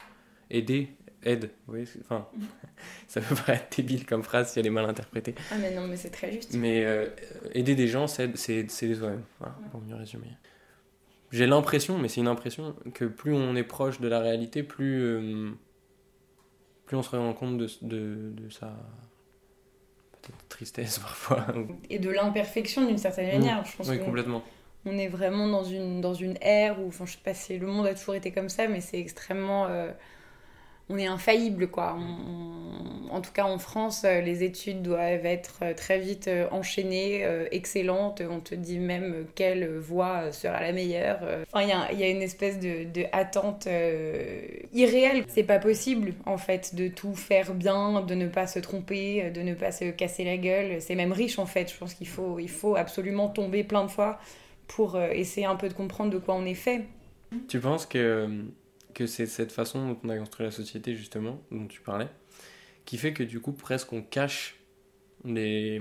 aider 0.49 0.89
aide. 1.23 1.51
Oui, 1.67 1.83
enfin, 2.01 2.27
ça 3.07 3.21
peut 3.21 3.35
paraître 3.35 3.75
débile 3.75 4.05
comme 4.05 4.23
phrase 4.23 4.51
si 4.51 4.59
elle 4.59 4.67
est 4.67 4.71
mal 4.71 4.85
interprétée. 4.85 5.35
Ah, 5.51 5.55
mais 5.59 5.75
non, 5.75 5.87
mais 5.87 5.97
c'est 5.97 6.09
très 6.09 6.31
juste. 6.31 6.53
Mais 6.55 6.85
euh, 6.85 7.07
aider 7.53 7.75
des 7.75 7.87
gens, 7.87 8.07
c'est 8.07 8.29
aider 8.49 8.95
soi-même. 8.95 9.23
Voilà, 9.39 9.55
pour 9.71 9.81
mieux 9.81 9.95
résumer. 9.95 10.29
J'ai 11.31 11.45
l'impression, 11.45 11.97
mais 11.97 12.07
c'est 12.07 12.21
une 12.21 12.27
impression, 12.27 12.75
que 12.93 13.05
plus 13.05 13.33
on 13.33 13.55
est 13.55 13.63
proche 13.63 13.99
de 13.99 14.07
la 14.07 14.19
réalité, 14.19 14.63
plus, 14.63 15.01
euh, 15.01 15.51
plus 16.85 16.95
on 16.95 17.03
se 17.03 17.15
rend 17.15 17.33
compte 17.33 17.57
de, 17.57 17.67
de, 17.81 18.31
de 18.31 18.49
sa 18.49 18.73
tristesse 20.49 20.99
parfois. 20.99 21.45
Et 21.89 21.99
de 21.99 22.09
l'imperfection 22.09 22.85
d'une 22.85 22.97
certaine 22.97 23.39
manière. 23.39 23.65
Je 23.65 23.75
pense 23.75 23.89
oui, 23.89 23.99
complètement. 23.99 24.43
On 24.85 24.97
est 24.97 25.09
vraiment 25.09 25.47
dans 25.47 25.63
une, 25.63 25.99
dans 25.99 26.13
une 26.13 26.37
ère 26.41 26.79
où, 26.79 26.87
enfin, 26.87 27.05
je 27.05 27.13
sais 27.13 27.23
pas 27.23 27.33
si 27.33 27.57
le 27.57 27.67
monde 27.67 27.87
a 27.87 27.93
toujours 27.93 28.15
été 28.15 28.31
comme 28.31 28.49
ça, 28.49 28.67
mais 28.67 28.79
c'est 28.79 28.99
extrêmement. 28.99 29.67
Euh, 29.67 29.91
on 30.89 30.97
est 30.97 31.05
infaillible, 31.05 31.67
quoi. 31.67 31.97
en 33.11 33.21
tout 33.21 33.31
cas, 33.33 33.43
en 33.43 33.57
France, 33.57 34.03
euh, 34.05 34.21
les 34.21 34.43
études 34.43 34.81
doivent 34.81 35.25
être 35.25 35.59
euh, 35.61 35.73
très 35.73 35.99
vite 35.99 36.29
euh, 36.29 36.47
enchaînées, 36.51 37.25
excellentes. 37.51 38.21
On 38.29 38.39
te 38.39 38.55
dit 38.55 38.79
même 38.79 39.25
quelle 39.35 39.77
voie 39.77 40.31
sera 40.31 40.61
la 40.61 40.71
meilleure. 40.71 41.19
Enfin, 41.51 41.63
il 41.91 41.99
y, 41.99 42.03
a, 42.03 42.09
une 42.09 42.21
espèce 42.21 42.59
de, 42.59 42.85
de 42.85 43.05
attente 43.11 43.67
irréelle. 44.73 45.25
C'est 45.27 45.43
pas 45.43 45.59
possible, 45.59 46.13
en 46.25 46.37
fait, 46.37 46.75
de 46.75 46.87
tout 46.87 47.15
faire 47.15 47.53
bien, 47.53 48.01
de 48.01 48.15
ne 48.15 48.27
pas 48.27 48.47
se 48.47 48.59
tromper, 48.59 49.29
de 49.31 49.41
ne 49.41 49.53
pas 49.53 49.71
se 49.71 49.85
casser 49.91 50.23
la 50.23 50.37
gueule. 50.37 50.81
C'est 50.81 50.95
même 50.95 51.11
riche, 51.11 51.39
en 51.39 51.45
fait. 51.45 51.71
Je 51.71 51.77
pense 51.77 51.93
qu'il 51.93 52.07
faut, 52.07 52.39
il 52.39 52.49
faut 52.49 52.75
absolument 52.75 53.27
tomber 53.27 53.63
plein 53.63 53.83
de 53.83 53.91
fois 53.91 54.19
pour 54.67 54.99
essayer 55.01 55.45
un 55.45 55.55
peu 55.55 55.69
de 55.69 55.73
comprendre 55.73 56.11
de 56.11 56.17
quoi 56.17 56.35
on 56.35 56.45
est 56.45 56.53
fait. 56.53 56.83
Tu 57.47 57.59
penses 57.59 57.85
que 57.85 58.29
que 58.97 59.05
c'est 59.05 59.27
cette 59.27 59.51
façon 59.51 59.89
dont 59.89 59.99
on 60.03 60.09
a 60.09 60.17
construit 60.17 60.43
la 60.43 60.51
société, 60.51 60.95
justement, 60.95 61.39
dont 61.51 61.67
tu 61.67 61.81
parlais, 61.81 62.07
qui 62.83 62.97
fait 62.97 63.13
que 63.13 63.21
du 63.21 63.39
coup, 63.39 63.51
presque 63.51 63.93
on 63.93 64.01
cache 64.01 64.55
les, 65.23 65.79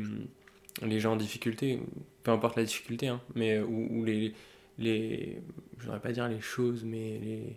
les 0.83 1.01
gens 1.01 1.15
en 1.15 1.17
difficulté, 1.17 1.81
peu 2.25 2.31
importe 2.31 2.57
la 2.57 2.65
difficulté, 2.65 3.09
hein, 3.09 3.23
mais 3.35 3.59
ou, 3.59 4.05
les, 4.05 4.35
les. 4.79 5.41
Je 5.79 5.85
voudrais 5.85 6.01
pas 6.01 6.13
dire 6.13 6.29
les 6.29 6.43
choses, 6.43 6.85
mais 6.85 7.19
les, 7.23 7.57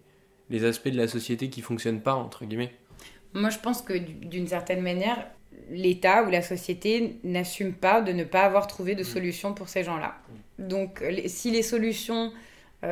les 0.50 0.64
aspects 0.64 0.88
de 0.88 0.96
la 0.98 1.10
société 1.10 1.50
qui 1.50 1.60
fonctionnent 1.60 2.02
pas, 2.02 2.16
entre 2.16 2.46
guillemets. 2.46 2.72
Moi, 3.34 3.50
je 3.50 3.60
pense 3.60 3.82
que 3.82 3.98
d'une 3.98 4.48
certaine 4.48 4.82
manière, 4.82 5.28
l'État 5.70 6.24
ou 6.24 6.30
la 6.30 6.42
société 6.42 7.18
n'assume 7.26 7.74
pas 7.74 8.00
de 8.00 8.14
ne 8.14 8.24
pas 8.24 8.44
avoir 8.44 8.68
trouvé 8.68 8.96
de 8.96 9.02
mmh. 9.02 9.04
solution 9.16 9.54
pour 9.54 9.68
ces 9.68 9.84
gens-là. 9.84 10.22
Mmh. 10.58 10.68
Donc, 10.70 11.04
si 11.26 11.52
les 11.52 11.64
solutions 11.64 12.28
euh, 12.28 12.49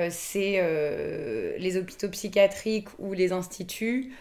c'est 0.10 0.56
euh, 0.60 1.58
les 1.58 1.78
hôpitaux 1.78 2.10
psychiatriques 2.10 2.90
ou 3.00 3.14
les 3.14 3.32
instituts, 3.32 4.14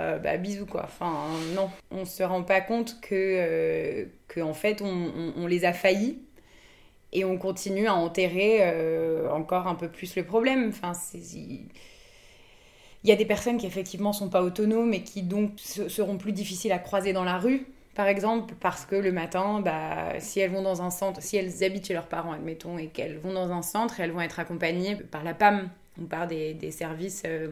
euh, 0.00 0.18
bah 0.18 0.36
bisous 0.36 0.66
quoi. 0.66 0.82
Enfin 0.84 1.28
non, 1.54 1.70
on 1.90 2.04
se 2.04 2.22
rend 2.22 2.42
pas 2.42 2.60
compte 2.60 3.00
que, 3.00 4.08
en 4.40 4.54
fait 4.54 4.82
on, 4.82 5.32
on, 5.36 5.46
les 5.46 5.64
a 5.64 5.72
faillis 5.72 6.18
et 7.12 7.24
on 7.24 7.38
continue 7.38 7.86
à 7.86 7.94
enterrer 7.94 8.62
encore 9.30 9.66
un 9.66 9.74
peu 9.74 9.88
plus 9.88 10.16
le 10.16 10.24
problème. 10.24 10.68
Enfin 10.70 10.92
il 13.04 13.10
y 13.10 13.12
a 13.12 13.16
des 13.16 13.24
personnes 13.24 13.58
qui 13.58 13.66
effectivement 13.66 14.12
sont 14.12 14.28
pas 14.28 14.42
autonomes 14.42 14.94
et 14.94 15.02
qui 15.02 15.22
donc 15.22 15.58
seront 15.58 16.18
plus 16.18 16.32
difficiles 16.32 16.72
à 16.72 16.78
croiser 16.78 17.12
dans 17.12 17.24
la 17.24 17.38
rue 17.38 17.66
par 17.94 18.06
exemple, 18.06 18.54
parce 18.58 18.86
que 18.86 18.96
le 18.96 19.12
matin, 19.12 19.60
bah, 19.60 20.18
si 20.18 20.40
elles 20.40 20.50
vont 20.50 20.62
dans 20.62 20.80
un 20.80 20.90
centre, 20.90 21.20
si 21.22 21.36
elles 21.36 21.62
habitent 21.62 21.86
chez 21.86 21.92
leurs 21.94 22.06
parents, 22.06 22.32
admettons, 22.32 22.78
et 22.78 22.86
qu'elles 22.86 23.18
vont 23.18 23.34
dans 23.34 23.50
un 23.50 23.60
centre, 23.60 24.00
elles 24.00 24.12
vont 24.12 24.22
être 24.22 24.40
accompagnées 24.40 24.96
par 24.96 25.22
la 25.24 25.34
PAM 25.34 25.68
ou 26.00 26.06
par 26.06 26.26
des, 26.26 26.70
services 26.70 27.22
euh, 27.26 27.48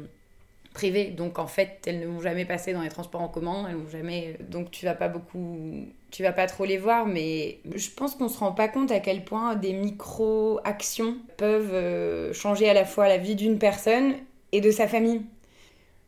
privés. 0.73 1.09
Donc 1.09 1.39
en 1.39 1.47
fait, 1.47 1.83
elles 1.87 2.01
ne 2.01 2.07
vont 2.07 2.21
jamais 2.21 2.47
passer 2.47 2.73
dans 2.73 2.81
les 2.81 2.89
transports 2.89 3.21
en 3.21 3.29
commun, 3.29 3.67
elles 3.69 3.77
vont 3.77 3.91
jamais. 3.91 4.39
Donc 4.49 4.71
tu 4.71 4.87
vas 4.87 4.95
pas 4.95 5.09
beaucoup, 5.09 5.87
tu 6.11 6.23
vas 6.23 6.33
pas 6.33 6.47
trop 6.47 6.65
les 6.65 6.79
voir, 6.79 7.05
mais 7.07 7.59
je 7.75 7.91
pense 7.91 8.15
qu'on 8.15 8.31
se 8.31 8.39
rend 8.39 8.53
pas 8.53 8.69
compte 8.69 8.91
à 8.93 9.01
quel 9.01 9.25
point 9.25 9.57
des 9.57 9.75
micro-actions 9.75 11.19
peuvent 11.37 11.75
euh, 11.75 12.33
changer 12.33 12.71
à 12.71 12.75
la 12.75 12.87
fois 12.87 13.09
la 13.09 13.19
vie 13.19 13.35
d'une 13.35 13.59
personne 13.59 14.15
et 14.53 14.63
de 14.63 14.71
sa 14.71 14.89
famille. 14.89 15.21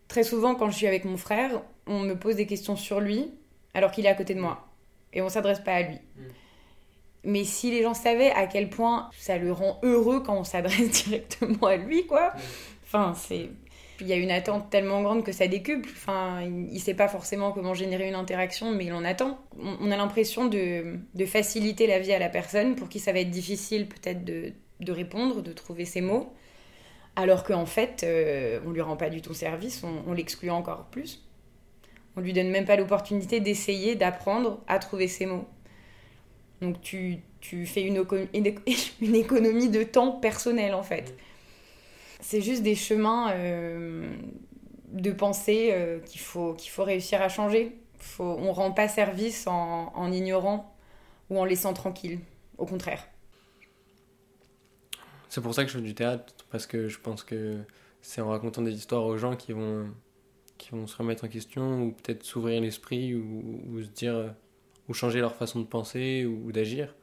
Très 0.08 0.22
souvent, 0.22 0.54
quand 0.54 0.70
je 0.70 0.76
suis 0.76 0.86
avec 0.86 1.04
mon 1.04 1.18
frère, 1.18 1.60
on 1.86 2.00
me 2.00 2.14
pose 2.14 2.36
des 2.36 2.46
questions 2.46 2.76
sur 2.76 2.98
lui 2.98 3.30
alors 3.74 3.90
qu'il 3.90 4.06
est 4.06 4.08
à 4.08 4.14
côté 4.14 4.34
de 4.34 4.40
moi. 4.40 4.66
Et 5.12 5.22
on 5.22 5.28
s'adresse 5.28 5.60
pas 5.60 5.74
à 5.74 5.82
lui. 5.82 5.96
Mm. 6.16 6.22
Mais 7.24 7.44
si 7.44 7.70
les 7.70 7.82
gens 7.82 7.94
savaient 7.94 8.32
à 8.32 8.46
quel 8.46 8.68
point 8.68 9.08
ça 9.16 9.38
le 9.38 9.52
rend 9.52 9.78
heureux 9.82 10.20
quand 10.20 10.36
on 10.36 10.44
s'adresse 10.44 11.04
directement 11.04 11.66
à 11.66 11.76
lui, 11.76 12.06
quoi. 12.06 12.30
Mm. 12.30 12.40
Enfin, 12.84 13.14
c'est. 13.16 13.50
Il 14.00 14.08
y 14.08 14.12
a 14.12 14.16
une 14.16 14.32
attente 14.32 14.68
tellement 14.68 15.00
grande 15.02 15.22
que 15.22 15.30
ça 15.30 15.46
décuple. 15.46 15.88
Enfin, 15.92 16.42
il 16.42 16.74
ne 16.74 16.78
sait 16.78 16.94
pas 16.94 17.06
forcément 17.06 17.52
comment 17.52 17.72
générer 17.72 18.08
une 18.08 18.16
interaction, 18.16 18.72
mais 18.72 18.86
il 18.86 18.92
en 18.92 19.04
attend. 19.04 19.38
On 19.60 19.92
a 19.92 19.96
l'impression 19.96 20.46
de, 20.46 20.98
faciliter 21.26 21.86
la 21.86 22.00
vie 22.00 22.12
à 22.12 22.18
la 22.18 22.28
personne 22.28 22.74
pour 22.74 22.88
qui 22.88 22.98
ça 22.98 23.12
va 23.12 23.20
être 23.20 23.30
difficile 23.30 23.86
peut-être 23.86 24.24
de, 24.24 24.52
répondre, 24.88 25.40
de 25.40 25.52
trouver 25.52 25.84
ses 25.84 26.00
mots. 26.00 26.32
Alors 27.14 27.44
qu'en 27.44 27.66
fait, 27.66 28.00
on 28.02 28.08
euh, 28.08 28.60
on 28.66 28.70
lui 28.70 28.80
rend 28.80 28.96
pas 28.96 29.10
du 29.10 29.22
tout 29.22 29.34
service, 29.34 29.84
on 29.84 30.12
l'exclut 30.12 30.50
encore 30.50 30.86
plus 30.86 31.22
On 32.16 32.20
lui 32.20 32.32
donne 32.32 32.50
même 32.50 32.64
pas 32.64 32.76
l'opportunité 32.76 33.40
d'essayer 33.40 33.94
d'apprendre 33.94 34.60
à 34.66 34.78
trouver 34.78 35.08
ses 35.08 35.26
mots. 35.26 35.46
Donc 36.60 36.80
tu, 36.80 37.18
tu 37.40 37.66
fais 37.66 37.82
une, 37.82 37.96
économie 39.14 39.68
de 39.68 39.82
temps 39.82 40.12
personnel 40.12 40.74
en 40.74 40.82
fait. 40.82 41.16
C'est 42.20 42.40
juste 42.40 42.62
des 42.62 42.76
chemins 42.76 43.32
euh, 43.32 44.14
de 44.92 45.10
pensée 45.10 45.70
euh, 45.72 45.98
qu'il 46.00 46.20
faut, 46.20 46.56
faut 46.56 46.84
réussir 46.84 47.20
à 47.20 47.28
changer. 47.28 47.76
Faut, 47.98 48.36
on 48.38 48.52
rend 48.52 48.72
pas 48.72 48.88
service 48.88 49.46
en, 49.46 49.92
en 49.94 50.12
ignorant 50.12 50.74
ou 51.30 51.38
en 51.40 51.44
laissant 51.44 51.72
tranquille. 51.72 52.20
Au 52.58 52.66
contraire. 52.66 53.08
C'est 55.28 55.40
pour 55.40 55.54
ça 55.54 55.64
que 55.64 55.70
je 55.70 55.78
fais 55.78 55.82
du 55.82 55.94
théâtre, 55.94 56.34
parce 56.50 56.66
que 56.66 56.88
je 56.88 56.98
pense 56.98 57.24
que 57.24 57.56
c'est 58.02 58.20
en 58.20 58.28
racontant 58.28 58.60
des 58.60 58.74
histoires 58.74 59.04
aux 59.04 59.16
gens 59.16 59.34
qui 59.34 59.52
vont, 59.52 59.86
qui 60.62 60.70
vont 60.70 60.86
se 60.86 60.96
remettre 60.96 61.24
en 61.24 61.28
question, 61.28 61.82
ou 61.82 61.92
peut-être 61.92 62.22
s'ouvrir 62.22 62.60
l'esprit, 62.60 63.14
ou, 63.14 63.82
se 63.82 63.88
dire, 63.88 64.34
ou 64.88 64.94
changer 64.94 65.20
leur 65.20 65.34
façon 65.34 65.60
de 65.60 65.66
penser 65.66 66.24
ou 66.24 66.52
d'agir. 66.52 66.94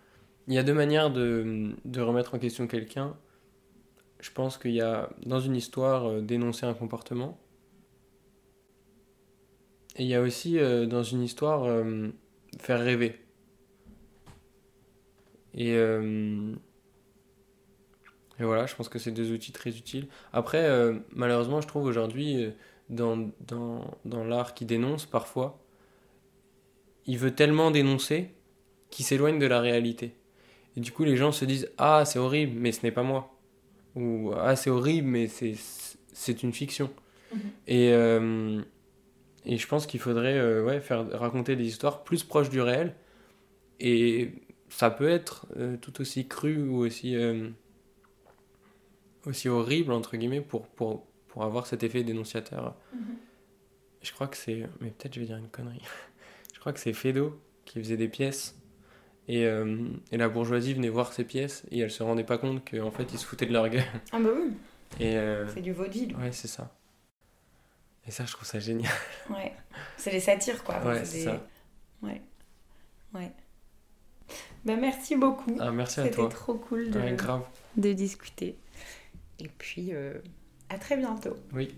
Il 0.47 0.53
y 0.53 0.57
a 0.57 0.64
deux 0.64 0.74
manières 0.74 1.12
de, 1.12 1.76
de 1.84 2.01
remettre 2.01 2.34
en 2.34 2.39
question 2.39 2.68
quelqu'un. 2.68 3.16
Je 4.20 4.32
pense 4.32 4.57
qu'il 4.57 4.72
y 4.72 4.82
a, 4.82 5.10
dans 5.26 5.39
une 5.39 5.55
histoire, 5.55 6.10
euh, 6.10 6.22
dénoncer 6.22 6.66
un 6.66 6.74
comportement. 6.74 7.38
Et 9.97 10.03
il 10.03 10.10
y 10.10 10.16
a 10.16 10.22
aussi, 10.22 10.57
euh, 10.57 10.86
dans 10.86 11.03
une 11.03 11.22
histoire, 11.22 11.66
euh, 11.66 12.07
faire 12.60 12.80
rêver. 12.80 13.20
Et, 15.53 15.74
et, 15.74 16.53
voilà, 18.39 18.66
je 18.66 18.76
pense 18.76 18.88
que 18.88 18.99
c'est 18.99 19.12
deux 19.12 19.32
outils 19.34 19.51
très 19.51 19.76
utiles. 19.76 20.07
Après, 20.32 20.70
malheureusement, 21.12 21.60
je 21.60 21.68
trouve 21.68 21.86
aujourd'hui, 21.86 22.53
dans, 22.90 23.30
dans, 23.48 23.98
dans 24.06 24.24
l'art 24.24 24.54
qui 24.54 24.66
dénonce 24.66 25.06
parfois, 25.06 25.60
il 27.06 27.18
veut 27.18 27.34
tellement 27.34 27.72
dénoncer 27.72 28.32
qu'il 28.90 29.06
s'éloigne 29.06 29.40
de 29.40 29.46
la 29.46 29.60
réalité. 29.62 30.14
Et 30.76 30.80
du 30.80 30.92
coup, 30.92 31.04
les 31.04 31.18
gens 31.18 31.32
se 31.32 31.46
disent 31.46 31.72
Ah, 31.78 32.04
c'est 32.06 32.20
horrible, 32.20 32.60
mais 32.60 32.72
ce 32.72 32.84
n'est 32.84 32.92
pas 32.92 33.04
moi. 33.04 33.36
Ou 33.96 34.32
Ah, 34.38 34.56
c'est 34.56 34.70
horrible, 34.70 35.08
mais 35.08 35.28
c'est 35.28 36.44
une 36.44 36.54
fiction. 36.54 36.90
Mhm. 37.34 37.40
Et, 37.68 37.94
euh, 37.94 38.62
et 39.46 39.58
je 39.58 39.68
pense 39.68 39.88
qu'il 39.88 40.00
faudrait 40.00 40.38
euh, 40.38 40.64
ouais, 40.64 40.80
faire 40.82 41.10
raconter 41.18 41.56
des 41.56 41.66
histoires 41.66 42.04
plus 42.04 42.24
proches 42.24 42.50
du 42.50 42.62
réel. 42.62 42.96
Et 43.80 44.32
ça 44.70 44.92
peut 44.92 45.10
être 45.10 45.48
euh, 45.58 45.78
tout 45.78 46.02
aussi 46.02 46.28
cru 46.28 46.62
ou 46.62 46.78
aussi, 46.78 47.16
aussi 49.26 49.50
horrible, 49.50 49.92
entre 49.92 50.18
guillemets, 50.18 50.42
pour, 50.42 50.68
pour, 50.68 51.08
pour 51.30 51.44
avoir 51.44 51.66
cet 51.66 51.84
effet 51.84 52.04
dénonciateur. 52.04 52.76
Mhm. 52.94 53.18
Je 54.02 54.12
crois 54.12 54.28
que 54.28 54.38
c'est. 54.38 54.68
Mais 54.82 54.92
peut-être 54.92 55.14
je 55.14 55.20
vais 55.20 55.26
dire 55.26 55.38
une 55.38 55.50
connerie. 55.50 55.82
je 56.54 56.60
crois 56.60 56.74
que 56.74 56.80
c'est 56.80 56.94
Fedo 56.94 57.40
qui 57.66 57.80
faisait 57.80 57.98
des 57.98 58.08
pièces 58.08 58.58
et, 59.28 59.46
euh, 59.46 59.90
et, 60.12 60.18
la 60.18 60.28
bourgeoisie 60.28 60.74
venait 60.74 60.90
voir 60.90 61.14
ces 61.14 61.24
pièces 61.24 61.64
et 61.70 61.80
elle 61.80 61.92
se 61.92 62.02
rendait 62.02 62.24
pas 62.24 62.40
compte 62.40 62.68
qu'en 62.70 62.90
fait 62.90 63.14
ils 63.14 63.20
se 63.20 63.26
foutaient 63.26 63.46
de 63.46 63.54
leur 63.54 63.70
gueule. 63.70 63.84
Ah 64.12 64.20
bah 64.20 64.30
oui. 64.36 64.54
Euh, 65.02 65.48
C'est 65.54 65.62
du 65.62 65.72
vaudeville. 65.72 66.16
Ouais, 66.16 66.32
c'est 66.32 66.48
ça. 66.48 66.76
Et 68.08 68.12
ça, 68.12 68.26
je 68.26 68.32
trouve 68.32 68.48
ça 68.48 68.60
génial. 68.60 68.92
Ouais. 69.30 69.54
C'est 69.98 70.12
les 70.12 70.20
satires, 70.20 70.64
quoi. 70.64 70.84
Ouais, 70.84 71.06
c'est 71.06 71.26
ça. 71.26 71.46
Ouais. 72.02 72.24
Ouais. 73.14 73.32
Bah, 74.66 74.76
merci 74.76 75.16
beaucoup. 75.16 75.56
Ah, 75.60 75.72
merci 75.72 76.00
à 76.00 76.10
toi. 76.10 76.24
C'était 76.24 76.36
trop 76.36 76.56
cool 76.56 76.90
de, 76.90 77.16
grave. 77.16 77.44
de 77.78 77.94
discuter. 77.94 78.58
Et 79.38 79.48
puis, 79.48 79.94
euh, 79.94 80.16
à 80.70 80.78
très 80.78 80.98
bientôt. 80.98 81.36
Oui. 81.54 81.76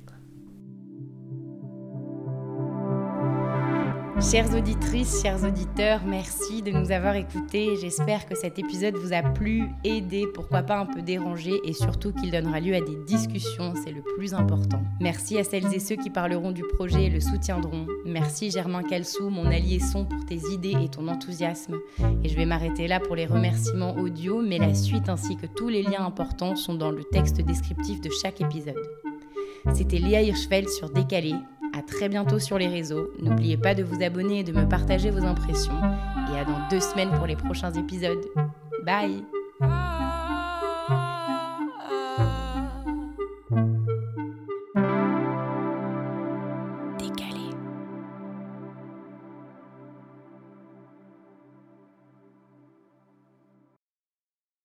Chères 4.21 4.53
auditrices, 4.55 5.23
chers 5.23 5.43
auditeurs, 5.43 6.01
merci 6.05 6.61
de 6.61 6.71
nous 6.71 6.91
avoir 6.91 7.15
écoutés. 7.15 7.75
J'espère 7.81 8.27
que 8.27 8.35
cet 8.35 8.59
épisode 8.59 8.95
vous 8.95 9.13
a 9.13 9.23
plu, 9.23 9.63
aidé, 9.83 10.27
pourquoi 10.31 10.61
pas 10.61 10.77
un 10.77 10.85
peu 10.85 11.01
dérangé 11.01 11.59
et 11.65 11.73
surtout 11.73 12.13
qu'il 12.13 12.29
donnera 12.29 12.59
lieu 12.59 12.75
à 12.75 12.81
des 12.81 12.95
discussions, 13.07 13.73
c'est 13.83 13.91
le 13.91 14.03
plus 14.15 14.35
important. 14.35 14.83
Merci 14.99 15.39
à 15.39 15.43
celles 15.43 15.73
et 15.73 15.79
ceux 15.79 15.95
qui 15.95 16.11
parleront 16.11 16.51
du 16.51 16.61
projet 16.61 17.05
et 17.05 17.09
le 17.09 17.19
soutiendront. 17.19 17.87
Merci 18.05 18.51
Germain 18.51 18.83
Calsou, 18.83 19.29
mon 19.29 19.47
allié 19.47 19.79
son 19.79 20.05
pour 20.05 20.23
tes 20.23 20.39
idées 20.53 20.77
et 20.81 20.87
ton 20.87 21.07
enthousiasme. 21.07 21.79
Et 22.23 22.29
je 22.29 22.35
vais 22.35 22.45
m'arrêter 22.45 22.87
là 22.87 22.99
pour 22.99 23.15
les 23.15 23.25
remerciements 23.25 23.95
audio, 23.95 24.41
mais 24.41 24.59
la 24.59 24.75
suite 24.75 25.09
ainsi 25.09 25.35
que 25.35 25.47
tous 25.47 25.67
les 25.67 25.81
liens 25.81 26.05
importants 26.05 26.55
sont 26.55 26.75
dans 26.75 26.91
le 26.91 27.03
texte 27.03 27.41
descriptif 27.41 27.99
de 28.01 28.09
chaque 28.21 28.39
épisode. 28.39 28.81
C'était 29.73 29.97
Léa 29.97 30.21
Hirschfeld 30.21 30.69
sur 30.69 30.91
Décalé. 30.91 31.33
À 31.73 31.81
très 31.81 32.09
bientôt 32.09 32.39
sur 32.39 32.57
les 32.57 32.67
réseaux. 32.67 33.11
N'oubliez 33.21 33.57
pas 33.57 33.73
de 33.73 33.83
vous 33.83 34.03
abonner 34.03 34.39
et 34.39 34.43
de 34.43 34.51
me 34.51 34.67
partager 34.67 35.09
vos 35.09 35.23
impressions. 35.23 35.79
Et 36.33 36.39
à 36.39 36.45
dans 36.45 36.67
deux 36.69 36.81
semaines 36.81 37.11
pour 37.11 37.27
les 37.27 37.35
prochains 37.35 37.71
épisodes. 37.71 38.25
Bye 38.85 39.23